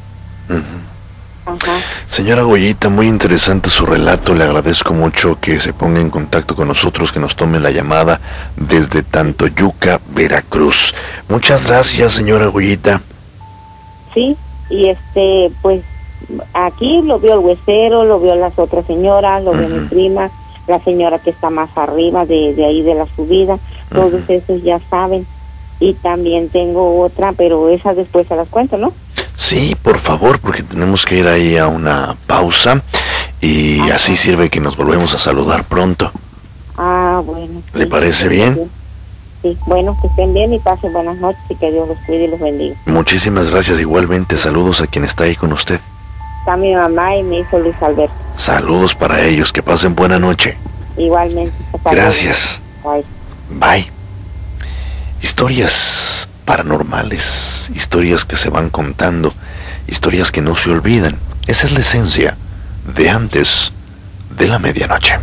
[2.07, 4.35] Señora Goyita, muy interesante su relato.
[4.35, 8.21] Le agradezco mucho que se ponga en contacto con nosotros, que nos tome la llamada
[8.57, 10.95] desde Tantoyuca, Veracruz.
[11.29, 13.01] Muchas gracias, señora Goyita.
[14.15, 14.37] Sí,
[14.69, 15.83] y este, pues
[16.53, 20.31] aquí lo vio el huesero, lo vio las otras señoras, lo vio mi prima,
[20.71, 23.59] la señora que está más arriba de, de ahí de la subida,
[23.93, 25.27] todos esos ya saben.
[25.79, 28.93] Y también tengo otra, pero esa después se las cuento, ¿no?
[29.35, 32.83] Sí, por favor, porque tenemos que ir ahí a una pausa
[33.41, 36.13] y así sirve que nos volvemos a saludar pronto.
[36.77, 37.63] Ah, bueno.
[37.75, 38.71] ¿Le parece bien?
[39.43, 42.29] Sí, bueno, que estén bien y pasen buenas noches y que Dios los cuide y
[42.29, 42.77] los bendiga.
[42.85, 43.81] Muchísimas gracias.
[43.81, 45.81] Igualmente, saludos a quien está ahí con usted.
[46.41, 48.15] Está mi mamá y mi hijo Luis Alberto.
[48.37, 49.53] Saludos para ellos.
[49.53, 50.57] Que pasen buena noche.
[50.97, 51.55] Igualmente.
[51.85, 52.61] Gracias.
[52.83, 53.05] Bye.
[53.51, 53.91] Bye.
[55.23, 59.33] Historias paranormales, historias que se van contando,
[59.87, 61.17] historias que no se olvidan.
[61.47, 62.37] Esa es la esencia
[62.95, 63.73] de antes
[64.37, 65.19] de la medianoche.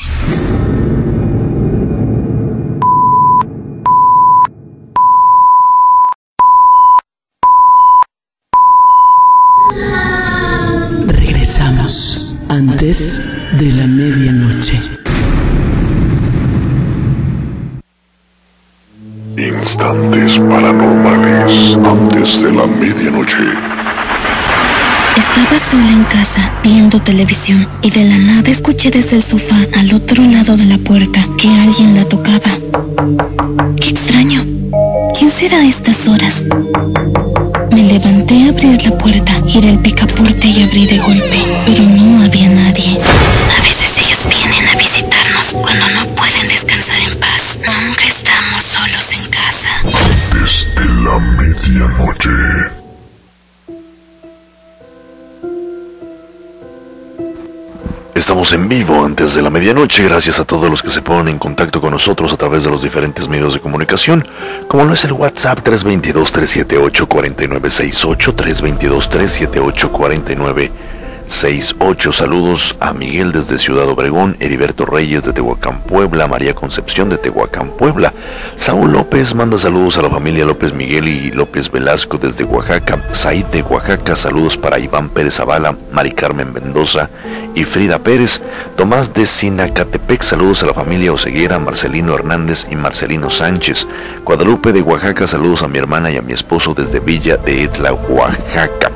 [11.08, 14.31] Regresamos antes de la medianoche.
[19.42, 23.44] Instantes paranormales antes de la medianoche.
[25.18, 29.96] Estaba sola en casa viendo televisión y de la nada escuché desde el sofá al
[29.96, 32.52] otro lado de la puerta que alguien la tocaba.
[33.82, 34.46] Qué extraño.
[35.18, 36.46] ¿Quién será a estas horas?
[37.72, 42.24] Me levanté a abrir la puerta, giré el picaporte y abrí de golpe, pero no
[42.24, 43.00] había nadie.
[43.58, 46.21] A veces ellos vienen a visitarnos cuando no
[51.72, 52.30] medianoche.
[58.14, 61.40] Estamos en vivo antes de la medianoche, gracias a todos los que se ponen en
[61.40, 64.28] contacto con nosotros a través de los diferentes medios de comunicación,
[64.68, 70.72] como lo es el WhatsApp 322-378-4968, 322-378-4968.
[72.12, 77.70] Saludos a Miguel desde Ciudad Obregón, Heriberto Reyes de Tehuacán, Puebla, María Concepción de Tehuacán,
[77.70, 78.14] Puebla.
[78.58, 83.02] Saúl López manda saludos a la familia López Miguel y López Velasco desde Oaxaca.
[83.14, 87.10] Said de Oaxaca, saludos para Iván Pérez Zavala, Mari Carmen Mendoza
[87.56, 88.44] y Frida Pérez.
[88.76, 93.88] Tomás de Sinacatepec, saludos a la familia Oseguera, Marcelino Hernández y Marcelino Sánchez.
[94.26, 97.94] Guadalupe de Oaxaca, saludos a mi hermana y a mi esposo desde Villa de Etla,
[97.94, 98.92] Oaxaca.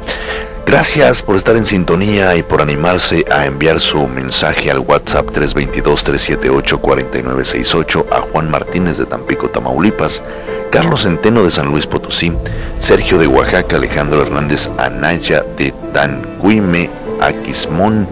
[0.65, 8.05] Gracias por estar en sintonía y por animarse a enviar su mensaje al WhatsApp 322-378-4968
[8.11, 10.23] a Juan Martínez de Tampico, Tamaulipas,
[10.71, 12.33] Carlos Centeno de San Luis Potosí,
[12.79, 16.89] Sergio de Oaxaca, Alejandro Hernández Anaya de Tanquime,
[17.21, 18.07] Aquismón.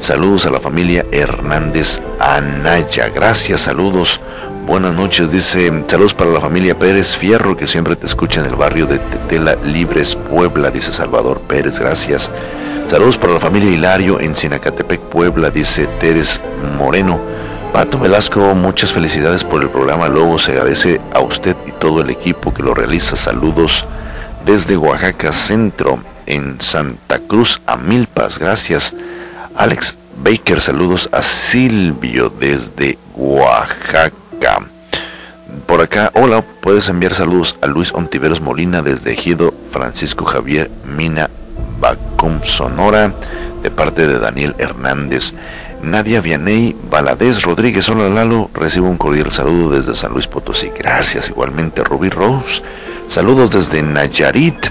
[0.00, 3.10] Saludos a la familia Hernández Anaya.
[3.10, 4.20] Gracias, saludos.
[4.66, 8.54] Buenas noches, dice, saludos para la familia Pérez Fierro, que siempre te escucha en el
[8.54, 12.30] barrio de Tetela Libres, Puebla, dice Salvador Pérez, gracias.
[12.86, 16.40] Saludos para la familia Hilario en Sinacatepec, Puebla, dice Teres
[16.78, 17.20] Moreno.
[17.72, 22.10] Pato Velasco, muchas felicidades por el programa Lobo, se agradece a usted y todo el
[22.10, 23.16] equipo que lo realiza.
[23.16, 23.84] Saludos
[24.46, 28.94] desde Oaxaca Centro, en Santa Cruz, a Milpas, gracias.
[29.56, 34.12] Alex Baker, saludos a Silvio desde Oaxaca.
[35.66, 41.30] Por acá, hola, puedes enviar saludos a Luis Ontiveros Molina desde Ejido, Francisco Javier Mina
[41.78, 43.12] Bacum Sonora,
[43.62, 45.32] de parte de Daniel Hernández.
[45.82, 50.70] Nadia Vianey Valadez Rodríguez, hola Lalo, recibo un cordial saludo desde San Luis Potosí.
[50.76, 52.62] Gracias, igualmente Rubí Rose.
[53.08, 54.68] Saludos desde Nayarit.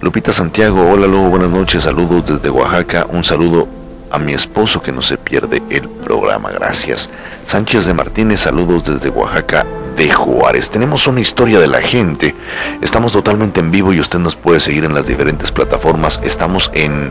[0.00, 3.06] Lupita Santiago, hola Lalo, buenas noches, saludos desde Oaxaca.
[3.08, 3.68] Un saludo
[4.12, 6.50] a mi esposo que no se pierde el programa.
[6.50, 7.10] Gracias.
[7.46, 9.66] Sánchez de Martínez, saludos desde Oaxaca
[9.96, 10.70] de Juárez.
[10.70, 12.34] Tenemos una historia de la gente.
[12.82, 16.20] Estamos totalmente en vivo y usted nos puede seguir en las diferentes plataformas.
[16.22, 17.10] Estamos en,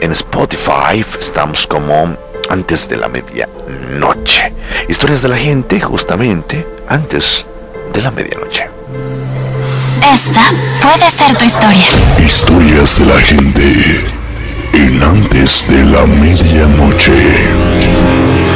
[0.00, 2.16] en Spotify, estamos como
[2.50, 4.52] antes de la medianoche.
[4.88, 7.46] Historias de la gente justamente antes
[7.94, 8.68] de la medianoche.
[10.12, 10.50] Esta
[10.82, 11.86] puede ser tu historia.
[12.22, 14.23] Historias de la gente
[14.74, 18.53] en antes de la medianoche.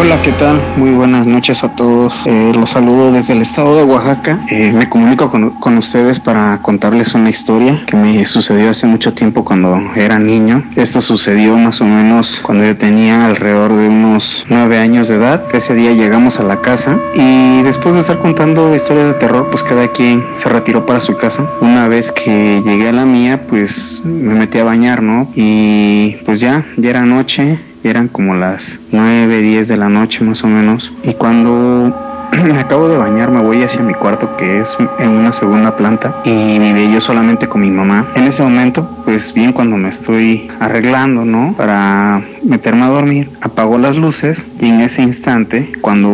[0.00, 0.62] Hola, ¿qué tal?
[0.76, 2.24] Muy buenas noches a todos.
[2.24, 4.38] Eh, los saludo desde el estado de Oaxaca.
[4.48, 9.12] Eh, me comunico con, con, ustedes para contarles una historia que me sucedió hace mucho
[9.12, 10.62] tiempo cuando era niño.
[10.76, 15.44] Esto sucedió más o menos cuando yo tenía alrededor de unos nueve años de edad.
[15.52, 19.64] Ese día llegamos a la casa y después de estar contando historias de terror, pues
[19.64, 21.44] cada quien se retiró para su casa.
[21.60, 25.28] Una vez que llegué a la mía, pues me metí a bañar, ¿no?
[25.34, 30.44] Y pues ya, ya era noche eran como las 9, 10 de la noche más
[30.44, 30.92] o menos.
[31.02, 31.94] Y cuando
[32.44, 36.14] me acabo de bañar, me voy hacia mi cuarto que es en una segunda planta
[36.24, 38.06] y viví yo solamente con mi mamá.
[38.14, 41.54] En ese momento, pues bien cuando me estoy arreglando, ¿no?
[41.56, 46.10] Para meterme a dormir, apago las luces y en ese instante, cuando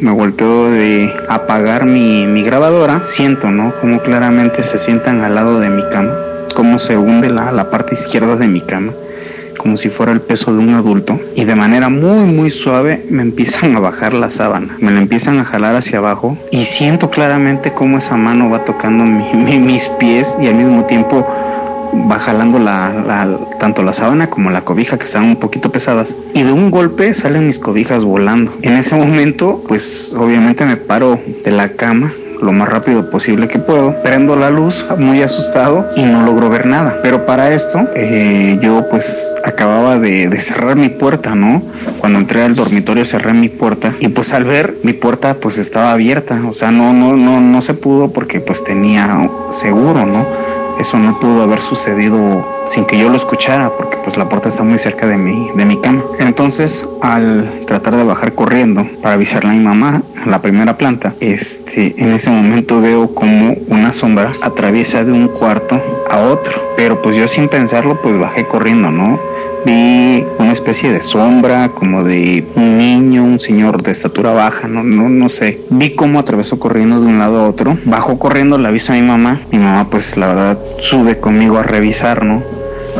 [0.00, 3.72] me volteo de apagar mi, mi grabadora, siento, ¿no?
[3.80, 6.12] Como claramente se sientan al lado de mi cama,
[6.54, 8.92] como se hunde la, la parte izquierda de mi cama
[9.64, 13.22] como si fuera el peso de un adulto y de manera muy muy suave me
[13.22, 17.72] empiezan a bajar la sábana, me la empiezan a jalar hacia abajo y siento claramente
[17.72, 19.04] cómo esa mano va tocando
[19.34, 21.26] mis pies y al mismo tiempo
[22.10, 26.42] va jalando la, tanto la sábana como la cobija que están un poquito pesadas y
[26.42, 28.52] de un golpe salen mis cobijas volando.
[28.60, 33.58] En ese momento pues obviamente me paro de la cama lo más rápido posible que
[33.58, 34.02] puedo.
[34.02, 36.98] Prendo la luz muy asustado y no logro ver nada.
[37.02, 41.62] Pero para esto eh, yo pues acababa de, de, cerrar mi puerta, ¿no?
[41.98, 45.92] Cuando entré al dormitorio cerré mi puerta y pues al ver mi puerta pues estaba
[45.92, 46.42] abierta.
[46.48, 50.26] O sea, no, no, no, no se pudo porque pues tenía seguro, ¿no?
[50.78, 54.62] Eso no pudo haber sucedido sin que yo lo escuchara porque pues la puerta está
[54.62, 56.02] muy cerca de mi, de mi cama.
[56.18, 61.14] Entonces al tratar de bajar corriendo para avisarle a mi mamá en la primera planta,
[61.20, 65.80] este, en ese momento veo como una sombra atraviesa de un cuarto
[66.10, 66.62] a otro.
[66.76, 69.18] Pero pues yo sin pensarlo pues bajé corriendo, ¿no?
[69.64, 74.82] Vi una especie de sombra, como de un niño, un señor de estatura baja, no,
[74.82, 75.60] no, no sé.
[75.70, 77.78] Vi cómo atravesó corriendo de un lado a otro.
[77.84, 79.40] Bajó corriendo, la aviso a mi mamá.
[79.50, 82.42] Mi mamá, pues la verdad, sube conmigo a revisar, ¿no?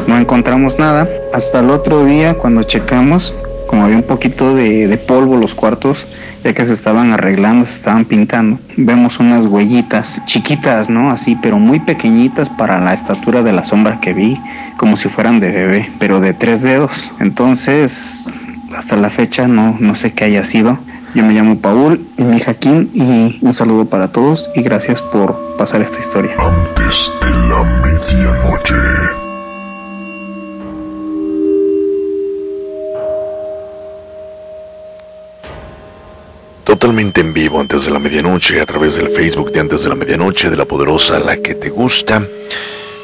[0.06, 1.08] No encontramos nada.
[1.32, 3.34] Hasta el otro día, cuando checamos,
[3.74, 6.06] como había un poquito de, de, polvo los cuartos,
[6.44, 8.60] ya que se estaban arreglando, se estaban pintando.
[8.76, 11.10] Vemos unas huellitas chiquitas, ¿no?
[11.10, 14.40] Así, pero muy pequeñitas para la estatura de la sombra que vi,
[14.76, 17.10] como si fueran de bebé, pero de tres dedos.
[17.18, 18.30] Entonces,
[18.76, 20.78] hasta la fecha no, no sé qué haya sido.
[21.16, 25.02] Yo me llamo Paul y mi hija Kim y un saludo para todos y gracias
[25.02, 26.36] por pasar esta historia.
[26.38, 28.93] Antes de la medianoche.
[36.84, 39.94] Totalmente en vivo antes de la medianoche a través del Facebook de antes de la
[39.94, 42.22] medianoche de la poderosa la que te gusta.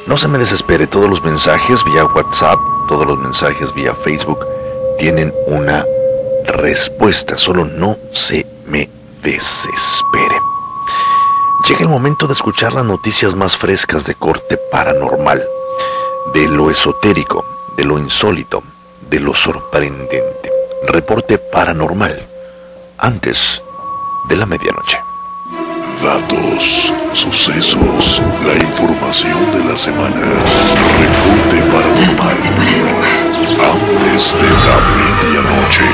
[0.07, 2.59] No se me desespere, todos los mensajes vía WhatsApp,
[2.89, 4.47] todos los mensajes vía Facebook
[4.98, 5.86] tienen una
[6.44, 8.90] respuesta, solo no se me
[9.23, 10.36] desespere.
[11.66, 15.43] Llega el momento de escuchar las noticias más frescas de corte paranormal,
[16.35, 17.47] de lo esotérico,
[17.78, 18.62] de lo insólito,
[19.09, 20.52] de lo sorprendente.
[20.86, 22.27] Reporte paranormal
[22.98, 23.62] antes
[24.31, 25.02] de la medianoche.
[26.02, 30.20] Datos, sucesos, la información de la semana.
[31.01, 32.36] Reporte paranormal.
[33.74, 35.85] Antes de la medianoche.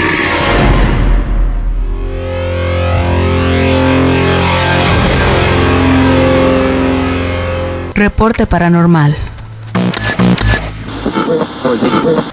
[7.95, 9.17] Reporte paranormal.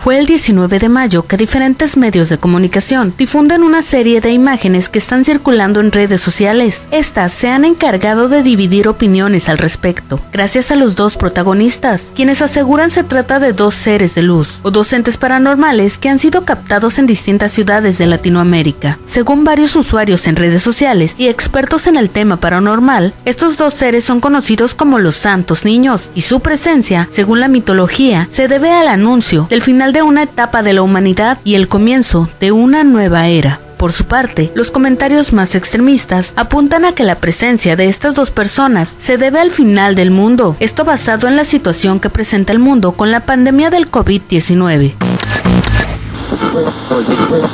[0.04, 4.90] Fue el 19 de mayo que diferentes medios de comunicación difunden una serie de imágenes
[4.90, 6.88] que están circulando en redes sociales.
[6.92, 12.42] Estas se han encargado de dividir opiniones al respecto, gracias a los dos protagonistas, quienes
[12.42, 17.00] aseguran se trata de dos seres de luz o docentes paranormales que han sido captados
[17.00, 19.00] en distintas ciudades de Latinoamérica.
[19.08, 24.04] Según varios usuarios en redes sociales y expertos en el tema paranormal, estos dos seres
[24.04, 28.88] son conocidos como los santos niños y su presencia, según la mitología, se debe al
[28.90, 33.30] anuncio del final de una etapa de la humanidad y el comienzo de una nueva
[33.30, 33.60] era.
[33.78, 38.32] Por su parte, los comentarios más extremistas apuntan a que la presencia de estas dos
[38.32, 42.60] personas se debe al final del mundo, esto basado en la situación que presenta el
[42.60, 44.94] mundo con la pandemia del COVID-19.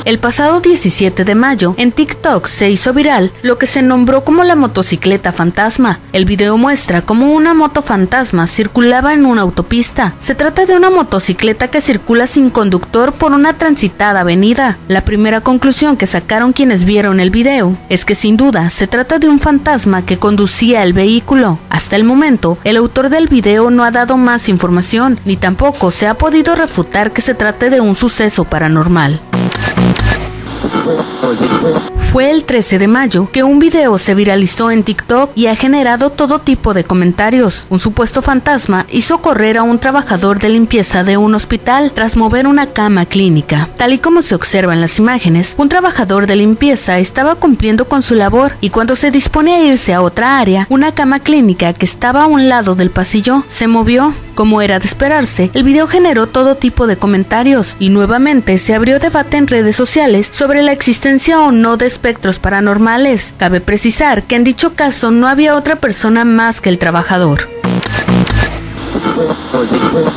[0.06, 4.44] El pasado 17 de mayo, en TikTok se hizo viral lo que se nombró como
[4.44, 6.00] la motocicleta fantasma.
[6.14, 10.14] El video muestra cómo una moto fantasma circulaba en una autopista.
[10.20, 14.78] Se trata de una motocicleta que circula sin conductor por una transitada avenida.
[14.88, 19.20] La primera conclusión que sacaron quienes vieron el video es que sin duda se trata
[19.20, 21.60] de un fantasma que conducía el vehículo.
[21.90, 26.06] Hasta el momento, el autor del video no ha dado más información, ni tampoco se
[26.06, 29.20] ha podido refutar que se trate de un suceso paranormal.
[32.12, 36.10] Fue el 13 de mayo que un video se viralizó en TikTok y ha generado
[36.10, 37.68] todo tipo de comentarios.
[37.70, 42.48] Un supuesto fantasma hizo correr a un trabajador de limpieza de un hospital tras mover
[42.48, 43.70] una cama clínica.
[43.78, 48.02] Tal y como se observa en las imágenes, un trabajador de limpieza estaba cumpliendo con
[48.02, 51.86] su labor y cuando se dispone a irse a otra área, una cama clínica que
[51.86, 54.16] estaba a un lado del pasillo se movió.
[54.34, 58.98] Como era de esperarse, el video generó todo tipo de comentarios y nuevamente se abrió
[58.98, 63.34] debate en redes sociales sobre la existencia o no de espectros paranormales.
[63.38, 67.50] Cabe precisar que en dicho caso no había otra persona más que el trabajador.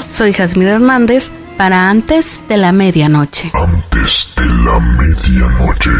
[0.08, 3.50] Soy Jasmine Hernández para antes de la medianoche.
[3.52, 5.90] Antes de la medianoche.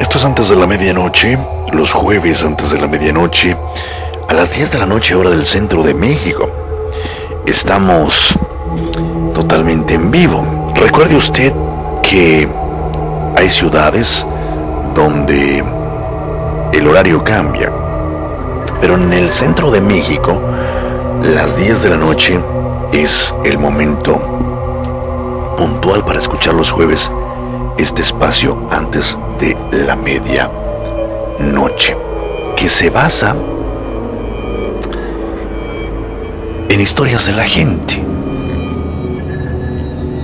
[0.00, 1.38] Esto es antes de la medianoche,
[1.70, 3.54] los jueves antes de la medianoche,
[4.28, 6.50] a las 10 de la noche hora del centro de México.
[7.46, 8.38] Estamos
[9.34, 10.44] totalmente en vivo.
[10.74, 11.50] Recuerde usted
[12.02, 12.46] que
[13.36, 14.26] hay ciudades
[14.94, 15.64] donde
[16.72, 17.72] el horario cambia,
[18.82, 20.38] pero en el centro de México,
[21.22, 22.38] las 10 de la noche
[22.92, 24.20] es el momento
[25.56, 27.10] puntual para escuchar los jueves
[27.78, 29.56] este espacio antes de
[29.86, 30.50] la media
[31.38, 31.96] noche,
[32.56, 33.34] que se basa
[36.68, 38.02] en historias de la gente.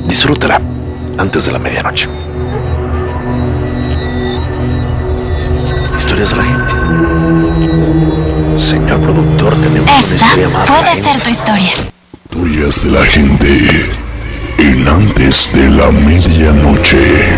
[0.07, 0.61] Disfrútala
[1.19, 2.09] antes de la medianoche.
[5.99, 6.75] Historias de la gente.
[8.59, 10.69] Señor productor, tenemos una historia más.
[10.69, 11.25] puede la ser gente.
[11.25, 11.73] tu historia.
[12.25, 13.91] Historias de la gente.
[14.59, 17.35] En antes de la medianoche.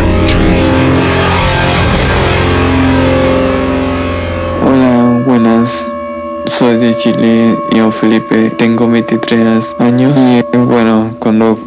[6.59, 11.59] Soy de Chile, yo Felipe, tengo 23 años y bueno, cuando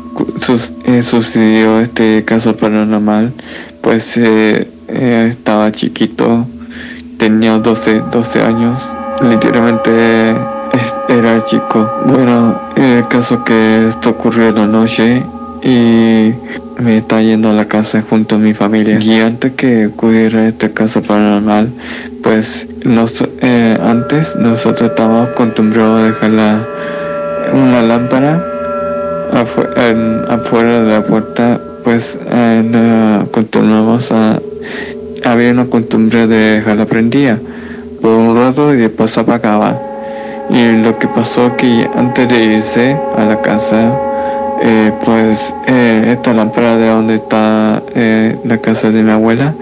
[0.86, 3.32] eh, sucedió este caso paranormal,
[3.82, 6.48] pues eh, eh, estaba chiquito,
[7.20, 8.84] tenía 12, 12 años,
[9.22, 10.36] literalmente
[11.08, 11.88] era chico.
[12.08, 15.22] Bueno, el caso que esto ocurrió en la noche
[15.62, 16.34] y
[16.82, 18.98] me está yendo a la casa junto a mi familia.
[19.00, 21.70] Y antes que ocurriera este caso paranormal,
[22.24, 22.68] pues
[23.42, 26.32] eh, antes nosotros estábamos acostumbrados a dejar
[27.54, 28.44] una lámpara
[29.34, 34.40] afuera de la puerta, pues eh, nos a...
[35.26, 37.38] Había una costumbre de dejarla prendida
[38.02, 39.78] por un rato y después apagaba.
[40.50, 43.92] Y lo que pasó que antes de irse a la casa,
[44.62, 47.84] eh, pues eh, esta lámpara de donde está
[48.46, 49.54] la casa de mi abuela,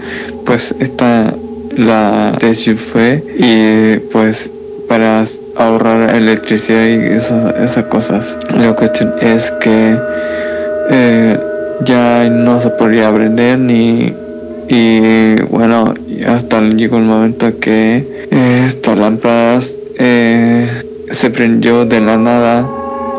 [0.46, 1.34] pues esta
[1.78, 4.50] la desenchufé y pues
[4.88, 5.22] para
[5.54, 8.36] ahorrar electricidad y esas, cosas.
[8.52, 9.96] La cuestión es que
[10.90, 11.38] eh,
[11.84, 14.12] ya no se podía prender ni
[14.68, 15.94] y bueno
[16.26, 22.66] hasta llegó el momento que eh, estas lámparas eh, se prendió de la nada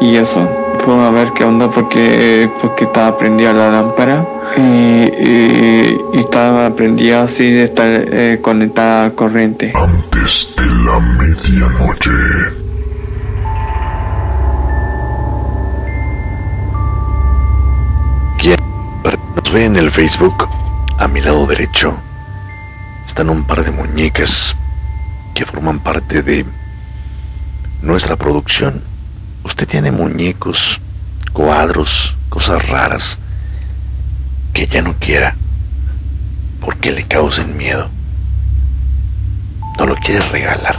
[0.02, 0.48] y eso
[0.80, 4.26] fue a ver qué onda porque porque estaba prendida la lámpara
[4.58, 12.12] y, y- estaba prendida así de estar eh, conectada a corriente Antes de la medianoche.
[18.40, 18.58] Quien
[19.36, 20.48] nos ve en el Facebook,
[20.98, 21.94] a mi lado derecho,
[23.06, 24.56] están un par de muñecas
[25.34, 26.46] que forman parte de
[27.82, 28.82] nuestra producción.
[29.44, 30.80] Usted tiene muñecos,
[31.34, 33.20] cuadros, cosas raras
[34.54, 35.36] que ya no quiera
[36.62, 37.90] porque le causen miedo.
[39.78, 40.76] No lo quiere regalar.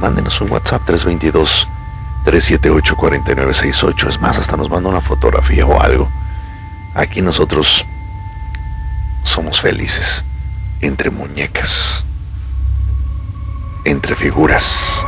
[0.00, 1.68] Mándenos un WhatsApp 322
[2.24, 4.08] 378 4968.
[4.08, 6.08] Es más, hasta nos manda una fotografía o algo.
[6.94, 7.84] Aquí nosotros
[9.22, 10.24] somos felices
[10.80, 12.04] entre muñecas,
[13.84, 15.06] entre figuras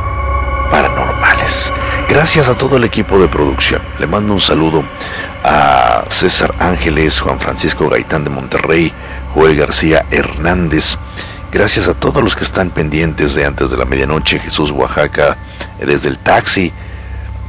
[0.69, 1.73] paranormales.
[2.07, 3.81] Gracias a todo el equipo de producción.
[3.99, 4.83] Le mando un saludo
[5.43, 8.91] a César Ángeles, Juan Francisco Gaitán de Monterrey,
[9.33, 10.97] Joel García Hernández.
[11.51, 14.39] Gracias a todos los que están pendientes de antes de la medianoche.
[14.39, 15.37] Jesús Oaxaca
[15.79, 16.71] desde el taxi.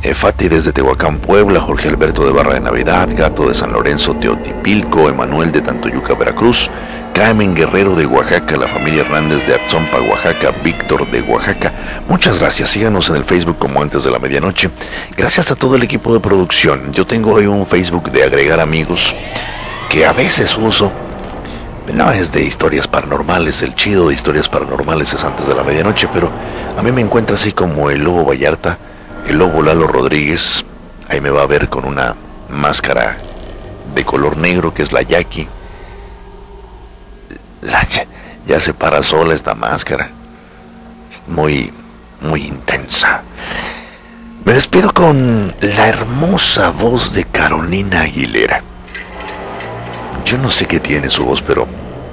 [0.02, 4.14] eh, Fati desde Tehuacán, Puebla, Jorge Alberto de Barra de Navidad, Gato de San Lorenzo,
[4.14, 6.70] Teotipilco, Emanuel de Tantoyuca, Veracruz,
[7.14, 11.72] Carmen Guerrero de Oaxaca, la familia Hernández de Atzompa, Oaxaca, Víctor de Oaxaca.
[12.08, 14.68] Muchas gracias, síganos en el Facebook como antes de la medianoche.
[15.16, 16.92] Gracias a todo el equipo de producción.
[16.92, 19.14] Yo tengo hoy un Facebook de agregar amigos
[19.88, 20.90] que a veces uso
[21.94, 26.08] No es de historias paranormales, el chido de historias paranormales es antes de la medianoche,
[26.12, 26.32] pero
[26.76, 28.76] a mí me encuentra así como el lobo Vallarta,
[29.28, 30.64] el lobo Lalo Rodríguez,
[31.08, 32.16] ahí me va a ver con una
[32.48, 33.18] máscara
[33.94, 35.46] de color negro que es la Jackie.
[37.64, 37.86] La,
[38.46, 40.10] ya se para sola esta máscara,
[41.26, 41.72] muy,
[42.20, 43.22] muy intensa.
[44.44, 48.62] Me despido con la hermosa voz de Carolina Aguilera.
[50.26, 51.66] Yo no sé qué tiene su voz, pero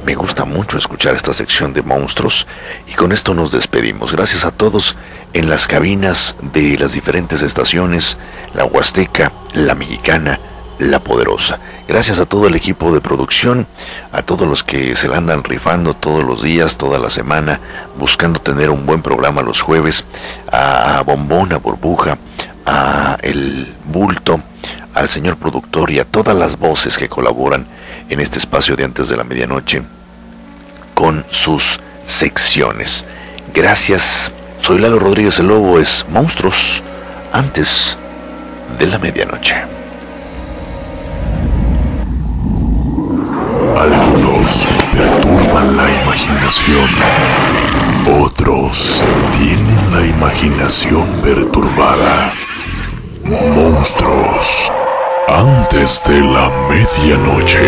[0.05, 2.47] me gusta mucho escuchar esta sección de monstruos
[2.87, 4.13] y con esto nos despedimos.
[4.13, 4.95] Gracias a todos
[5.33, 8.17] en las cabinas de las diferentes estaciones,
[8.53, 10.39] la Huasteca, la Mexicana,
[10.81, 11.59] la Poderosa.
[11.87, 13.67] Gracias a todo el equipo de producción,
[14.11, 17.59] a todos los que se la andan rifando todos los días, toda la semana,
[17.97, 20.05] buscando tener un buen programa los jueves,
[20.51, 22.17] a Bombón, a Burbuja,
[22.65, 24.41] a El Bulto,
[24.93, 27.65] al señor productor y a todas las voces que colaboran
[28.09, 29.83] en este espacio de antes de la medianoche
[30.93, 33.05] con sus secciones.
[33.53, 34.31] Gracias.
[34.61, 36.83] Soy Lalo Rodríguez el Lobo, es Monstruos
[37.33, 37.97] antes
[38.77, 39.80] de la medianoche.
[44.41, 46.89] Perturban la imaginación,
[48.23, 49.05] otros
[49.37, 52.33] tienen la imaginación perturbada.
[53.23, 54.71] Monstruos
[55.27, 57.59] antes de la medianoche.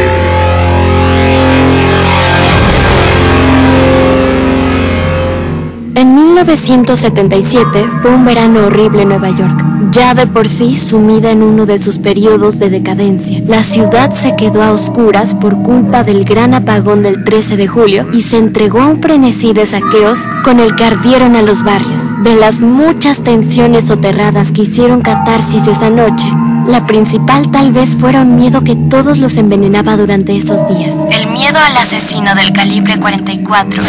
[5.95, 9.72] En 1977 fue un verano horrible en Nueva York.
[9.93, 14.35] Ya de por sí sumida en uno de sus periodos de decadencia, la ciudad se
[14.35, 18.81] quedó a oscuras por culpa del gran apagón del 13 de julio y se entregó
[18.81, 22.15] a un frenesí de saqueos con el que ardieron a los barrios.
[22.23, 26.27] De las muchas tensiones soterradas que hicieron catarsis esa noche,
[26.67, 30.95] la principal tal vez fuera un miedo que todos los envenenaba durante esos días.
[31.11, 33.83] El miedo al asesino del calibre 44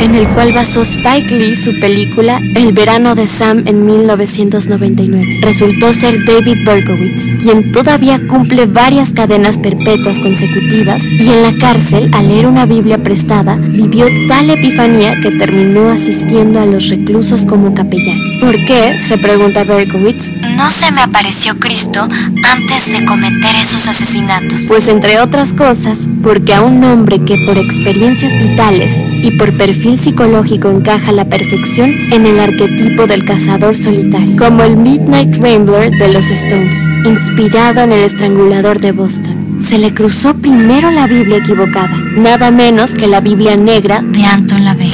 [0.00, 5.40] en el cual basó Spike Lee su película El verano de Sam en 1999.
[5.42, 12.10] Resultó ser David Berkowitz, quien todavía cumple varias cadenas perpetuas consecutivas y en la cárcel,
[12.14, 17.74] al leer una Biblia prestada, vivió tal epifanía que terminó asistiendo a los reclusos como
[17.74, 18.18] capellán.
[18.40, 18.98] ¿Por qué?
[19.00, 20.32] se pregunta Berkowitz.
[20.56, 24.64] No se me apareció Cristo antes de cometer esos asesinatos.
[24.66, 28.92] Pues entre otras cosas, porque a un hombre que por experiencias vitales
[29.22, 34.64] y por perfil psicológico encaja a la perfección en el arquetipo del cazador solitario, como
[34.64, 39.49] el Midnight Rambler de los Stones, inspirado en el estrangulador de Boston.
[39.60, 44.64] Se le cruzó primero la Biblia equivocada, nada menos que la Biblia negra de Anton
[44.64, 44.92] LaVey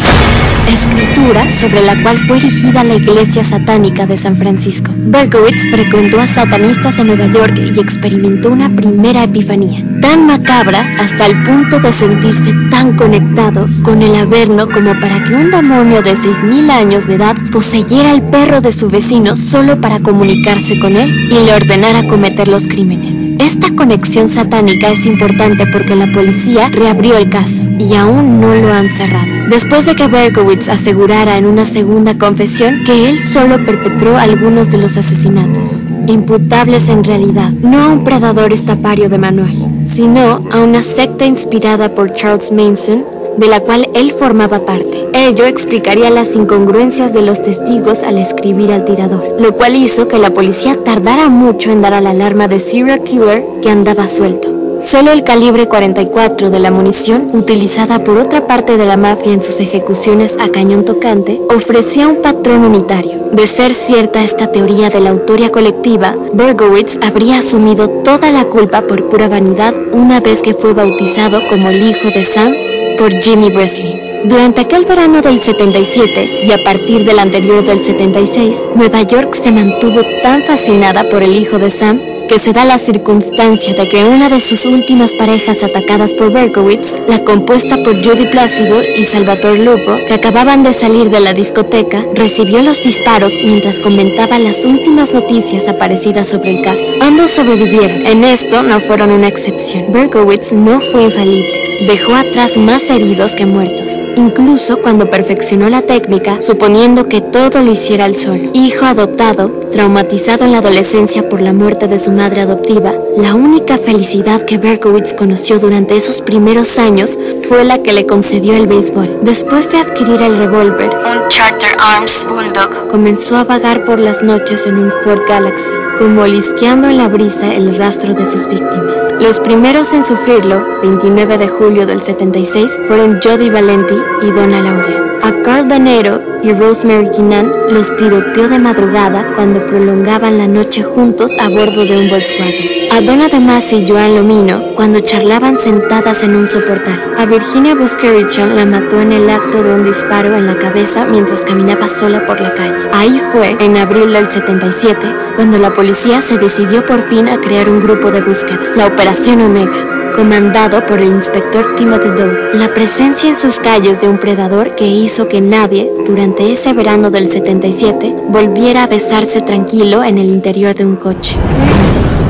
[0.77, 4.93] escritura sobre la cual fue erigida la iglesia satánica de San Francisco.
[4.95, 11.27] Berkowitz frecuentó a satanistas en Nueva York y experimentó una primera epifanía, tan macabra hasta
[11.27, 16.15] el punto de sentirse tan conectado con el Averno como para que un demonio de
[16.15, 21.11] 6.000 años de edad poseyera el perro de su vecino solo para comunicarse con él
[21.31, 23.15] y le ordenara cometer los crímenes.
[23.39, 28.73] Esta conexión satánica es importante porque la policía reabrió el caso y aún no lo
[28.73, 29.27] han cerrado.
[29.51, 34.79] Después de que Berkowitz asegurara en una segunda confesión que él solo perpetró algunos de
[34.79, 39.55] los asesinatos, imputables en realidad no a un predador estapario de manual,
[39.85, 43.05] sino a una secta inspirada por Charles Manson
[43.37, 45.09] de la cual él formaba parte.
[45.13, 50.19] Ello explicaría las incongruencias de los testigos al escribir al tirador, lo cual hizo que
[50.19, 54.57] la policía tardara mucho en dar a la alarma de serial killer que andaba suelto.
[54.83, 59.43] Solo el calibre 44 de la munición, utilizada por otra parte de la mafia en
[59.43, 63.31] sus ejecuciones a cañón tocante, ofrecía un patrón unitario.
[63.33, 68.83] De ser cierta esta teoría de la autoría colectiva, Bergowitz habría asumido toda la culpa
[68.83, 72.55] por pura vanidad una vez que fue bautizado como el hijo de Sam
[72.97, 74.01] por Jimmy Breslin.
[74.25, 79.53] Durante aquel verano del 77 y a partir del anterior del 76, Nueva York se
[79.53, 84.05] mantuvo tan fascinada por el hijo de Sam que se da la circunstancia de que
[84.05, 89.65] una de sus últimas parejas atacadas por Berkowitz, la compuesta por Judy Plácido y Salvatore
[89.65, 95.13] Lupo, que acababan de salir de la discoteca, recibió los disparos mientras comentaba las últimas
[95.13, 96.93] noticias aparecidas sobre el caso.
[97.01, 98.05] Ambos sobrevivieron.
[98.07, 99.93] En esto no fueron una excepción.
[99.93, 101.66] Berkowitz no fue infalible.
[101.81, 107.71] Dejó atrás más heridos que muertos, incluso cuando perfeccionó la técnica, suponiendo que todo lo
[107.71, 108.51] hiciera el sol.
[108.55, 113.77] Hijo adoptado, traumatizado en la adolescencia por la muerte de su madre adoptiva, la única
[113.77, 119.19] felicidad que Berkowitz conoció durante esos primeros años fue la que le concedió el béisbol.
[119.23, 124.67] Después de adquirir el revólver, un Charter Arms Bulldog, comenzó a vagar por las noches
[124.67, 129.15] en un Ford Galaxy como olisqueando en la brisa el rastro de sus víctimas.
[129.21, 135.07] Los primeros en sufrirlo, 29 de julio del 76, fueron Jody Valenti y Donna Lauria.
[135.23, 141.33] A Carl Danero y Rosemary Kinan los tiroteó de madrugada cuando prolongaban la noche juntos
[141.41, 142.93] a bordo de un Volkswagen.
[142.93, 147.15] A Donna Damasi y Joan Lomino cuando charlaban sentadas en un soportal.
[147.19, 151.41] A Virginia Buskerichan la mató en el acto de un disparo en la cabeza mientras
[151.41, 152.89] caminaba sola por la calle.
[152.93, 157.69] Ahí fue, en abril del 77, cuando la policía se decidió por fin a crear
[157.69, 162.55] un grupo de búsqueda, la Operación Omega, comandado por el inspector Timothy Dowd.
[162.55, 167.13] La presencia en sus calles de un predador que hizo que nadie, durante ese verano
[167.13, 171.37] del 77, volviera a besarse tranquilo en el interior de un coche.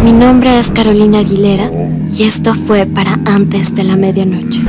[0.04, 1.70] Mi nombre es Carolina Aguilera
[2.12, 4.60] y esto fue para antes de la medianoche.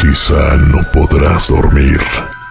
[0.00, 2.00] Quizá no podrás dormir.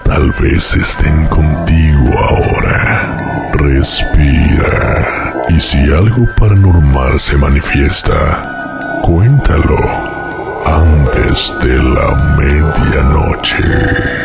[0.05, 3.17] Tal vez estén contigo ahora.
[3.53, 5.33] Respira.
[5.49, 8.41] Y si algo paranormal se manifiesta,
[9.01, 9.77] cuéntalo
[10.65, 14.24] antes de la medianoche.